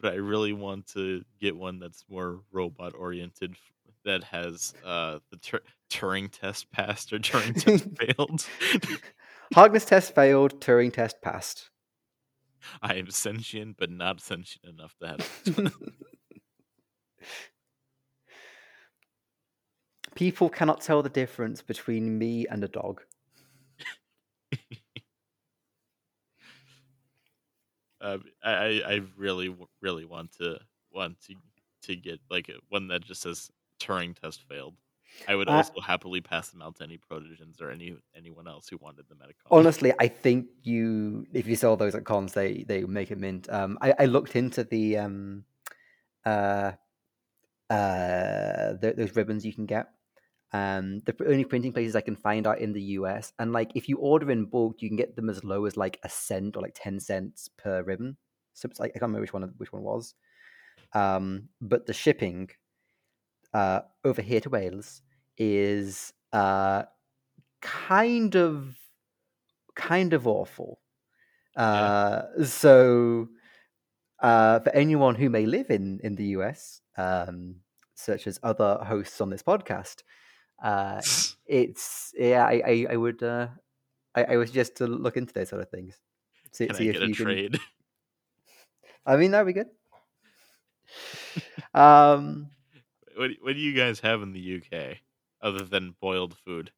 but 0.00 0.12
I 0.12 0.16
really 0.16 0.52
want 0.52 0.86
to 0.94 1.24
get 1.40 1.56
one 1.56 1.80
that's 1.80 2.04
more 2.08 2.40
robot 2.52 2.94
oriented 2.94 3.56
that 4.04 4.22
has 4.24 4.74
uh 4.84 5.18
the 5.30 5.36
tur- 5.38 5.62
Turing 5.90 6.30
test 6.30 6.70
passed 6.70 7.12
or 7.12 7.18
Turing 7.18 7.60
test 7.60 7.88
failed. 7.98 8.46
Harkness 9.54 9.84
test 9.84 10.14
failed. 10.14 10.60
Turing 10.60 10.92
test 10.92 11.20
passed. 11.20 11.70
I 12.80 12.94
am 12.94 13.10
sentient, 13.10 13.76
but 13.76 13.90
not 13.90 14.20
sentient 14.20 14.64
enough 14.64 14.94
to 15.00 15.08
have. 15.08 15.72
People 20.14 20.48
cannot 20.48 20.80
tell 20.80 21.02
the 21.02 21.08
difference 21.08 21.62
between 21.62 22.18
me 22.18 22.46
and 22.46 22.62
a 22.64 22.68
dog. 22.68 23.02
uh, 28.00 28.18
I 28.44 28.52
I 28.52 28.82
I 28.94 29.00
really 29.16 29.54
really 29.80 30.04
want 30.04 30.32
to 30.38 30.58
want 30.92 31.20
to 31.26 31.34
to 31.82 31.96
get 31.96 32.20
like 32.30 32.50
one 32.68 32.88
that 32.88 33.04
just 33.04 33.22
says 33.22 33.50
Turing 33.80 34.14
test 34.18 34.42
failed. 34.48 34.74
I 35.28 35.34
would 35.34 35.48
Uh, 35.48 35.58
also 35.58 35.80
happily 35.80 36.20
pass 36.20 36.50
them 36.50 36.62
out 36.62 36.76
to 36.76 36.84
any 36.84 36.98
protogens 36.98 37.60
or 37.60 37.70
any 37.70 37.96
anyone 38.16 38.48
else 38.48 38.68
who 38.68 38.78
wanted 38.78 39.08
them 39.08 39.18
at 39.22 39.30
a 39.30 39.34
con. 39.34 39.58
Honestly, 39.58 39.92
I 39.98 40.08
think 40.08 40.46
you 40.62 41.26
if 41.32 41.46
you 41.46 41.56
sell 41.56 41.76
those 41.76 41.94
at 41.94 42.04
cons, 42.04 42.32
they 42.32 42.62
they 42.64 42.84
make 42.84 43.10
a 43.10 43.16
mint. 43.16 43.50
Um, 43.50 43.78
I, 43.80 43.94
I 43.98 44.04
looked 44.06 44.36
into 44.36 44.64
the 44.64 44.98
um, 44.98 45.44
uh, 46.24 46.72
uh, 47.72 48.76
th- 48.80 48.96
those 48.96 49.16
ribbons 49.16 49.44
you 49.46 49.54
can 49.54 49.66
get. 49.66 49.88
Um, 50.52 51.00
the 51.06 51.16
only 51.26 51.44
printing 51.44 51.72
places 51.72 51.96
I 51.96 52.02
can 52.02 52.16
find 52.16 52.46
are 52.46 52.56
in 52.56 52.74
the 52.74 52.82
US, 52.98 53.32
and 53.38 53.52
like 53.52 53.72
if 53.74 53.88
you 53.88 53.96
order 53.98 54.30
in 54.30 54.44
bulk, 54.46 54.82
you 54.82 54.88
can 54.90 54.96
get 54.98 55.16
them 55.16 55.30
as 55.30 55.44
low 55.44 55.64
as 55.64 55.76
like 55.76 55.98
a 56.02 56.08
cent 56.10 56.56
or 56.56 56.62
like 56.62 56.74
ten 56.74 57.00
cents 57.00 57.48
per 57.48 57.82
ribbon. 57.82 58.16
So 58.52 58.68
it's 58.68 58.78
like 58.78 58.90
I 58.90 58.98
can't 58.98 59.10
remember 59.10 59.22
which 59.22 59.32
one 59.32 59.54
which 59.56 59.72
one 59.72 59.82
was. 59.82 60.14
Um, 60.94 61.48
but 61.60 61.86
the 61.86 61.94
shipping 61.94 62.50
uh, 63.54 63.80
over 64.04 64.22
here 64.22 64.40
to 64.40 64.50
Wales 64.50 65.02
is 65.36 66.12
uh, 66.32 66.84
kind 67.60 68.36
of 68.36 68.76
kind 69.74 70.12
of 70.12 70.26
awful. 70.26 70.80
Uh, 71.56 72.22
so 72.44 73.28
uh, 74.20 74.60
for 74.60 74.70
anyone 74.70 75.16
who 75.16 75.30
may 75.30 75.46
live 75.46 75.70
in 75.70 76.00
in 76.04 76.16
the 76.16 76.26
US, 76.38 76.81
um, 76.96 77.56
such 77.94 78.26
as 78.26 78.38
other 78.42 78.78
hosts 78.82 79.20
on 79.20 79.30
this 79.30 79.42
podcast, 79.42 80.02
uh, 80.62 81.00
it's 81.46 82.12
yeah, 82.18 82.44
I 82.46 82.62
I, 82.66 82.86
I 82.90 82.96
would 82.96 83.22
uh, 83.22 83.48
I, 84.14 84.24
I 84.24 84.36
would 84.36 84.48
suggest 84.48 84.76
to 84.76 84.86
look 84.86 85.16
into 85.16 85.32
those 85.32 85.48
sort 85.50 85.62
of 85.62 85.70
things. 85.70 85.98
See, 86.52 86.66
Can 86.66 86.76
see 86.76 86.86
I 86.86 86.90
if 86.90 86.92
get 86.94 87.02
a 87.02 87.06
you 87.08 87.14
can. 87.14 87.60
I 89.06 89.16
mean, 89.16 89.30
that'd 89.32 89.46
be 89.46 89.52
good. 89.52 89.68
um, 91.74 92.48
What 93.16 93.28
do- 93.28 93.36
what 93.42 93.52
do 93.54 93.60
you 93.60 93.74
guys 93.74 94.00
have 94.00 94.22
in 94.22 94.32
the 94.32 94.56
UK 94.62 94.96
other 95.42 95.64
than 95.64 95.94
boiled 96.00 96.36
food? 96.46 96.70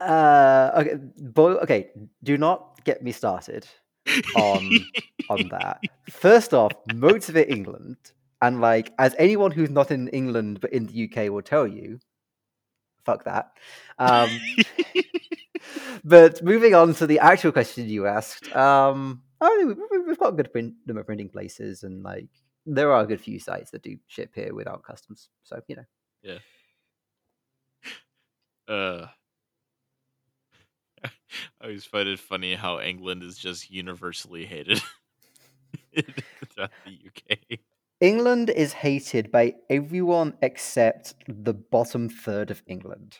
uh, 0.00 0.70
okay, 0.76 0.94
boy, 1.18 1.52
okay. 1.56 1.90
Do 2.22 2.38
not 2.38 2.82
get 2.84 3.02
me 3.02 3.12
started 3.12 3.66
on 4.36 4.86
on 5.28 5.48
that. 5.50 5.80
First 6.08 6.54
off, 6.54 6.72
most 6.86 7.28
of 7.28 7.36
it 7.36 7.50
England, 7.50 7.96
and 8.42 8.60
like 8.60 8.92
as 8.98 9.14
anyone 9.18 9.50
who's 9.50 9.70
not 9.70 9.90
in 9.90 10.08
England 10.08 10.60
but 10.60 10.72
in 10.72 10.86
the 10.86 11.04
UK 11.10 11.30
will 11.30 11.42
tell 11.42 11.66
you, 11.66 11.98
fuck 13.04 13.24
that. 13.24 13.52
Um, 13.98 14.30
but 16.04 16.42
moving 16.42 16.74
on 16.74 16.94
to 16.94 17.06
the 17.06 17.18
actual 17.18 17.52
question 17.52 17.88
you 17.88 18.06
asked, 18.06 18.54
um, 18.54 19.22
I 19.40 19.56
mean, 19.56 19.68
we- 19.68 19.98
we- 19.98 20.04
we've 20.06 20.18
got 20.18 20.34
a 20.34 20.36
good 20.36 20.52
print, 20.52 20.74
number 20.86 21.00
of 21.00 21.06
printing 21.06 21.28
places, 21.28 21.82
and 21.84 22.02
like 22.02 22.28
there 22.66 22.92
are 22.92 23.02
a 23.02 23.06
good 23.06 23.20
few 23.20 23.38
sites 23.38 23.70
that 23.70 23.82
do 23.82 23.96
ship 24.06 24.32
here 24.34 24.54
without 24.54 24.82
customs. 24.82 25.28
So 25.42 25.60
you 25.68 25.76
know, 25.76 25.84
yeah. 26.22 26.38
uh, 28.74 29.06
I 31.04 31.10
always 31.62 31.84
find 31.84 32.08
it 32.08 32.18
funny 32.18 32.54
how 32.54 32.80
England 32.80 33.22
is 33.22 33.38
just 33.38 33.70
universally 33.70 34.44
hated 34.44 34.82
throughout 35.94 36.70
the 36.84 36.98
UK. 37.06 37.58
England 38.00 38.50
is 38.50 38.72
hated 38.72 39.30
by 39.32 39.54
everyone 39.68 40.34
except 40.42 41.14
the 41.26 41.54
bottom 41.54 42.08
third 42.08 42.50
of 42.50 42.62
England. 42.66 43.18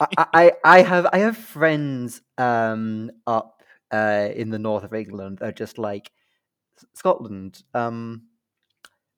I, 0.00 0.26
I, 0.34 0.52
I 0.64 0.82
have 0.82 1.06
I 1.12 1.18
have 1.18 1.36
friends 1.36 2.22
um 2.38 3.10
up 3.26 3.62
uh 3.92 4.28
in 4.34 4.50
the 4.50 4.58
north 4.58 4.84
of 4.84 4.94
England 4.94 5.38
that 5.38 5.48
are 5.48 5.52
just 5.52 5.78
like 5.78 6.10
Scotland. 6.94 7.62
Um, 7.74 8.22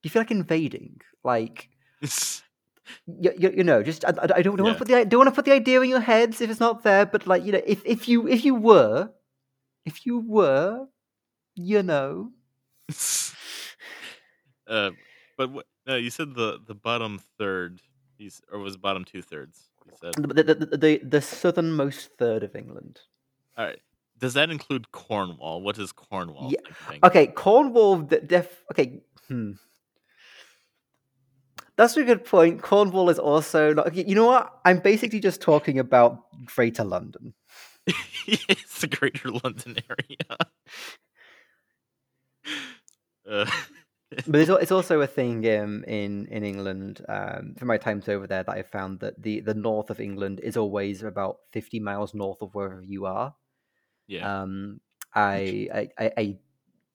do 0.03 0.07
you 0.09 0.11
feel 0.11 0.21
like 0.21 0.31
invading? 0.31 1.01
Like 1.25 1.69
you, 3.07 3.33
you, 3.39 3.53
you 3.59 3.65
know, 3.65 3.83
just 3.83 4.05
I, 4.05 4.11
I 4.11 4.29
I 4.37 4.43
don't 4.43 4.61
want 4.61 4.75
to 4.75 4.79
put 4.79 4.89
the 4.89 4.97
I 4.97 5.05
don't 5.05 5.19
want 5.19 5.29
to 5.29 5.35
put 5.35 5.45
the 5.45 5.53
idea 5.53 5.81
in 5.81 5.91
your 5.91 6.01
heads 6.01 6.41
if 6.41 6.51
it's 6.51 6.61
not 6.61 6.83
there. 6.83 7.07
But 7.07 7.27
like 7.27 7.45
you 7.45 7.53
know, 7.53 7.63
if 7.65 7.83
if 7.85 8.09
you 8.09 8.29
if 8.29 8.45
you 8.45 8.55
were, 8.55 9.11
if 9.85 10.07
you 10.07 10.19
were, 10.19 10.87
you 11.55 11.83
know, 11.83 12.33
uh, 14.69 14.91
but 15.37 15.51
what? 15.51 15.67
No, 15.87 15.97
you 15.97 16.11
said 16.11 16.35
the 16.35 16.61
the 16.67 16.75
bottom 16.75 17.21
third. 17.39 17.81
You 18.19 18.27
s- 18.29 18.43
or 18.53 18.59
was 18.59 18.77
bottom 18.77 19.05
two 19.05 19.23
thirds? 19.23 19.69
You 19.87 19.93
said. 20.01 20.15
the 20.15 20.43
the, 20.43 20.55
the, 20.55 20.77
the, 20.77 20.99
the 21.03 21.21
southernmost 21.23 22.11
third 22.19 22.43
of 22.43 22.55
England. 22.55 23.01
All 23.57 23.65
right. 23.67 23.81
Does 24.19 24.35
that 24.35 24.51
include 24.51 24.93
Cornwall? 24.93 25.63
What 25.63 25.79
is 25.79 25.91
Cornwall? 25.91 26.53
Yeah. 26.53 26.61
Okay, 27.03 27.27
Cornwall. 27.27 28.03
Def. 28.03 28.63
Okay. 28.71 29.01
Hmm. 29.29 29.53
That's 31.77 31.97
a 31.97 32.05
good 32.05 32.25
point. 32.25 32.63
Cornwall 32.63 33.11
is 33.11 33.19
also 33.19 33.73
not. 33.73 33.87
okay, 33.89 34.05
You 34.07 34.15
know 34.15 34.27
what? 34.27 34.53
I'm 34.65 34.79
basically 34.79 35.19
just 35.21 35.41
talking 35.41 35.79
about 35.79 36.23
Greater 36.45 36.85
London. 36.85 37.35
it's 38.27 38.81
the 38.81 38.87
Greater 38.87 39.31
London 39.31 39.79
area. 39.91 40.37
uh, 43.29 43.51
But 44.27 44.41
it's, 44.41 44.51
it's 44.51 44.73
also 44.73 45.01
a 45.01 45.07
thing 45.07 45.47
um, 45.59 45.85
in 45.85 46.27
in 46.27 46.45
England. 46.45 47.05
Um, 47.09 47.55
from 47.57 47.69
my 47.69 47.79
times 47.79 48.09
over 48.09 48.27
there, 48.27 48.43
that 48.43 48.57
I 48.57 48.63
found 48.63 49.01
that 49.01 49.23
the 49.23 49.41
the 49.41 49.55
north 49.55 49.91
of 49.91 50.01
England 50.01 50.41
is 50.43 50.57
always 50.57 51.03
about 51.03 51.39
50 51.53 51.81
miles 51.81 52.15
north 52.15 52.43
of 52.43 52.55
wherever 52.55 52.83
you 52.83 53.07
are. 53.07 53.35
yeah. 54.07 54.43
Um, 54.43 54.81
I, 55.15 55.89
I 55.99 56.11
I 56.17 56.39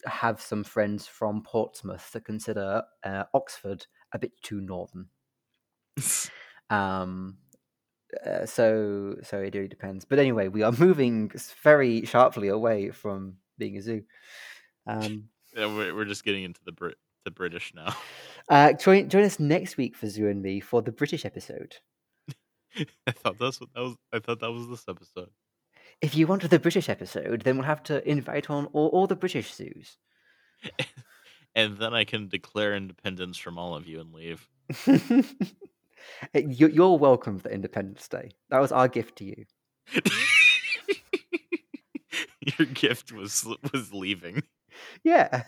have 0.06 0.42
some 0.42 0.64
friends 0.64 1.08
from 1.08 1.44
Portsmouth 1.44 2.12
that 2.12 2.26
consider 2.26 2.84
uh, 3.04 3.24
Oxford 3.34 3.86
a 4.12 4.20
bit 4.20 4.32
too 4.42 4.62
northern. 4.62 5.08
Um, 6.70 7.38
uh, 8.26 8.46
so 8.46 9.16
so 9.24 9.40
it 9.40 9.56
really 9.56 9.70
depends. 9.70 10.06
But 10.06 10.20
anyway, 10.20 10.50
we 10.50 10.64
are 10.64 10.72
moving 10.72 11.32
very 11.64 12.06
sharply 12.06 12.50
away 12.50 12.92
from 12.92 13.38
being 13.58 13.78
a 13.78 13.82
zoo. 13.82 14.04
Um, 14.86 15.30
Yeah, 15.56 15.74
we're, 15.74 15.96
we're 15.96 16.06
just 16.06 16.24
getting 16.24 16.44
into 16.44 16.60
the 16.66 16.72
Brit 16.72 16.98
the 17.28 17.32
British 17.32 17.74
now. 17.76 17.94
uh, 18.50 18.72
join 18.74 19.10
join 19.10 19.24
us 19.24 19.38
next 19.40 19.76
week 19.76 19.96
for 19.98 20.08
Zoo 20.08 20.30
and 20.30 20.42
Me 20.42 20.62
for 20.62 20.82
the 20.82 20.94
British 20.94 21.26
episode. 21.26 21.76
I 23.06 23.12
thought 23.12 23.38
that's 23.38 23.60
what 23.60 23.70
that 23.76 23.82
was. 23.82 23.96
I 24.14 24.20
thought 24.20 24.40
that 24.40 24.52
was 24.52 24.70
this 24.70 24.86
episode. 24.88 25.30
If 26.02 26.16
you 26.16 26.26
want 26.28 26.48
the 26.50 26.60
British 26.60 26.90
episode, 26.90 27.42
then 27.42 27.58
we'll 27.58 27.66
have 27.66 27.84
to 27.84 28.08
invite 28.08 28.50
on 28.50 28.68
all, 28.68 28.88
all 28.90 29.08
the 29.08 29.16
British 29.16 29.54
zoos. 29.54 29.98
And 31.56 31.76
then 31.80 31.92
I 31.96 32.04
can 32.04 32.28
declare 32.28 32.76
independence 32.76 33.36
from 33.36 33.58
all 33.58 33.74
of 33.74 33.88
you 33.88 34.00
and 34.00 34.14
leave. 34.14 34.48
You- 36.36 36.68
You're 36.68 37.00
welcome 37.00 37.40
for 37.40 37.50
Independence 37.50 38.08
Day. 38.08 38.30
That 38.52 38.60
was 38.60 38.72
our 38.72 38.88
gift 38.88 39.18
to 39.18 39.26
you. 39.26 39.46
Your 42.42 42.68
gift 42.68 43.12
was 43.12 43.44
was 43.74 43.92
leaving. 43.92 44.44
Yeah. 45.04 45.44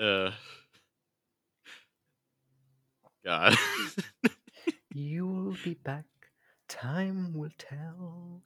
Uh, 0.00 0.30
God. 3.24 3.56
You 4.94 5.26
will 5.26 5.56
be 5.64 5.74
back. 5.74 6.04
Time 6.68 7.34
will 7.34 7.50
tell. 7.58 8.42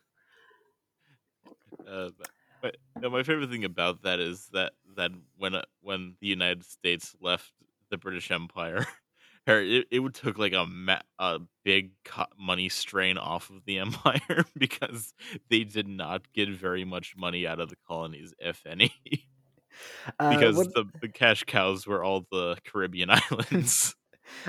Uh, 1.87 2.09
but, 2.19 2.31
but 2.63 2.77
no, 2.99 3.11
my 3.11 3.23
favorite 3.23 3.51
thing 3.51 3.65
about 3.65 4.03
that 4.03 4.19
is 4.19 4.49
that 4.55 4.73
that 4.97 5.11
when 5.37 5.55
uh, 5.55 5.63
when 5.83 6.17
the 6.23 6.27
United 6.27 6.65
States 6.65 7.15
left 7.21 7.53
the 7.91 7.99
British 7.99 8.31
Empire, 8.31 8.87
it, 9.47 9.87
it 9.91 9.99
would 9.99 10.15
took 10.15 10.39
like 10.39 10.55
a 10.55 10.65
ma- 10.65 11.03
a 11.19 11.41
big 11.65 11.91
money 12.39 12.71
strain 12.71 13.19
off 13.19 13.51
of 13.51 13.67
the 13.67 13.79
empire 13.81 14.47
because 14.57 15.13
they 15.51 15.65
did 15.65 15.87
not 15.87 16.33
get 16.33 16.49
very 16.49 16.85
much 16.85 17.15
money 17.15 17.47
out 17.47 17.61
of 17.61 17.69
the 17.69 17.77
colonies, 17.87 18.33
if 18.39 18.65
any, 18.65 18.95
Uh, 20.18 20.31
because 20.31 20.57
what- 20.57 20.74
the, 20.74 20.85
the 21.01 21.09
cash 21.09 21.45
cows 21.45 21.87
were 21.87 22.03
all 22.05 22.26
the 22.31 22.57
Caribbean 22.64 23.11
islands. 23.31 23.95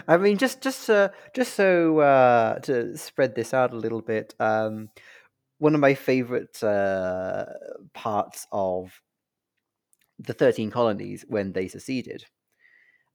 I 0.07 0.17
mean, 0.17 0.37
just 0.37 0.61
just 0.61 0.89
uh, 0.89 1.09
just 1.33 1.53
so 1.53 1.99
uh, 1.99 2.59
to 2.59 2.97
spread 2.97 3.35
this 3.35 3.53
out 3.53 3.73
a 3.73 3.77
little 3.77 4.01
bit, 4.01 4.35
um, 4.39 4.89
one 5.57 5.73
of 5.73 5.79
my 5.81 5.93
favorite 5.93 6.61
uh, 6.63 7.45
parts 7.93 8.45
of 8.51 9.01
the 10.19 10.33
13 10.33 10.69
colonies 10.69 11.23
when 11.29 11.53
they 11.53 11.67
seceded. 11.69 12.25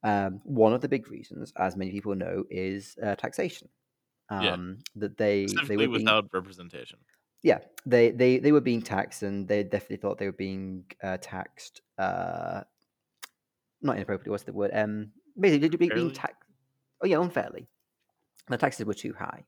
Um, 0.03 0.41
one 0.45 0.73
of 0.73 0.81
the 0.81 0.89
big 0.89 1.11
reasons, 1.11 1.53
as 1.59 1.77
many 1.77 1.91
people 1.91 2.15
know, 2.15 2.45
is 2.51 2.97
uh, 3.03 3.15
taxation. 3.15 3.69
Yeah. 4.31 4.55
Um, 4.55 4.79
That 4.97 5.17
they 5.19 5.47
they 5.69 5.77
were 5.77 5.83
being, 5.85 5.93
without 5.93 6.29
representation. 6.33 6.99
Yeah 7.45 7.59
they, 7.87 8.11
they 8.11 8.39
they 8.39 8.51
were 8.51 8.61
being 8.61 8.83
taxed, 8.83 9.23
and 9.23 9.47
they 9.47 9.63
definitely 9.63 9.99
thought 9.99 10.19
they 10.19 10.27
were 10.27 10.33
being 10.33 10.85
uh, 11.03 11.19
taxed. 11.21 11.83
Uh, 11.99 12.63
not 13.83 13.97
inappropriately. 13.97 14.31
What's 14.31 14.45
the 14.45 14.53
word? 14.53 14.71
Um, 14.75 15.13
basically 15.39 15.69
being, 15.69 15.93
being 15.95 16.11
taxed. 16.11 16.43
Oh 17.03 17.07
yeah, 17.07 17.21
unfairly. 17.21 17.69
The 18.49 18.57
taxes 18.57 18.87
were 18.87 18.95
too 18.95 19.15
high, 19.19 19.45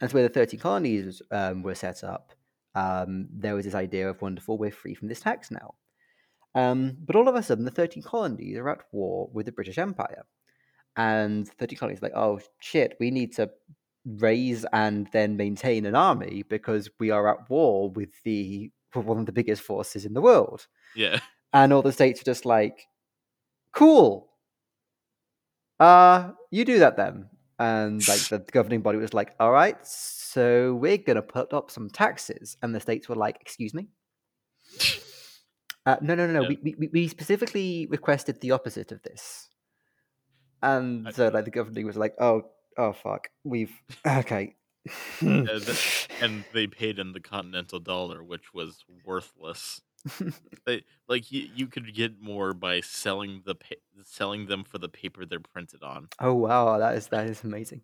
and 0.00 0.10
so 0.10 0.14
where 0.14 0.22
the 0.22 0.32
13 0.32 0.58
colonies 0.58 1.22
um, 1.30 1.62
were 1.62 1.74
set 1.74 2.02
up, 2.02 2.32
um, 2.74 3.28
there 3.30 3.54
was 3.54 3.64
this 3.64 3.74
idea 3.74 4.08
of 4.08 4.20
wonderful, 4.20 4.58
we're 4.58 4.70
free 4.70 4.94
from 4.94 5.08
this 5.08 5.20
tax 5.20 5.50
now. 5.50 5.74
Um, 6.54 6.96
but 7.04 7.16
all 7.16 7.28
of 7.28 7.34
a 7.34 7.42
sudden, 7.42 7.64
the 7.64 7.70
13 7.70 8.02
colonies 8.02 8.56
are 8.56 8.68
at 8.70 8.80
war 8.92 9.28
with 9.32 9.46
the 9.46 9.52
British 9.52 9.78
Empire. 9.78 10.24
And 10.96 11.46
13 11.58 11.78
colonies 11.78 11.98
are 12.02 12.06
like, 12.06 12.16
oh 12.16 12.40
shit, 12.60 12.96
we 12.98 13.10
need 13.10 13.34
to 13.36 13.50
raise 14.06 14.64
and 14.72 15.08
then 15.12 15.36
maintain 15.36 15.84
an 15.84 15.94
army 15.96 16.44
because 16.48 16.88
we 17.00 17.10
are 17.10 17.28
at 17.28 17.50
war 17.50 17.90
with 17.90 18.10
the 18.24 18.70
with 18.94 19.04
one 19.04 19.18
of 19.18 19.26
the 19.26 19.32
biggest 19.32 19.62
forces 19.62 20.04
in 20.06 20.14
the 20.14 20.20
world. 20.22 20.66
Yeah. 20.94 21.18
And 21.52 21.72
all 21.72 21.82
the 21.82 21.92
states 21.92 22.20
are 22.20 22.24
just 22.24 22.46
like, 22.46 22.86
cool. 23.72 24.30
Uh, 25.78 26.30
you 26.50 26.64
do 26.64 26.78
that 26.78 26.96
then. 26.96 27.28
And 27.58 28.06
like 28.08 28.20
the 28.28 28.38
governing 28.52 28.82
body 28.82 28.98
was 28.98 29.12
like, 29.14 29.34
all 29.40 29.50
right, 29.52 29.76
so 29.86 30.74
we're 30.74 30.98
gonna 30.98 31.22
put 31.22 31.52
up 31.52 31.70
some 31.70 31.90
taxes. 31.90 32.56
And 32.62 32.74
the 32.74 32.80
states 32.80 33.08
were 33.08 33.16
like, 33.16 33.38
excuse 33.40 33.74
me? 33.74 33.88
Uh, 35.86 35.94
no, 36.00 36.16
no, 36.16 36.26
no, 36.26 36.32
no. 36.32 36.42
Yeah. 36.42 36.56
We, 36.64 36.74
we 36.76 36.88
we 36.92 37.06
specifically 37.06 37.86
requested 37.88 38.40
the 38.40 38.50
opposite 38.50 38.90
of 38.90 39.00
this, 39.04 39.48
and 40.60 41.06
I- 41.06 41.12
so 41.12 41.28
like 41.28 41.44
the 41.44 41.52
governing 41.52 41.86
was 41.86 41.96
like, 41.96 42.16
"Oh, 42.18 42.42
oh, 42.76 42.92
fuck, 42.92 43.28
we've 43.44 43.72
okay." 44.06 44.54
And 46.18 46.44
they 46.54 46.66
paid 46.66 46.98
in 46.98 47.12
the 47.12 47.20
continental 47.20 47.78
dollar, 47.78 48.22
which 48.22 48.54
was 48.54 48.84
worthless. 49.04 49.82
They 50.64 50.84
like 51.08 51.30
you, 51.30 51.48
you 51.54 51.66
could 51.66 51.94
get 51.94 52.20
more 52.20 52.52
by 52.52 52.80
selling 52.80 53.42
the 53.44 53.54
pa- 53.54 53.74
selling 54.04 54.46
them 54.46 54.64
for 54.64 54.78
the 54.78 54.88
paper 54.88 55.24
they're 55.24 55.40
printed 55.40 55.82
on. 55.82 56.08
oh 56.20 56.34
wow, 56.34 56.78
that 56.78 56.96
is 56.96 57.08
that 57.08 57.26
is 57.26 57.42
amazing. 57.44 57.82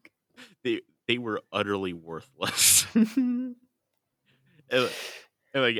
They 0.64 0.80
they 1.06 1.18
were 1.18 1.42
utterly 1.52 1.92
worthless. 1.92 2.86
and, 2.94 3.56
and, 4.70 4.90
like 5.54 5.76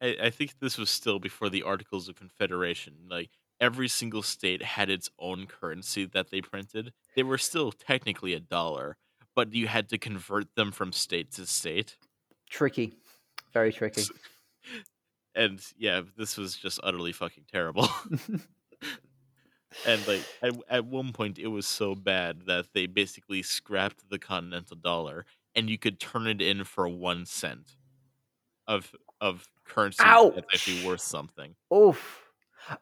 I, 0.00 0.16
I 0.22 0.30
think 0.30 0.58
this 0.60 0.78
was 0.78 0.90
still 0.90 1.18
before 1.18 1.48
the 1.48 1.62
Articles 1.62 2.08
of 2.08 2.16
Confederation. 2.16 2.94
Like 3.08 3.30
every 3.60 3.88
single 3.88 4.22
state 4.22 4.62
had 4.62 4.88
its 4.90 5.10
own 5.18 5.46
currency 5.46 6.04
that 6.06 6.30
they 6.30 6.40
printed. 6.40 6.92
They 7.16 7.22
were 7.22 7.38
still 7.38 7.72
technically 7.72 8.34
a 8.34 8.40
dollar, 8.40 8.96
but 9.34 9.52
you 9.54 9.66
had 9.66 9.88
to 9.90 9.98
convert 9.98 10.54
them 10.54 10.70
from 10.72 10.92
state 10.92 11.32
to 11.32 11.46
state. 11.46 11.96
tricky, 12.50 12.94
very 13.52 13.72
tricky. 13.72 14.02
And 15.34 15.60
yeah, 15.78 16.00
this 16.16 16.36
was 16.36 16.56
just 16.56 16.80
utterly 16.82 17.12
fucking 17.12 17.44
terrible. 17.52 17.88
and 19.86 20.06
like 20.08 20.22
at, 20.42 20.52
at 20.68 20.84
one 20.86 21.12
point 21.12 21.38
it 21.38 21.46
was 21.46 21.66
so 21.66 21.94
bad 21.94 22.42
that 22.46 22.66
they 22.74 22.86
basically 22.86 23.42
scrapped 23.42 24.08
the 24.10 24.18
continental 24.18 24.76
dollar 24.76 25.26
and 25.54 25.68
you 25.70 25.78
could 25.78 26.00
turn 26.00 26.26
it 26.26 26.40
in 26.42 26.64
for 26.64 26.88
one 26.88 27.24
cent 27.24 27.76
of 28.66 28.92
of 29.20 29.46
currency 29.64 30.02
that's 30.02 30.38
actually 30.52 30.80
Ouch. 30.80 30.84
worth 30.86 31.00
something. 31.02 31.54
Oof. 31.72 32.22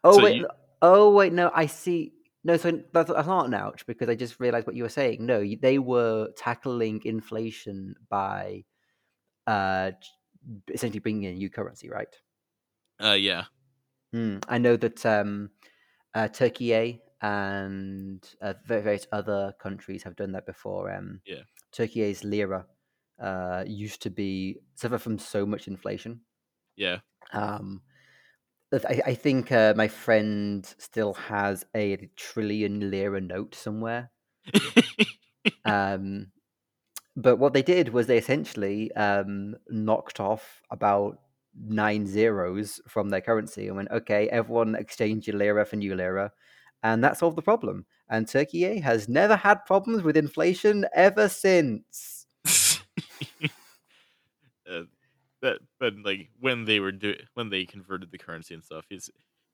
Oh 0.02 0.16
So 0.16 0.24
wait, 0.24 0.36
you- 0.36 0.48
oh 0.87 1.11
wait, 1.11 1.32
no, 1.32 1.51
I 1.55 1.66
see. 1.66 2.12
No, 2.45 2.57
so 2.57 2.80
that's, 2.93 3.11
that's 3.11 3.26
not 3.26 3.47
an 3.47 3.55
ouch 3.55 3.84
because 3.87 4.09
I 4.09 4.14
just 4.14 4.39
realized 4.39 4.66
what 4.66 4.76
you 4.76 4.84
were 4.84 4.89
saying. 4.89 5.26
No, 5.26 5.45
they 5.61 5.78
were 5.78 6.28
tackling 6.37 7.03
inflation 7.05 7.97
by 8.09 8.64
uh, 9.47 9.93
essentially 10.72 11.01
bringing 11.01 11.24
in 11.24 11.34
a 11.34 11.39
new 11.39 11.51
currency, 11.51 11.91
right? 11.91 12.14
Uh 13.03 13.12
yeah. 13.18 13.45
Mm, 14.14 14.45
I 14.49 14.59
know 14.59 14.76
that 14.76 15.05
um, 15.05 15.51
uh, 16.14 16.28
Turkey 16.28 17.03
and 17.20 18.24
uh, 18.41 18.55
va- 18.64 18.80
various 18.80 19.07
other 19.12 19.55
countries 19.59 20.03
have 20.05 20.16
done 20.16 20.32
that 20.32 20.47
before. 20.47 20.91
Um, 20.93 21.20
Yeah. 21.24 21.43
Turkey's 21.72 22.24
lira 22.24 22.66
uh, 23.20 23.64
used 23.66 24.03
to 24.03 24.11
be 24.11 24.61
suffer 24.74 24.99
from 24.99 25.18
so 25.18 25.45
much 25.45 25.66
inflation. 25.68 26.20
Yeah. 26.76 27.01
Um, 27.32 27.82
I, 28.84 29.02
I 29.06 29.14
think 29.14 29.52
uh, 29.52 29.74
my 29.76 29.88
friend 29.88 30.66
still 30.78 31.14
has 31.14 31.64
a 31.74 32.08
trillion 32.16 32.90
lira 32.90 33.20
note 33.20 33.54
somewhere. 33.54 34.10
Um, 35.64 36.28
but 37.16 37.36
what 37.36 37.52
they 37.52 37.62
did 37.62 37.88
was 37.88 38.06
they 38.06 38.18
essentially 38.18 38.92
um, 38.92 39.56
knocked 39.68 40.20
off 40.20 40.62
about 40.70 41.18
nine 41.58 42.06
zeros 42.06 42.80
from 42.86 43.08
their 43.08 43.20
currency 43.20 43.66
and 43.68 43.76
went, 43.76 43.90
okay, 43.90 44.28
everyone 44.28 44.74
exchange 44.74 45.26
your 45.26 45.36
lira 45.36 45.64
for 45.64 45.76
new 45.76 45.94
lira. 45.94 46.32
And 46.82 47.02
that 47.02 47.16
solved 47.16 47.36
the 47.36 47.42
problem. 47.42 47.86
And 48.08 48.28
Turkey 48.28 48.78
has 48.80 49.08
never 49.08 49.34
had 49.34 49.64
problems 49.64 50.02
with 50.02 50.16
inflation 50.16 50.86
ever 50.94 51.28
since. 51.28 52.26
uh, 54.70 54.82
that 55.43 55.59
but 55.78 55.95
like 56.05 56.30
when 56.41 56.64
they 56.64 56.80
were 56.80 56.93
do 56.93 57.14
when 57.34 57.51
they 57.51 57.64
converted 57.64 58.11
the 58.11 58.18
currency 58.18 58.55
and 58.55 58.64
stuff 58.64 58.87
is 58.91 59.11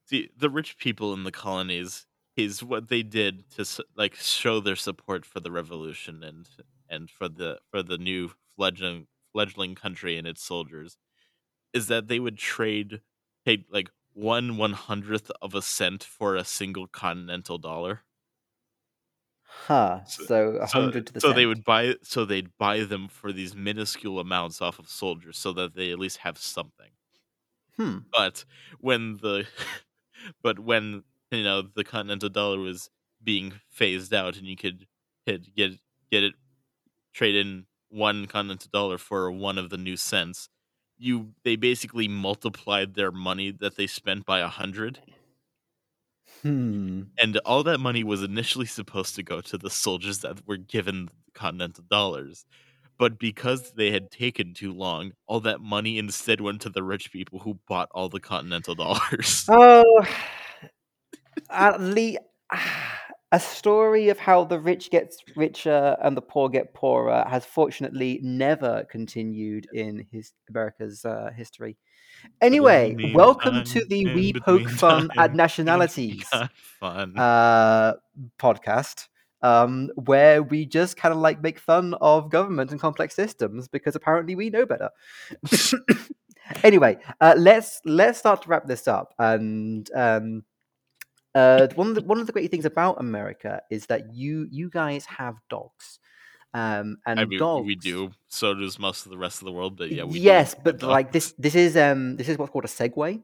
see 0.06 0.30
the 0.36 0.50
rich 0.50 0.76
people 0.78 1.12
in 1.12 1.24
the 1.24 1.32
colonies 1.32 2.06
is 2.36 2.62
what 2.62 2.88
they 2.88 3.02
did 3.02 3.48
to 3.50 3.64
like 3.96 4.14
show 4.14 4.60
their 4.60 4.76
support 4.76 5.26
for 5.26 5.40
the 5.40 5.50
revolution 5.50 6.22
and 6.22 6.48
and 6.88 7.10
for 7.10 7.28
the 7.28 7.58
for 7.70 7.82
the 7.82 7.98
new 7.98 8.30
fledgling 8.56 9.06
fledgling 9.32 9.74
country 9.74 10.16
and 10.16 10.26
its 10.26 10.42
soldiers 10.42 10.96
is 11.72 11.86
that 11.88 12.08
they 12.08 12.20
would 12.20 12.38
trade 12.38 13.00
take 13.46 13.64
like 13.70 13.90
one 14.14 14.56
one 14.56 14.72
hundredth 14.74 15.30
of 15.40 15.54
a 15.54 15.62
cent 15.62 16.04
for 16.04 16.36
a 16.36 16.44
single 16.44 16.86
continental 16.86 17.58
dollar 17.58 18.02
Huh. 19.66 20.04
So- 20.04 20.24
So 20.24 20.56
a 20.60 20.68
so, 20.68 20.80
hundred 20.80 21.06
to 21.08 21.12
the 21.12 21.20
so 21.20 21.32
they 21.32 21.46
would 21.46 21.64
buy 21.64 21.96
so 22.02 22.24
they'd 22.24 22.56
buy 22.58 22.80
them 22.84 23.08
for 23.08 23.32
these 23.32 23.54
minuscule 23.54 24.18
amounts 24.18 24.60
off 24.60 24.78
of 24.78 24.88
soldiers 24.88 25.38
so 25.38 25.52
that 25.52 25.74
they 25.74 25.92
at 25.92 25.98
least 25.98 26.18
have 26.18 26.38
something 26.38 26.90
Hmm. 27.76 27.98
but 28.12 28.44
when 28.80 29.16
the 29.18 29.46
but 30.42 30.58
when 30.58 31.04
you 31.30 31.42
know 31.44 31.62
the 31.62 31.84
continental 31.84 32.28
dollar 32.28 32.58
was 32.58 32.90
being 33.22 33.60
phased 33.70 34.12
out 34.12 34.36
and 34.36 34.46
you 34.46 34.56
could 34.56 34.86
hit, 35.26 35.54
get 35.54 35.72
get 36.10 36.22
it 36.24 36.34
trade 37.14 37.36
in 37.36 37.66
one 37.90 38.26
continental 38.26 38.70
dollar 38.72 38.98
for 38.98 39.30
one 39.32 39.58
of 39.58 39.70
the 39.70 39.78
new 39.78 39.96
cents 39.96 40.48
you 40.98 41.34
they 41.44 41.56
basically 41.56 42.08
multiplied 42.08 42.94
their 42.94 43.12
money 43.12 43.50
that 43.50 43.76
they 43.76 43.86
spent 43.86 44.26
by 44.26 44.40
a 44.40 44.48
hundred 44.48 45.00
Hmm. 46.42 47.02
and 47.18 47.36
all 47.44 47.62
that 47.64 47.78
money 47.78 48.02
was 48.02 48.22
initially 48.22 48.66
supposed 48.66 49.14
to 49.16 49.22
go 49.22 49.40
to 49.42 49.58
the 49.58 49.70
soldiers 49.70 50.18
that 50.20 50.46
were 50.46 50.56
given 50.56 51.08
continental 51.34 51.84
dollars 51.90 52.44
but 52.98 53.18
because 53.18 53.72
they 53.72 53.90
had 53.90 54.10
taken 54.10 54.54
too 54.54 54.72
long 54.72 55.12
all 55.26 55.40
that 55.40 55.60
money 55.60 55.98
instead 55.98 56.40
went 56.40 56.60
to 56.62 56.68
the 56.68 56.82
rich 56.82 57.12
people 57.12 57.38
who 57.38 57.58
bought 57.68 57.88
all 57.92 58.08
the 58.08 58.20
continental 58.20 58.74
dollars 58.76 59.46
Oh, 59.48 60.06
at 61.50 61.80
least 61.80 62.18
a 63.32 63.40
story 63.40 64.10
of 64.10 64.18
how 64.18 64.44
the 64.44 64.60
rich 64.60 64.90
gets 64.90 65.16
richer 65.34 65.96
and 66.02 66.14
the 66.14 66.20
poor 66.20 66.50
get 66.50 66.74
poorer 66.74 67.24
has 67.26 67.46
fortunately 67.46 68.20
never 68.22 68.84
continued 68.90 69.66
in 69.72 70.06
his 70.12 70.32
America's 70.50 71.02
uh, 71.06 71.30
history. 71.34 71.78
Anyway, 72.42 72.94
welcome 73.14 73.64
to 73.64 73.86
the 73.86 74.04
We 74.14 74.34
Poke 74.34 74.68
Fun 74.68 75.08
time 75.08 75.18
at 75.18 75.34
Nationalities 75.34 76.28
fun. 76.78 77.18
uh, 77.18 77.94
podcast, 78.38 79.08
um, 79.40 79.90
where 79.94 80.42
we 80.42 80.66
just 80.66 80.98
kind 80.98 81.14
of 81.14 81.18
like 81.18 81.40
make 81.40 81.58
fun 81.58 81.94
of 82.02 82.30
government 82.30 82.70
and 82.70 82.78
complex 82.78 83.14
systems 83.14 83.66
because 83.66 83.96
apparently 83.96 84.34
we 84.34 84.50
know 84.50 84.66
better. 84.66 84.90
anyway, 86.62 86.98
uh, 87.22 87.34
let's 87.38 87.80
let's 87.86 88.18
start 88.18 88.42
to 88.42 88.48
wrap 88.50 88.66
this 88.66 88.86
up. 88.86 89.14
And 89.18 89.90
um, 89.94 90.44
uh, 91.34 91.68
one 91.74 91.88
of 91.88 91.94
the 91.94 92.02
one 92.02 92.20
of 92.20 92.26
the 92.26 92.32
great 92.32 92.50
things 92.50 92.64
about 92.64 93.00
America 93.00 93.62
is 93.70 93.86
that 93.86 94.14
you 94.14 94.46
you 94.50 94.68
guys 94.68 95.04
have 95.06 95.36
dogs, 95.48 95.98
um, 96.54 96.98
and 97.06 97.20
I 97.20 97.24
mean, 97.24 97.38
dogs. 97.38 97.66
we 97.66 97.74
do. 97.74 98.10
So 98.28 98.54
does 98.54 98.78
most 98.78 99.06
of 99.06 99.10
the 99.10 99.18
rest 99.18 99.40
of 99.40 99.46
the 99.46 99.52
world. 99.52 99.76
But 99.76 99.90
yeah, 99.90 100.04
we 100.04 100.20
yes, 100.20 100.54
but 100.62 100.82
like 100.82 101.12
this 101.12 101.32
this 101.38 101.54
is 101.54 101.76
um 101.76 102.16
this 102.16 102.28
is 102.28 102.38
what's 102.38 102.52
called 102.52 102.64
a 102.64 102.68
segue. 102.68 103.22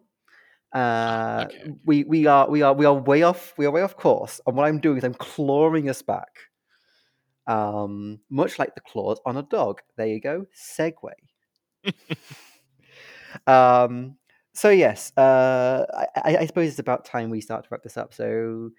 Uh, 0.75 1.47
okay, 1.47 1.61
okay. 1.61 1.75
we 1.85 2.05
we 2.05 2.27
are 2.27 2.49
we 2.49 2.63
are 2.63 2.75
we 2.75 2.85
are 2.85 2.95
way 2.95 3.23
off 3.23 3.55
we 3.57 3.67
are 3.67 3.71
way 3.71 3.83
off 3.83 3.97
course, 3.97 4.41
and 4.47 4.57
what 4.57 4.67
I'm 4.67 4.81
doing 4.81 4.99
is 4.99 5.05
I'm 5.05 5.15
clawing 5.15 5.89
us 5.89 6.03
back, 6.03 6.31
um, 7.47 8.21
much 8.31 8.59
like 8.59 8.75
the 8.75 8.81
claws 8.83 9.21
on 9.27 9.37
a 9.37 9.43
dog. 9.43 9.81
There 9.97 10.07
you 10.07 10.21
go, 10.21 10.47
segue. 10.55 11.13
um, 13.47 14.17
So 14.59 14.71
yes, 14.71 15.17
uh, 15.17 15.87
I, 16.17 16.39
I, 16.39 16.47
suppose 16.47 16.71
it's 16.71 16.81
about 16.81 17.05
time 17.05 17.31
we 17.31 17.41
start 17.41 17.63
to 17.63 17.69
wrap 17.71 17.85
this 17.85 17.97
up. 17.97 18.13
So 18.13 18.71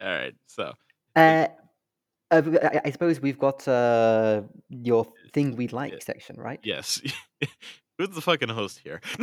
All 0.00 0.08
right, 0.08 0.34
so 0.46 0.72
uh, 1.16 1.48
uh, 2.30 2.42
I, 2.62 2.80
I 2.84 2.90
suppose 2.92 3.20
we've 3.20 3.40
got 3.40 3.66
uh, 3.66 4.42
your 4.68 5.08
thing 5.32 5.56
we'd 5.56 5.72
like 5.72 6.00
section, 6.00 6.36
right? 6.36 6.60
yes, 6.62 7.02
who's 7.98 8.10
the 8.10 8.20
fucking 8.20 8.50
host 8.50 8.78
here? 8.84 9.00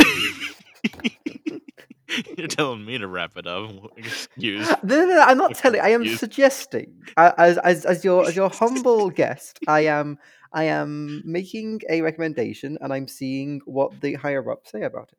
You're 2.38 2.48
telling 2.48 2.84
me 2.84 2.98
to 2.98 3.08
wrap 3.08 3.38
it 3.38 3.48
up. 3.48 3.72
Excuse. 3.98 4.68
No, 4.84 4.84
no, 4.84 5.06
no, 5.06 5.22
I'm 5.22 5.38
not 5.38 5.56
telling. 5.56 5.80
I 5.80 5.90
am 5.90 6.06
suggesting, 6.18 7.02
uh, 7.16 7.32
as 7.38 7.58
as 7.60 7.86
as 7.86 8.04
your 8.04 8.28
as 8.28 8.36
your 8.36 8.50
humble 8.50 9.10
guest, 9.10 9.58
I 9.70 9.86
am 9.86 10.18
I 10.54 10.66
am 10.66 11.22
making 11.26 11.82
a 11.90 12.02
recommendation, 12.02 12.78
and 12.82 12.92
I'm 12.92 13.08
seeing 13.08 13.62
what 13.66 14.02
the 14.02 14.16
higher 14.16 14.50
ups 14.52 14.72
say 14.72 14.84
about 14.84 15.12
it. 15.12 15.18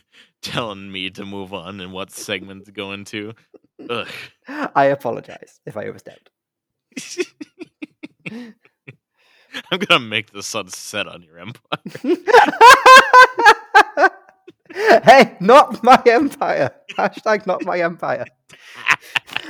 telling 0.42 0.90
me 0.90 1.10
to 1.10 1.24
move 1.24 1.52
on 1.52 1.80
and 1.80 1.92
what 1.92 2.10
segment 2.10 2.66
to 2.66 2.72
go 2.72 2.92
into. 2.92 3.32
Ugh. 3.88 4.08
I 4.48 4.86
apologize 4.86 5.60
if 5.66 5.76
I 5.76 5.86
overstepped. 5.86 6.30
I'm 9.70 9.78
gonna 9.78 10.04
make 10.04 10.32
the 10.32 10.42
sun 10.42 10.68
set 10.68 11.06
on 11.06 11.22
your 11.22 11.38
empire. 11.38 11.78
hey, 14.74 15.36
not 15.40 15.82
my 15.82 16.02
empire. 16.06 16.70
Hashtag 16.96 17.46
not 17.46 17.64
my 17.64 17.80
empire. 17.80 18.26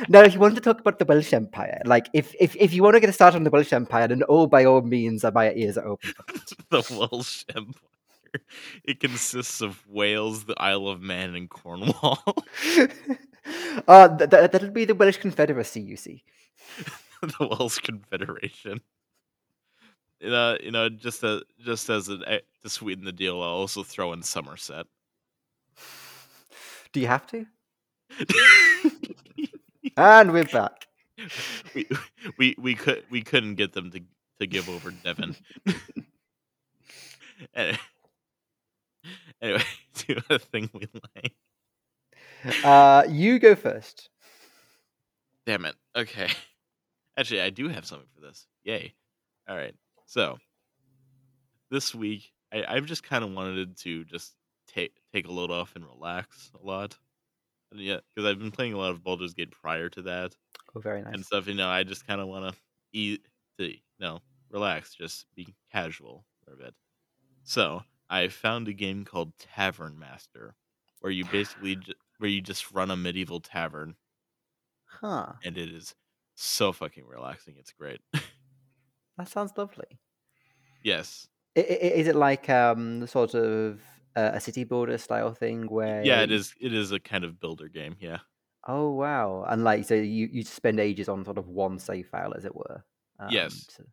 Now, 0.09 0.22
if 0.22 0.34
you 0.34 0.40
want 0.40 0.55
to 0.55 0.61
talk 0.61 0.80
about 0.80 0.99
the 0.99 1.05
Welsh 1.05 1.32
Empire, 1.32 1.80
like 1.84 2.09
if 2.12 2.34
if, 2.38 2.55
if 2.57 2.72
you 2.72 2.82
want 2.82 2.94
to 2.94 3.01
get 3.01 3.11
a 3.11 3.12
start 3.12 3.34
on 3.34 3.44
the 3.44 3.51
Welsh 3.51 3.72
Empire, 3.72 4.09
then 4.09 4.22
all 4.24 4.46
by 4.46 4.64
all 4.64 4.82
means, 4.82 5.24
my 5.34 5.53
ears 5.53 5.78
are 5.78 5.88
open. 5.88 6.12
the 6.70 7.09
Welsh 7.11 7.44
Empire. 7.55 7.74
It 8.84 9.01
consists 9.01 9.61
of 9.61 9.86
Wales, 9.88 10.44
the 10.44 10.55
Isle 10.59 10.88
of 10.88 11.01
Man, 11.01 11.34
and 11.34 11.49
Cornwall. 11.49 12.22
uh, 13.88 14.16
th- 14.16 14.30
th- 14.30 14.51
that'll 14.51 14.70
be 14.70 14.84
the 14.84 14.94
Welsh 14.94 15.16
Confederacy, 15.16 15.80
you 15.80 15.96
see. 15.96 16.22
the 17.20 17.49
Welsh 17.59 17.78
Confederation. 17.78 18.80
Uh, 20.24 20.57
you 20.61 20.70
know, 20.70 20.88
just 20.88 21.22
a, 21.22 21.42
just 21.64 21.88
as 21.88 22.09
an, 22.09 22.24
eh, 22.26 22.40
to 22.62 22.68
sweeten 22.68 23.05
the 23.05 23.12
deal, 23.12 23.36
I'll 23.36 23.51
also 23.51 23.82
throw 23.82 24.12
in 24.12 24.22
Somerset. 24.22 24.86
Do 26.92 27.01
you 27.01 27.07
have 27.07 27.26
to? 27.28 27.46
And 30.01 30.32
we're 30.32 30.44
back. 30.44 30.86
we, 31.74 31.88
we 32.38 32.55
we 32.57 32.76
could 32.76 33.03
we 33.11 33.20
couldn't 33.20 33.57
get 33.57 33.72
them 33.72 33.90
to 33.90 34.01
to 34.38 34.46
give 34.46 34.68
over 34.68 34.92
Devon. 34.92 35.34
anyway, 37.57 37.78
anyway, 39.42 39.64
do 39.96 40.20
a 40.30 40.38
thing 40.38 40.70
we 40.72 40.86
like. 41.16 41.34
Uh, 42.64 43.03
you 43.09 43.40
go 43.40 43.57
first. 43.57 44.09
Damn 45.44 45.64
it. 45.64 45.74
Okay. 45.96 46.28
Actually, 47.16 47.40
I 47.40 47.51
do 47.51 47.68
have 47.68 47.84
something 47.84 48.07
for 48.14 48.20
this. 48.20 48.46
Yay. 48.62 48.94
All 49.49 49.57
right. 49.57 49.74
So 50.07 50.38
this 51.72 51.92
week, 51.92 52.30
I, 52.53 52.64
I've 52.68 52.86
just 52.86 53.03
kind 53.03 53.24
of 53.24 53.32
wanted 53.32 53.76
to 53.78 54.05
just 54.05 54.32
take 54.68 54.92
take 55.12 55.26
a 55.26 55.32
load 55.32 55.51
off 55.51 55.74
and 55.74 55.84
relax 55.84 56.53
a 56.55 56.64
lot. 56.64 56.96
And 57.70 57.80
yeah, 57.80 58.00
because 58.14 58.28
I've 58.28 58.38
been 58.38 58.50
playing 58.50 58.72
a 58.74 58.78
lot 58.78 58.90
of 58.90 59.02
Baldur's 59.02 59.34
Gate 59.34 59.50
prior 59.50 59.88
to 59.90 60.02
that 60.02 60.36
Oh, 60.74 60.80
very 60.80 61.02
nice. 61.02 61.14
and 61.14 61.24
stuff. 61.24 61.46
You 61.48 61.54
know, 61.54 61.68
I 61.68 61.84
just 61.84 62.06
kind 62.06 62.20
of 62.20 62.28
want 62.28 62.52
to 62.54 62.60
eat, 62.92 63.28
to 63.58 63.72
you 63.72 63.80
know, 64.00 64.20
relax, 64.50 64.94
just 64.94 65.26
be 65.34 65.56
casual 65.72 66.26
for 66.44 66.54
a 66.54 66.56
bit. 66.56 66.74
So 67.44 67.82
I 68.10 68.28
found 68.28 68.68
a 68.68 68.72
game 68.74 69.04
called 69.04 69.38
Tavern 69.38 69.98
Master, 69.98 70.56
where 71.00 71.12
you 71.12 71.26
basically 71.26 71.76
ju- 71.76 71.94
where 72.18 72.30
you 72.30 72.42
just 72.42 72.72
run 72.72 72.90
a 72.90 72.96
medieval 72.96 73.40
tavern, 73.40 73.96
Huh. 74.86 75.34
and 75.42 75.56
it 75.56 75.72
is 75.72 75.94
so 76.34 76.72
fucking 76.72 77.06
relaxing. 77.06 77.56
It's 77.58 77.72
great. 77.72 78.00
That 79.18 79.28
sounds 79.28 79.52
lovely. 79.58 80.00
yes, 80.82 81.28
I- 81.56 81.60
i- 81.60 81.94
Is 82.00 82.08
it 82.08 82.16
like 82.16 82.48
um 82.48 83.06
sort 83.06 83.34
of 83.34 83.82
uh, 84.18 84.32
a 84.34 84.40
city 84.40 84.64
builder 84.64 84.98
style 84.98 85.34
thing 85.34 85.64
where? 85.68 86.06
yeah, 86.06 86.22
it 86.22 86.30
is 86.30 86.54
it 86.60 86.72
is 86.72 86.92
a 86.92 87.00
kind 87.00 87.24
of 87.24 87.40
builder 87.40 87.68
game. 87.68 87.96
Yeah, 88.00 88.18
Oh 88.66 88.90
wow! 88.92 89.44
And 89.48 89.64
like, 89.64 89.84
so 89.84 89.94
you 89.94 90.26
you 90.32 90.42
spend 90.44 90.80
ages 90.80 91.08
on 91.08 91.24
sort 91.24 91.38
of 91.38 91.48
one 91.48 91.78
save 91.78 92.08
file, 92.08 92.34
as 92.34 92.44
it 92.44 92.54
were. 92.54 92.84
Um, 93.18 93.32
Yes. 93.32 93.68
so- 93.68 93.84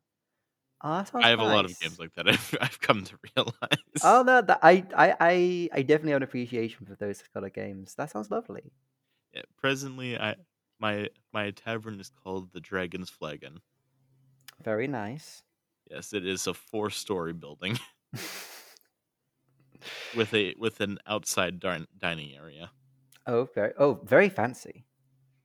Oh, 0.83 1.03
I 1.21 1.29
have 1.29 1.39
a 1.39 1.43
lot 1.45 1.65
of 1.65 1.77
games 1.79 1.99
like 1.99 2.13
that. 2.13 2.27
I've, 2.29 2.55
I've 2.61 2.79
come 2.79 3.03
to 3.05 3.17
realize. 3.35 3.51
Oh 4.01 4.23
no, 4.23 4.41
that, 4.41 4.59
I, 4.61 4.85
I 4.95 5.15
I 5.19 5.69
I 5.73 5.81
definitely 5.81 6.11
have 6.11 6.17
an 6.21 6.23
appreciation 6.27 6.85
for 6.85 6.95
those 6.95 7.21
kind 7.33 7.45
of 7.45 7.53
games. 7.53 7.95
That 7.95 8.09
sounds 8.11 8.29
lovely. 8.31 8.71
Yeah, 9.33 9.43
presently, 9.55 10.17
I 10.17 10.35
my 10.79 11.09
my 11.31 11.51
tavern 11.51 11.99
is 11.99 12.09
called 12.09 12.51
the 12.53 12.59
Dragon's 12.61 13.09
Flagon. 13.11 13.61
Very 14.59 14.85
nice. 14.87 15.43
Yes, 15.89 16.13
it 16.13 16.25
is 16.25 16.47
a 16.47 16.53
four-story 16.53 17.33
building 17.33 17.77
with 20.13 20.33
a 20.33 20.55
with 20.57 20.81
an 20.81 20.99
outside 21.05 21.59
din- 21.59 21.87
dining 21.97 22.35
area. 22.35 22.71
oh, 23.27 23.45
very 23.53 23.73
oh, 23.77 23.93
very 24.03 24.29
fancy. 24.29 24.85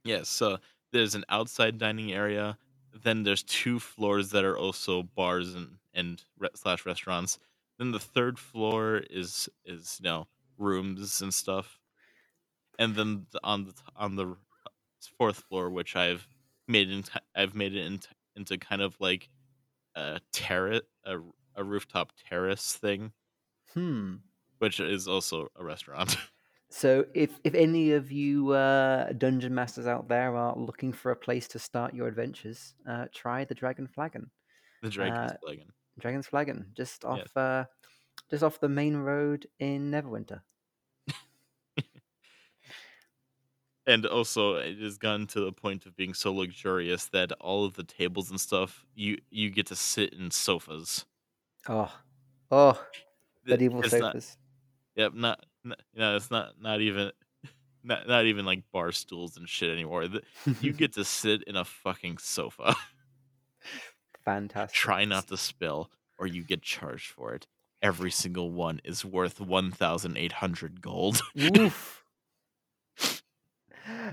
Yes, 0.05 0.29
so 0.29 0.59
there's 0.93 1.15
an 1.15 1.25
outside 1.29 1.79
dining 1.79 2.13
area. 2.13 2.59
Then 2.93 3.23
there's 3.23 3.43
two 3.43 3.79
floors 3.79 4.31
that 4.31 4.45
are 4.45 4.57
also 4.59 5.03
bars 5.03 5.55
and 5.55 5.79
and 5.95 6.23
re- 6.39 6.49
slash 6.55 6.87
restaurants. 6.87 7.39
Then 7.79 7.93
the 7.93 8.01
third 8.01 8.39
floor 8.39 8.99
is 8.99 9.49
is 9.65 9.99
you 10.01 10.05
know 10.05 10.29
rooms 10.59 11.21
and 11.23 11.33
stuff. 11.33 11.79
And 12.79 12.95
then 12.97 13.27
the, 13.33 13.41
on 13.45 13.65
the 13.65 13.75
on 13.97 14.17
the 14.17 14.37
fourth 15.19 15.45
floor, 15.45 15.71
which 15.71 15.97
I've 15.97 16.29
made 16.69 16.91
into 16.91 17.21
I've 17.35 17.55
made 17.55 17.75
it 17.75 17.87
into 17.87 18.09
into 18.37 18.59
kind 18.59 18.83
of 18.83 18.97
like 19.01 19.29
a 19.97 20.21
terrace, 20.33 20.83
a, 21.05 21.19
a 21.57 21.65
rooftop 21.65 22.13
terrace 22.29 22.75
thing, 22.77 23.13
Hmm. 23.75 24.23
Which 24.61 24.79
is 24.81 25.07
also 25.09 25.49
a 25.57 25.65
restaurant. 25.65 26.17
So, 26.73 27.05
if 27.15 27.31
if 27.43 27.55
any 27.55 27.91
of 27.99 28.13
you 28.13 28.53
uh, 28.53 29.11
dungeon 29.15 29.53
masters 29.53 29.89
out 29.89 30.07
there 30.07 30.37
are 30.37 30.57
looking 30.57 30.93
for 30.93 31.11
a 31.11 31.17
place 31.17 31.49
to 31.49 31.59
start 31.59 31.95
your 31.95 32.07
adventures, 32.07 32.75
uh, 32.89 33.07
try 33.13 33.45
the 33.45 33.57
Dragon 33.57 33.89
Flagon. 33.89 34.31
the 34.81 34.89
Dragon's 34.89 35.33
Uh, 35.33 35.37
Flagon. 35.43 35.73
Dragon's 35.99 36.27
Flagon, 36.29 36.67
just 36.77 37.05
off 37.05 37.19
Yes. 37.19 37.37
uh, 37.37 37.65
just 38.31 38.45
off 38.45 38.61
the 38.61 38.69
main 38.69 38.97
road 38.99 39.49
in 39.59 39.91
Neverwinter. 39.91 40.43
and 43.87 44.07
also 44.07 44.55
it 44.57 44.79
has 44.79 44.97
gotten 44.99 45.27
to 45.29 45.41
the 45.41 45.53
point 45.53 45.87
of 45.87 45.97
being 45.97 46.15
so 46.15 46.33
luxurious 46.33 47.07
that 47.07 47.33
all 47.41 47.65
of 47.65 47.75
the 47.75 47.83
tables 47.83 48.31
and 48.31 48.41
stuff 48.41 48.85
you 48.95 49.19
you 49.31 49.51
get 49.51 49.67
to 49.67 49.75
sit 49.77 50.13
in 50.15 50.31
sofas. 50.31 51.05
Oh, 51.69 51.93
oh, 52.53 52.81
medieval 53.45 53.81
it's 53.83 53.93
not- 53.95 54.13
sofas. 54.13 54.37
Yep, 55.01 55.15
not, 55.15 55.45
not 55.65 55.81
you 55.95 56.01
know, 56.01 56.17
it's 56.17 56.31
not 56.31 56.61
not 56.61 56.81
even 56.83 57.11
not 57.83 58.07
not 58.07 58.27
even 58.27 58.45
like 58.45 58.63
bar 58.73 58.93
stools 58.93 59.37
and 59.39 59.49
shit 59.49 59.71
anymore. 59.73 60.07
The- 60.09 60.23
You 60.61 60.73
get 60.83 60.93
to 60.95 61.05
sit 61.05 61.43
in 61.45 61.57
a 61.57 61.65
fucking 61.65 62.19
sofa. 62.19 62.75
fantastic. 64.25 64.75
Try 64.77 65.05
not 65.07 65.29
to 65.29 65.37
spill, 65.37 65.91
or 66.19 66.27
you 66.27 66.43
get 66.45 66.63
charged 66.63 67.13
for 67.13 67.35
it. 67.35 67.47
Every 67.83 68.11
single 68.11 68.51
one 68.51 68.81
is 68.85 69.05
worth 69.07 69.41
one 69.41 69.71
thousand 69.71 70.19
eight 70.19 70.33
hundred 70.33 70.83
gold. 70.83 71.23
Oof. 71.57 72.05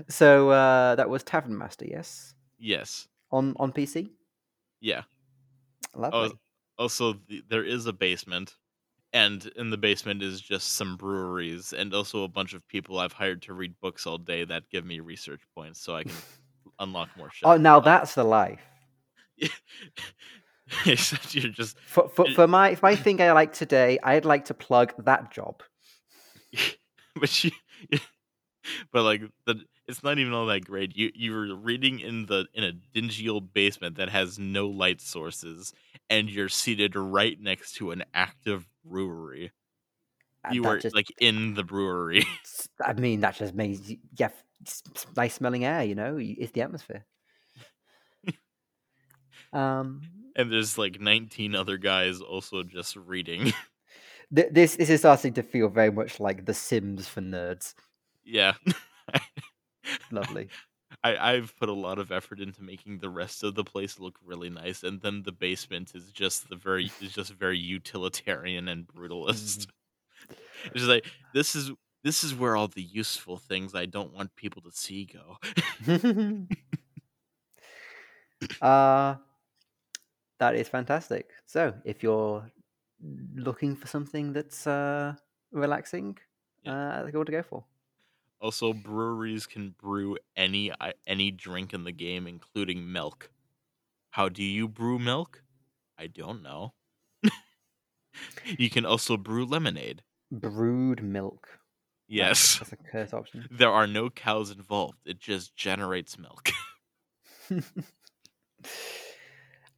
so 0.08 0.50
uh, 0.50 0.94
that 0.94 1.10
was 1.10 1.22
Tavern 1.22 1.56
Master, 1.56 1.84
yes, 1.86 2.34
yes, 2.58 3.08
on 3.30 3.54
on 3.58 3.72
PC. 3.72 4.10
yeah. 4.80 5.02
Lovely. 5.94 6.32
also 6.78 7.14
the, 7.28 7.42
there 7.48 7.64
is 7.64 7.86
a 7.86 7.92
basement 7.92 8.56
and 9.12 9.46
in 9.56 9.70
the 9.70 9.76
basement 9.76 10.22
is 10.22 10.40
just 10.40 10.72
some 10.74 10.96
breweries 10.96 11.72
and 11.72 11.94
also 11.94 12.24
a 12.24 12.28
bunch 12.28 12.52
of 12.54 12.66
people 12.68 12.98
i've 12.98 13.12
hired 13.12 13.40
to 13.42 13.52
read 13.54 13.74
books 13.80 14.06
all 14.06 14.18
day 14.18 14.44
that 14.44 14.68
give 14.70 14.84
me 14.84 15.00
research 15.00 15.40
points 15.54 15.80
so 15.80 15.96
i 15.96 16.02
can 16.02 16.12
unlock 16.80 17.08
more 17.16 17.30
shit 17.32 17.48
Oh, 17.48 17.56
now 17.56 17.80
that's 17.80 18.14
the 18.14 18.24
life. 18.24 18.60
Except 20.86 21.34
you're 21.34 21.50
just 21.50 21.78
For 21.80 22.08
for, 22.08 22.26
for 22.34 22.46
my 22.46 22.76
my 22.82 22.94
thing 22.94 23.22
I 23.22 23.32
like 23.32 23.52
today, 23.52 23.98
I'd 24.02 24.24
like 24.24 24.44
to 24.46 24.54
plug 24.54 24.92
that 25.04 25.30
job. 25.30 25.62
but 27.20 27.44
you 27.44 27.50
but 28.92 29.02
like 29.02 29.22
the 29.46 29.60
it's 29.88 30.02
not 30.02 30.18
even 30.18 30.32
all 30.34 30.46
that 30.46 30.64
great 30.64 30.96
you 30.96 31.10
you're 31.14 31.56
reading 31.56 31.98
in 32.00 32.26
the 32.26 32.46
in 32.54 32.62
a 32.64 32.72
dingy 32.72 33.28
old 33.28 33.52
basement 33.52 33.96
that 33.96 34.08
has 34.10 34.38
no 34.38 34.68
light 34.68 35.00
sources 35.00 35.72
and 36.10 36.30
you're 36.30 36.48
seated 36.48 36.94
right 36.94 37.40
next 37.40 37.74
to 37.74 37.90
an 37.90 38.04
active 38.14 38.68
brewery 38.84 39.50
And 40.44 40.54
you 40.54 40.62
that 40.62 40.68
were 40.68 40.78
just, 40.78 40.94
like 40.94 41.08
in 41.20 41.54
the 41.54 41.64
brewery 41.64 42.24
I 42.84 42.92
mean, 42.92 43.20
that 43.20 43.36
just 43.36 43.54
makes 43.54 43.88
you- 43.88 43.98
yeah, 44.16 44.30
nice 45.16 45.34
smelling 45.34 45.64
air. 45.64 45.82
You 45.84 45.94
know, 45.94 46.16
it's 46.20 46.52
the 46.52 46.62
atmosphere. 46.62 47.04
um. 49.52 50.02
and 50.36 50.52
there's 50.52 50.78
like 50.78 51.00
19 51.00 51.54
other 51.54 51.76
guys 51.78 52.20
also 52.20 52.62
just 52.62 52.96
reading 52.96 53.52
Th- 54.34 54.48
this 54.52 54.76
this 54.76 54.90
is 54.90 55.00
starting 55.00 55.32
to 55.34 55.42
feel 55.42 55.68
very 55.68 55.90
much 55.90 56.20
like 56.20 56.44
The 56.44 56.54
Sims 56.54 57.08
for 57.08 57.20
nerds. 57.22 57.74
Yeah. 58.24 58.54
Lovely. 60.10 60.48
I, 61.04 61.16
I've 61.34 61.54
put 61.56 61.68
a 61.68 61.74
lot 61.74 61.98
of 61.98 62.10
effort 62.10 62.40
into 62.40 62.62
making 62.62 62.98
the 62.98 63.10
rest 63.10 63.44
of 63.44 63.54
the 63.54 63.62
place 63.64 64.00
look 64.00 64.18
really 64.24 64.48
nice, 64.48 64.82
and 64.82 65.00
then 65.02 65.22
the 65.22 65.32
basement 65.32 65.92
is 65.94 66.10
just 66.12 66.48
the 66.48 66.56
very 66.56 66.90
is 67.00 67.12
just 67.12 67.32
very 67.34 67.58
utilitarian 67.58 68.68
and 68.68 68.86
brutalist. 68.86 69.66
It's 70.64 70.74
just 70.74 70.86
like 70.88 71.06
this 71.32 71.54
is 71.54 71.70
this 72.02 72.24
is 72.24 72.34
where 72.34 72.56
all 72.56 72.68
the 72.68 72.82
useful 72.82 73.36
things 73.36 73.74
I 73.74 73.86
don't 73.86 74.12
want 74.12 74.34
people 74.34 74.62
to 74.62 74.72
see 74.72 75.04
go. 75.06 75.38
uh 78.60 79.16
that 80.38 80.54
is 80.54 80.68
fantastic. 80.68 81.30
So, 81.46 81.74
if 81.84 82.02
you're 82.02 82.48
looking 83.34 83.74
for 83.76 83.86
something 83.86 84.32
that's 84.32 84.66
uh 84.66 85.14
relaxing, 85.52 86.18
Yeah. 86.64 86.72
uh 86.72 87.02
that's 87.04 87.24
to 87.26 87.32
go 87.32 87.42
for. 87.42 87.64
Also, 88.40 88.72
breweries 88.72 89.46
can 89.46 89.70
brew 89.70 90.16
any 90.36 90.70
any 91.06 91.30
drink 91.30 91.74
in 91.74 91.84
the 91.84 91.92
game, 91.92 92.26
including 92.26 92.90
milk. 92.92 93.30
How 94.12 94.28
do 94.28 94.42
you 94.44 94.68
brew 94.68 94.98
milk? 94.98 95.44
I 95.98 96.06
don't 96.08 96.42
know. 96.42 96.74
you 98.58 98.70
can 98.70 98.84
also 98.84 99.16
brew 99.16 99.44
lemonade. 99.44 100.02
Brewed 100.30 101.02
milk. 101.02 101.60
That's- 102.16 102.16
Yes. 102.16 102.58
That's 102.58 102.72
a 102.72 102.76
curse 102.76 103.12
option. 103.12 103.46
There 103.50 103.70
are 103.70 103.86
no 103.86 104.10
cows 104.10 104.50
involved. 104.50 105.06
It 105.06 105.18
just 105.18 105.56
generates 105.56 106.18
milk. 106.18 106.50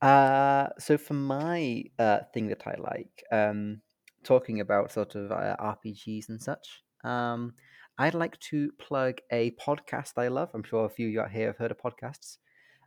uh, 0.03 0.69
so 0.79 0.97
for 0.99 1.15
my 1.15 1.85
uh, 1.99 2.21
thing 2.33 2.49
that 2.49 2.67
I 2.67 2.75
like, 2.79 3.23
um, 3.31 3.83
talking 4.23 4.61
about 4.61 4.93
sort 4.93 5.15
of 5.15 5.31
uh, 5.31 5.57
RPGs 5.59 6.29
and 6.29 6.43
such, 6.43 6.83
um, 7.05 7.55
I'd 8.01 8.15
like 8.15 8.41
to 8.41 8.73
plug 8.79 9.19
a 9.31 9.51
podcast 9.51 10.13
I 10.17 10.29
love. 10.29 10.49
I'm 10.55 10.63
sure 10.63 10.87
a 10.87 10.89
few 10.89 11.09
of 11.09 11.13
you 11.13 11.21
out 11.21 11.33
here 11.33 11.49
have 11.49 11.59
heard 11.59 11.71
of 11.71 11.77
podcasts 11.77 12.39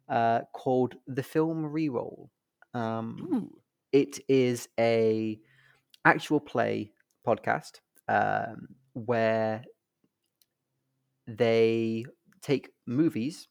uh, 0.09 0.39
called 0.53 0.95
The 1.05 1.21
Film 1.21 1.71
Reroll. 1.71 2.29
Um, 2.73 3.51
it 3.91 4.21
is 4.27 4.67
a 4.79 5.39
actual 6.03 6.39
play 6.39 6.93
podcast 7.27 7.73
um, 8.09 8.69
where 8.93 9.63
they 11.27 12.05
take 12.41 12.71
movies 12.87 13.49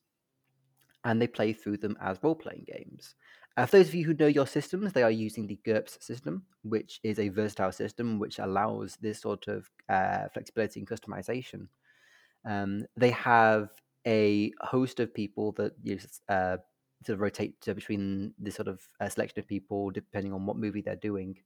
and 1.05 1.23
they 1.23 1.29
play 1.29 1.53
through 1.53 1.77
them 1.77 1.97
as 2.03 2.19
role 2.25 2.35
playing 2.35 2.65
games. 2.67 3.15
Uh, 3.57 3.67
for 3.67 3.79
those 3.79 3.89
of 3.89 3.95
you 3.95 4.05
who 4.05 4.15
know 4.15 4.27
your 4.27 4.47
systems, 4.47 4.93
they 4.93 5.03
are 5.03 5.11
using 5.11 5.47
the 5.47 5.59
GURPS 5.67 6.03
system, 6.03 6.45
which 6.63 7.01
is 7.03 7.19
a 7.19 7.29
versatile 7.29 7.73
system 7.73 8.19
which 8.19 8.39
allows 8.39 8.97
this 8.97 9.21
sort 9.21 9.47
of 9.49 9.69
uh, 9.89 10.29
flexibility 10.33 10.81
and 10.81 10.89
customization. 10.89 11.69
Um, 12.49 12.87
they 12.97 13.11
have 13.11 13.69
a 14.07 14.53
host 14.61 15.01
of 15.01 15.15
people 15.15 15.53
that 15.53 15.73
know, 15.85 15.99
uh, 16.29 16.57
sort 17.05 17.15
of 17.15 17.21
rotate 17.21 17.61
between 17.65 18.35
this 18.39 18.55
sort 18.55 18.69
of 18.69 18.81
uh, 19.01 19.09
selection 19.09 19.39
of 19.39 19.47
people 19.47 19.91
depending 19.91 20.33
on 20.33 20.47
what 20.47 20.57
movie 20.57 20.81
they're 20.81 20.97
doing. 20.97 21.37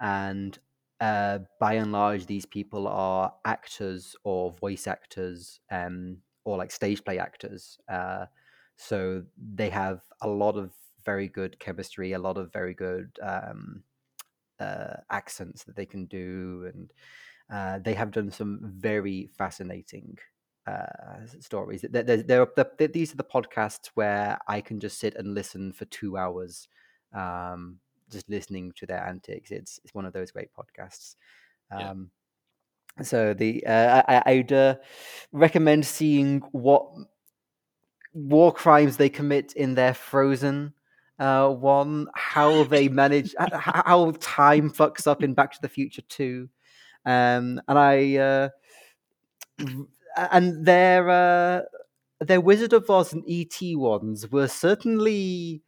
And 0.00 0.58
uh, 1.00 1.40
by 1.58 1.74
and 1.74 1.92
large, 1.92 2.26
these 2.26 2.46
people 2.46 2.86
are 2.86 3.32
actors 3.44 4.14
or 4.22 4.52
voice 4.52 4.86
actors 4.86 5.60
um, 5.70 6.18
or 6.44 6.56
like 6.56 6.70
stage 6.70 7.04
play 7.04 7.18
actors. 7.18 7.78
Uh, 7.88 8.26
so 8.76 9.22
they 9.54 9.68
have 9.68 10.00
a 10.22 10.28
lot 10.28 10.56
of 10.56 10.72
very 11.04 11.28
good 11.28 11.58
chemistry, 11.58 12.12
a 12.12 12.18
lot 12.18 12.38
of 12.38 12.52
very 12.52 12.74
good 12.74 13.10
um, 13.22 13.82
uh, 14.58 14.96
accents 15.10 15.64
that 15.64 15.76
they 15.76 15.86
can 15.86 16.06
do, 16.06 16.70
and 16.72 16.92
uh, 17.52 17.78
they 17.78 17.94
have 17.94 18.10
done 18.10 18.30
some 18.30 18.60
very 18.62 19.28
fascinating 19.36 20.18
uh, 20.66 21.26
stories. 21.40 21.84
There, 21.88 22.02
there, 22.02 22.22
there 22.22 22.40
are, 22.42 22.52
the, 22.56 22.88
these 22.88 23.12
are 23.12 23.16
the 23.16 23.24
podcasts 23.24 23.90
where 23.94 24.38
I 24.46 24.60
can 24.60 24.80
just 24.80 24.98
sit 24.98 25.16
and 25.16 25.34
listen 25.34 25.72
for 25.72 25.84
two 25.86 26.16
hours, 26.16 26.68
um, 27.14 27.78
just 28.10 28.28
listening 28.28 28.72
to 28.76 28.86
their 28.86 29.04
antics. 29.04 29.50
It's 29.50 29.80
it's 29.84 29.94
one 29.94 30.04
of 30.04 30.12
those 30.12 30.30
great 30.30 30.50
podcasts. 30.52 31.16
Yeah. 31.70 31.90
Um, 31.90 32.10
so 33.02 33.34
the 33.34 33.64
uh, 33.66 34.02
I, 34.06 34.22
I'd 34.26 34.52
uh, 34.52 34.76
recommend 35.32 35.86
seeing 35.86 36.40
what 36.52 36.86
war 38.12 38.52
crimes 38.52 38.96
they 38.96 39.08
commit 39.08 39.52
in 39.54 39.74
their 39.74 39.94
Frozen 39.94 40.74
uh, 41.20 41.50
one, 41.50 42.08
how 42.14 42.64
they 42.64 42.88
manage, 42.88 43.34
how 43.38 44.12
time 44.20 44.70
fucks 44.70 45.06
up 45.06 45.22
in 45.22 45.34
Back 45.34 45.52
to 45.52 45.60
the 45.60 45.68
Future 45.68 46.02
two, 46.08 46.48
um, 47.04 47.60
and 47.68 47.78
I 47.78 48.16
uh, 48.16 48.48
and 50.32 50.64
their 50.64 51.10
uh, 51.10 51.62
their 52.20 52.40
Wizard 52.40 52.72
of 52.72 52.88
Oz 52.88 53.12
and 53.12 53.22
ET 53.28 53.54
ones 53.76 54.30
were 54.32 54.48
certainly 54.48 55.62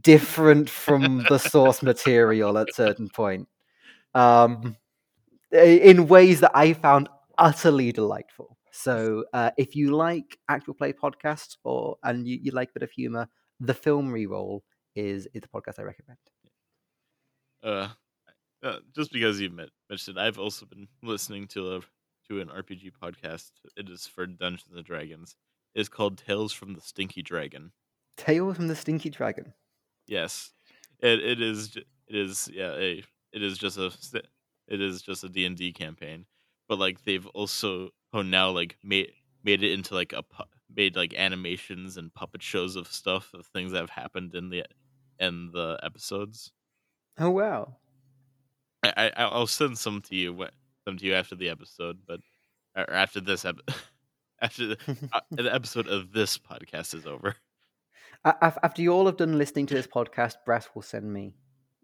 different 0.00 0.68
from 0.68 1.24
the 1.28 1.38
source 1.38 1.80
material 1.82 2.58
at 2.58 2.74
certain 2.74 3.08
point, 3.08 3.48
um, 4.14 4.76
in 5.52 6.08
ways 6.08 6.40
that 6.40 6.52
I 6.52 6.72
found 6.72 7.08
utterly 7.38 7.92
delightful. 7.92 8.58
So, 8.72 9.24
uh, 9.32 9.52
if 9.56 9.76
you 9.76 9.94
like 9.94 10.36
actual 10.48 10.74
play 10.74 10.92
podcasts 10.92 11.58
or 11.62 11.96
and 12.02 12.26
you, 12.26 12.40
you 12.42 12.50
like 12.50 12.70
a 12.70 12.72
bit 12.72 12.82
of 12.82 12.90
humor, 12.90 13.28
the 13.64 13.74
film 13.74 14.12
reroll 14.12 14.60
is 14.94 15.26
is 15.34 15.42
the 15.42 15.48
podcast 15.48 15.78
I 15.78 15.82
recommend. 15.82 16.18
Uh, 17.62 17.88
uh, 18.62 18.78
just 18.94 19.12
because 19.12 19.40
you 19.40 19.50
men- 19.50 19.70
mentioned, 19.88 20.18
it, 20.18 20.20
I've 20.20 20.38
also 20.38 20.66
been 20.66 20.88
listening 21.02 21.46
to 21.48 21.76
a 21.76 21.80
to 22.28 22.40
an 22.40 22.48
RPG 22.48 22.92
podcast. 23.02 23.50
It 23.76 23.88
is 23.88 24.06
for 24.06 24.26
Dungeons 24.26 24.74
and 24.74 24.84
Dragons. 24.84 25.36
It's 25.74 25.88
called 25.88 26.18
Tales 26.18 26.52
from 26.52 26.74
the 26.74 26.80
Stinky 26.80 27.22
Dragon. 27.22 27.72
Tales 28.16 28.56
from 28.56 28.68
the 28.68 28.76
Stinky 28.76 29.10
Dragon. 29.10 29.54
Yes, 30.06 30.52
it 31.00 31.20
it 31.20 31.40
is 31.40 31.76
it 31.76 31.84
is 32.08 32.48
yeah 32.52 32.74
a 32.74 33.02
it 33.32 33.42
is 33.42 33.58
just 33.58 33.78
a 33.78 33.90
it 34.68 34.80
is 34.80 35.02
just 35.02 35.24
a 35.24 35.28
D 35.28 35.46
and 35.46 35.56
D 35.56 35.72
campaign, 35.72 36.26
but 36.68 36.78
like 36.78 37.04
they've 37.04 37.26
also 37.28 37.90
oh 38.12 38.22
now 38.22 38.50
like 38.50 38.76
made 38.82 39.12
made 39.42 39.62
it 39.62 39.72
into 39.72 39.94
like 39.94 40.12
a 40.12 40.22
made 40.76 40.96
like 40.96 41.14
animations 41.14 41.96
and 41.96 42.14
puppet 42.14 42.42
shows 42.42 42.76
of 42.76 42.92
stuff 42.92 43.32
of 43.34 43.46
things 43.46 43.72
that 43.72 43.80
have 43.80 43.90
happened 43.90 44.34
in 44.34 44.50
the 44.50 44.64
in 45.18 45.50
the 45.52 45.78
episodes. 45.82 46.52
Oh 47.18 47.30
wow! 47.30 47.76
I, 48.82 49.12
I 49.16 49.24
I'll 49.24 49.46
send 49.46 49.78
some 49.78 50.02
to 50.02 50.16
you 50.16 50.46
some 50.84 50.98
to 50.98 51.04
you 51.04 51.14
after 51.14 51.34
the 51.34 51.48
episode, 51.48 51.98
but 52.06 52.20
or 52.76 52.90
after 52.92 53.20
this 53.20 53.44
ep- 53.44 53.70
after 54.40 54.68
the, 54.68 54.78
uh, 55.12 55.20
the 55.30 55.52
episode 55.52 55.88
of 55.88 56.12
this 56.12 56.38
podcast 56.38 56.94
is 56.94 57.06
over. 57.06 57.36
After 58.24 58.80
you 58.80 58.90
all 58.90 59.04
have 59.04 59.18
done 59.18 59.36
listening 59.36 59.66
to 59.66 59.74
this 59.74 59.86
podcast, 59.86 60.36
Brass 60.46 60.68
will 60.74 60.82
send 60.82 61.12
me 61.12 61.34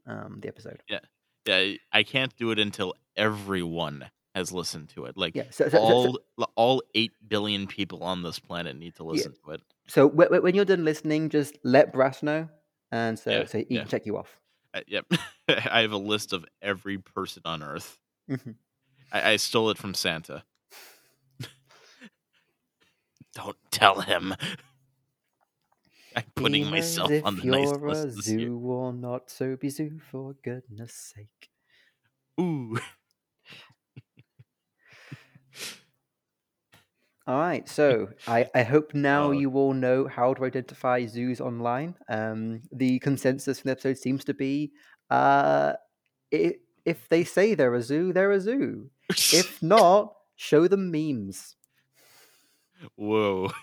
um, 0.07 0.39
the 0.41 0.49
episode. 0.49 0.83
Yeah, 0.89 1.01
yeah. 1.47 1.75
I 1.93 2.03
can't 2.03 2.35
do 2.37 2.51
it 2.51 2.59
until 2.59 2.95
everyone 3.15 4.07
has 4.35 4.53
listened 4.53 4.89
to 4.91 5.07
it. 5.07 5.17
Like 5.17 5.35
Yeah. 5.35 5.45
So, 5.51 5.65
so, 5.69 5.71
so, 5.71 5.79
so, 5.79 5.87
all 5.87 6.19
all 6.57 6.83
eight 6.95 7.13
billion 7.29 7.67
people 7.67 8.03
on 8.05 8.23
this 8.23 8.39
planet 8.39 8.77
need 8.77 8.95
to 8.97 9.05
listen 9.05 9.35
to 9.45 9.53
it. 9.53 9.61
so 9.89 10.09
wh- 10.09 10.31
when 10.43 10.55
you're 10.55 10.65
done 10.65 10.85
listening, 10.85 11.29
just 11.31 11.59
let 11.65 11.93
Brass 11.93 12.23
know, 12.23 12.49
and 12.93 13.19
so 13.19 13.31
Yeah, 13.31 13.45
so 13.47 13.59
he 13.59 13.67
yeah. 13.71 13.81
can 13.81 13.89
check 13.89 14.07
you 14.07 14.17
off. 14.17 14.39
Uh, 14.73 14.81
yep, 14.87 15.05
I 15.49 15.81
have 15.81 15.93
a 15.93 15.97
list 15.99 16.33
of 16.33 16.45
every 16.63 16.99
person 16.99 17.43
on 17.45 17.63
Earth. 17.63 17.99
Mhm. 18.29 18.55
I, 19.13 19.33
I 19.33 19.37
stole 19.37 19.71
it 19.71 19.79
from 19.79 19.95
Santa. 19.95 20.45
Don't 23.35 23.57
tell 23.71 24.01
him. 24.01 24.35
I'm 26.17 26.25
putting 26.35 26.63
Beam 26.65 26.71
myself 26.73 27.11
if 27.11 27.25
on 27.25 27.37
the 27.37 27.45
you're 27.45 27.55
a 27.55 27.89
list 27.89 28.27
year. 28.29 28.47
zoo 28.47 28.59
or 28.65 28.93
not, 28.93 29.31
so 29.31 29.55
be 29.57 29.69
zoo 29.69 30.01
for 30.11 30.35
goodness 30.43 30.93
sake. 30.93 31.51
Ooh. 32.41 32.79
All 37.31 37.39
right, 37.39 37.69
so 37.69 38.09
I, 38.27 38.51
I 38.57 38.65
hope 38.65 38.93
now 38.93 39.29
Uh, 39.29 39.31
you 39.31 39.53
all 39.53 39.73
know 39.73 40.09
how 40.09 40.35
to 40.35 40.45
identify 40.45 41.07
zoos 41.07 41.41
online. 41.41 41.95
Um, 42.09 42.63
the 42.73 42.99
consensus 42.99 43.61
from 43.61 43.69
the 43.69 43.73
episode 43.73 43.99
seems 43.99 44.25
to 44.25 44.35
be 44.35 44.73
uh, 45.11 45.75
i 46.35 46.55
if 46.85 47.09
they 47.09 47.23
say 47.23 47.55
they're 47.55 47.75
a 47.75 47.83
zoo, 47.83 48.13
they're 48.13 48.33
a 48.33 48.41
zoo. 48.41 48.91
If 49.33 49.63
not, 49.77 50.17
show 50.35 50.67
them 50.67 50.91
memes. 50.91 51.55
Whoa. 52.97 53.51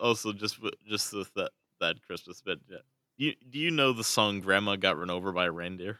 Also, 0.00 0.32
just 0.32 0.58
just 0.86 1.12
with 1.12 1.32
that 1.34 1.50
that 1.80 2.02
Christmas 2.06 2.40
bit, 2.42 2.58
yeah. 2.70 2.78
you 3.16 3.34
do 3.50 3.58
you 3.58 3.70
know 3.70 3.92
the 3.92 4.04
song 4.04 4.40
"Grandma 4.40 4.76
Got 4.76 4.98
Run 4.98 5.10
Over 5.10 5.32
by 5.32 5.46
a 5.46 5.50
Reindeer"? 5.50 5.98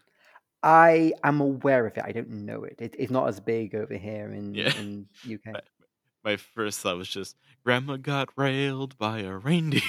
I 0.63 1.13
am 1.25 1.41
aware 1.41 1.87
of 1.87 1.97
it. 1.97 2.05
I 2.05 2.13
don't 2.13 2.31
know 2.31 2.65
it. 2.65 2.77
it 2.81 2.95
it's 2.99 3.11
not 3.13 3.29
as 3.29 3.41
big 3.41 3.75
over 3.75 3.95
here 3.95 4.33
in, 4.33 4.55
Yeah. 4.55 4.75
in 4.79 5.09
UK. 5.27 5.63
My 6.27 6.37
first 6.37 6.81
thought 6.81 6.99
was 6.99 7.09
just 7.09 7.37
"Grandma 7.65 7.97
got 7.97 8.29
railed 8.37 8.99
by 8.99 9.21
a 9.21 9.37
reindeer." 9.39 9.81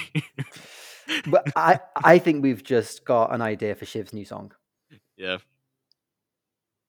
But 1.26 1.48
I, 1.56 1.80
I 1.96 2.18
think 2.18 2.42
we've 2.44 2.62
just 2.62 3.04
got 3.04 3.34
an 3.34 3.42
idea 3.42 3.74
for 3.74 3.84
Shiv's 3.86 4.12
new 4.14 4.24
song. 4.24 4.52
yeah, 5.16 5.38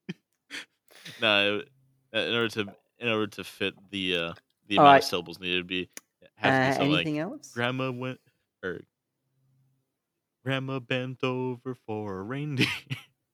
No, 1.22 1.64
in 2.14 2.34
order 2.34 2.50
to 2.50 2.76
in 3.00 3.08
order 3.10 3.28
to 3.28 3.44
fit 3.44 3.74
the 3.92 4.16
uh 4.16 4.34
the 4.68 4.78
All 4.78 4.86
amount 4.86 4.94
right. 4.94 5.04
of 5.04 5.04
syllables 5.06 5.40
needed 5.40 5.60
to 5.60 5.64
be 5.64 5.90
Uh, 6.22 6.28
have 6.36 6.54
to 6.54 6.62
be 6.62 6.72
something 6.72 6.92
like 6.92 7.08
anything 7.08 7.20
else? 7.20 7.52
grandma 7.54 7.92
went 7.92 8.20
or 8.64 8.82
grandma 10.46 10.80
bent 10.80 11.24
over 11.24 11.76
for 11.76 12.20
a 12.20 12.24
reindeer. 12.24 12.68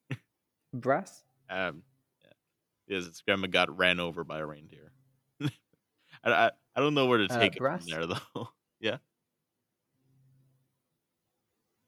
Brass? 0.73 1.23
um, 1.49 1.83
yeah. 2.23 2.31
yes, 2.87 3.05
it's 3.07 3.21
grandma 3.21 3.47
got 3.47 3.75
ran 3.77 3.99
over 3.99 4.23
by 4.23 4.39
a 4.39 4.45
reindeer. 4.45 4.84
I, 6.25 6.31
I 6.31 6.51
I 6.75 6.79
don't 6.81 6.93
know 6.93 7.05
where 7.05 7.19
to 7.19 7.27
Uh, 7.27 7.39
take 7.39 7.55
it 7.55 7.59
brass? 7.59 7.83
from 7.83 7.91
there 7.91 8.07
though. 8.35 8.49
yeah. 8.79 8.97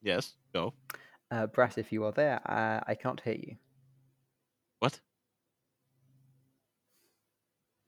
Yes. 0.02 0.36
Go. 0.54 0.74
Uh, 1.30 1.48
Brass, 1.48 1.78
if 1.78 1.92
you 1.92 2.06
are 2.06 2.12
there, 2.14 2.40
uh, 2.50 2.82
I 2.88 2.96
can't 2.96 3.20
hear 3.20 3.34
you. 3.36 3.56
What? 4.80 5.00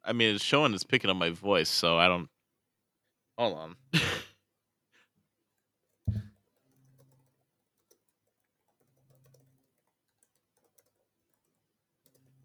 I 0.04 0.12
mean, 0.12 0.36
it's 0.36 0.44
showing 0.44 0.74
it's 0.74 0.84
picking 0.84 1.10
up 1.10 1.16
my 1.18 1.30
voice, 1.30 1.70
so 1.70 1.98
I 1.98 2.08
don't. 2.08 2.28
Hold 3.38 3.58
on. 3.58 3.76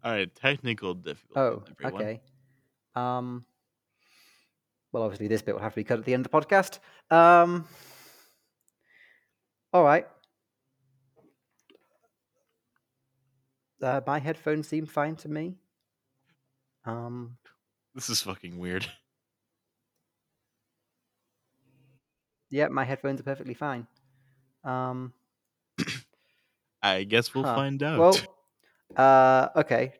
All 0.03 0.11
right, 0.11 0.33
technical 0.35 0.93
difficulty. 0.93 1.39
Oh, 1.39 1.63
everyone. 1.71 2.01
okay. 2.01 2.21
Um. 2.95 3.45
Well, 4.95 5.03
obviously, 5.03 5.27
this 5.27 5.41
bit 5.41 5.53
will 5.53 5.61
have 5.61 5.73
to 5.73 5.75
be 5.75 5.83
cut 5.83 5.99
at 5.99 6.05
the 6.05 6.13
end 6.13 6.25
of 6.25 6.31
the 6.31 6.37
podcast. 6.41 6.79
Um. 7.13 7.67
All 9.73 9.83
right. 9.83 10.07
Uh, 13.83 13.99
my 14.07 14.19
headphones 14.19 14.69
seem 14.69 14.85
fine 14.85 15.17
to 15.17 15.27
me. 15.27 15.55
Um. 16.85 17.35
This 17.93 18.09
is 18.09 18.21
fucking 18.21 18.57
weird. 18.57 18.87
Yeah, 22.49 22.69
my 22.69 22.85
headphones 22.85 23.19
are 23.19 23.23
perfectly 23.23 23.53
fine. 23.53 23.87
Um. 24.63 25.11
I 26.81 27.03
guess 27.03 27.35
we'll 27.35 27.43
Huh. 27.43 27.53
find 27.55 27.83
out. 27.83 27.99
Well, 27.99 28.17
uh, 28.95 29.49
okay. 29.57 29.91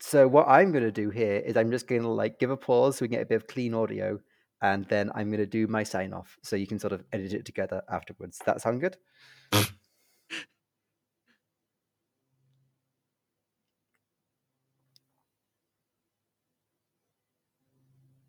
So 0.00 0.28
what 0.28 0.46
I'm 0.48 0.70
going 0.70 0.84
to 0.84 0.92
do 0.92 1.10
here 1.10 1.36
is 1.36 1.56
I'm 1.56 1.70
just 1.70 1.88
going 1.88 2.02
to 2.02 2.08
like 2.08 2.38
give 2.38 2.50
a 2.50 2.56
pause 2.56 2.96
so 2.96 3.04
we 3.04 3.08
can 3.08 3.18
get 3.18 3.22
a 3.22 3.26
bit 3.26 3.36
of 3.36 3.46
clean 3.48 3.74
audio, 3.74 4.20
and 4.62 4.84
then 4.86 5.10
I'm 5.14 5.28
going 5.28 5.40
to 5.40 5.46
do 5.46 5.66
my 5.66 5.82
sign 5.82 6.12
off 6.12 6.38
so 6.42 6.56
you 6.56 6.66
can 6.66 6.78
sort 6.78 6.92
of 6.92 7.04
edit 7.12 7.32
it 7.32 7.44
together 7.44 7.82
afterwards. 7.90 8.38
That 8.46 8.60
sound 8.60 8.80
good? 8.80 8.96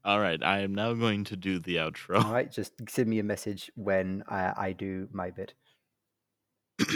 All 0.03 0.20
right, 0.20 0.41
I 0.41 0.61
am 0.61 0.74
now 0.74 0.93
going 0.93 1.26
to 1.26 1.36
do 1.36 1.59
the 1.59 1.76
outro. 1.76 2.24
All 2.24 2.34
right, 2.34 2.51
just 2.51 2.74
send 2.89 3.09
me 3.09 3.20
a 3.20 3.24
message 3.24 3.70
when 3.76 4.24
I, 4.28 4.53
I 4.57 4.72
do 4.72 5.07
my 5.11 5.30
bit. 5.30 5.53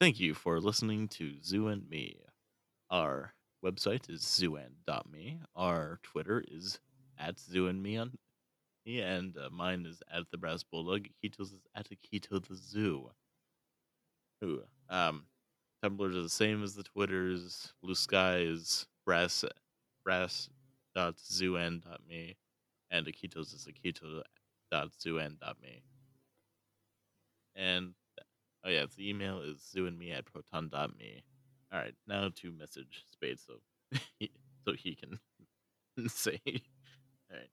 Thank 0.00 0.20
you 0.20 0.32
for 0.32 0.58
listening 0.58 1.08
to 1.08 1.34
Zoo 1.42 1.68
and 1.68 1.86
Me. 1.90 2.22
Our 2.92 3.32
website 3.64 4.10
is 4.10 4.20
zooand.me. 4.20 5.40
Our 5.56 5.98
Twitter 6.02 6.44
is 6.46 6.78
at 7.18 7.40
zoo 7.40 7.66
and 7.66 7.78
on 7.78 8.12
me, 8.84 9.00
and 9.00 9.34
uh, 9.38 9.48
mine 9.50 9.86
is 9.86 10.02
at 10.12 10.24
the 10.30 10.36
Brass 10.36 10.62
Bulldog. 10.62 11.08
Akito's 11.08 11.52
is 11.52 11.62
at 11.74 11.88
Akito 11.88 12.46
the 12.46 12.54
Zoo. 12.54 13.10
Ooh, 14.44 14.62
um, 14.90 15.24
Tumblrs 15.82 16.14
are 16.14 16.22
the 16.22 16.28
same 16.28 16.62
as 16.62 16.74
the 16.74 16.82
Twitters. 16.82 17.72
Blue 17.82 17.94
Sky 17.94 18.40
is 18.40 18.86
brass 19.06 19.42
brass 20.04 20.50
dot 20.94 21.14
and 22.90 23.06
Akito's 23.06 23.54
is 23.54 23.66
Akito 23.66 24.22
dot. 24.70 24.90
And 27.56 27.94
oh 28.64 28.68
yeah, 28.68 28.84
the 28.94 29.08
email 29.08 29.40
is 29.40 29.72
zooandme 29.74 30.14
at 30.14 30.26
proton.me. 30.26 31.22
All 31.72 31.78
right, 31.78 31.94
now 32.06 32.28
to 32.36 32.52
message 32.52 33.06
Spade 33.12 33.38
so 33.40 33.54
he, 34.18 34.30
so 34.64 34.74
he 34.74 34.94
can 34.94 35.18
say. 36.08 36.40
All 36.46 37.36
right. 37.36 37.48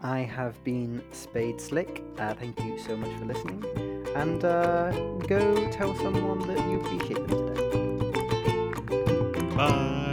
I 0.00 0.20
have 0.20 0.62
been 0.62 1.02
Spades 1.10 1.64
Slick. 1.64 2.04
Uh, 2.18 2.34
thank 2.34 2.60
you 2.60 2.78
so 2.78 2.96
much 2.96 3.10
for 3.18 3.24
listening, 3.24 3.64
and 4.14 4.44
uh, 4.44 4.92
go 5.26 5.68
tell 5.72 5.96
someone 5.96 6.46
that 6.46 6.58
you 6.70 6.80
appreciate 6.80 7.26
them 7.26 7.54
today. 7.54 7.56
Bye. 9.56 10.05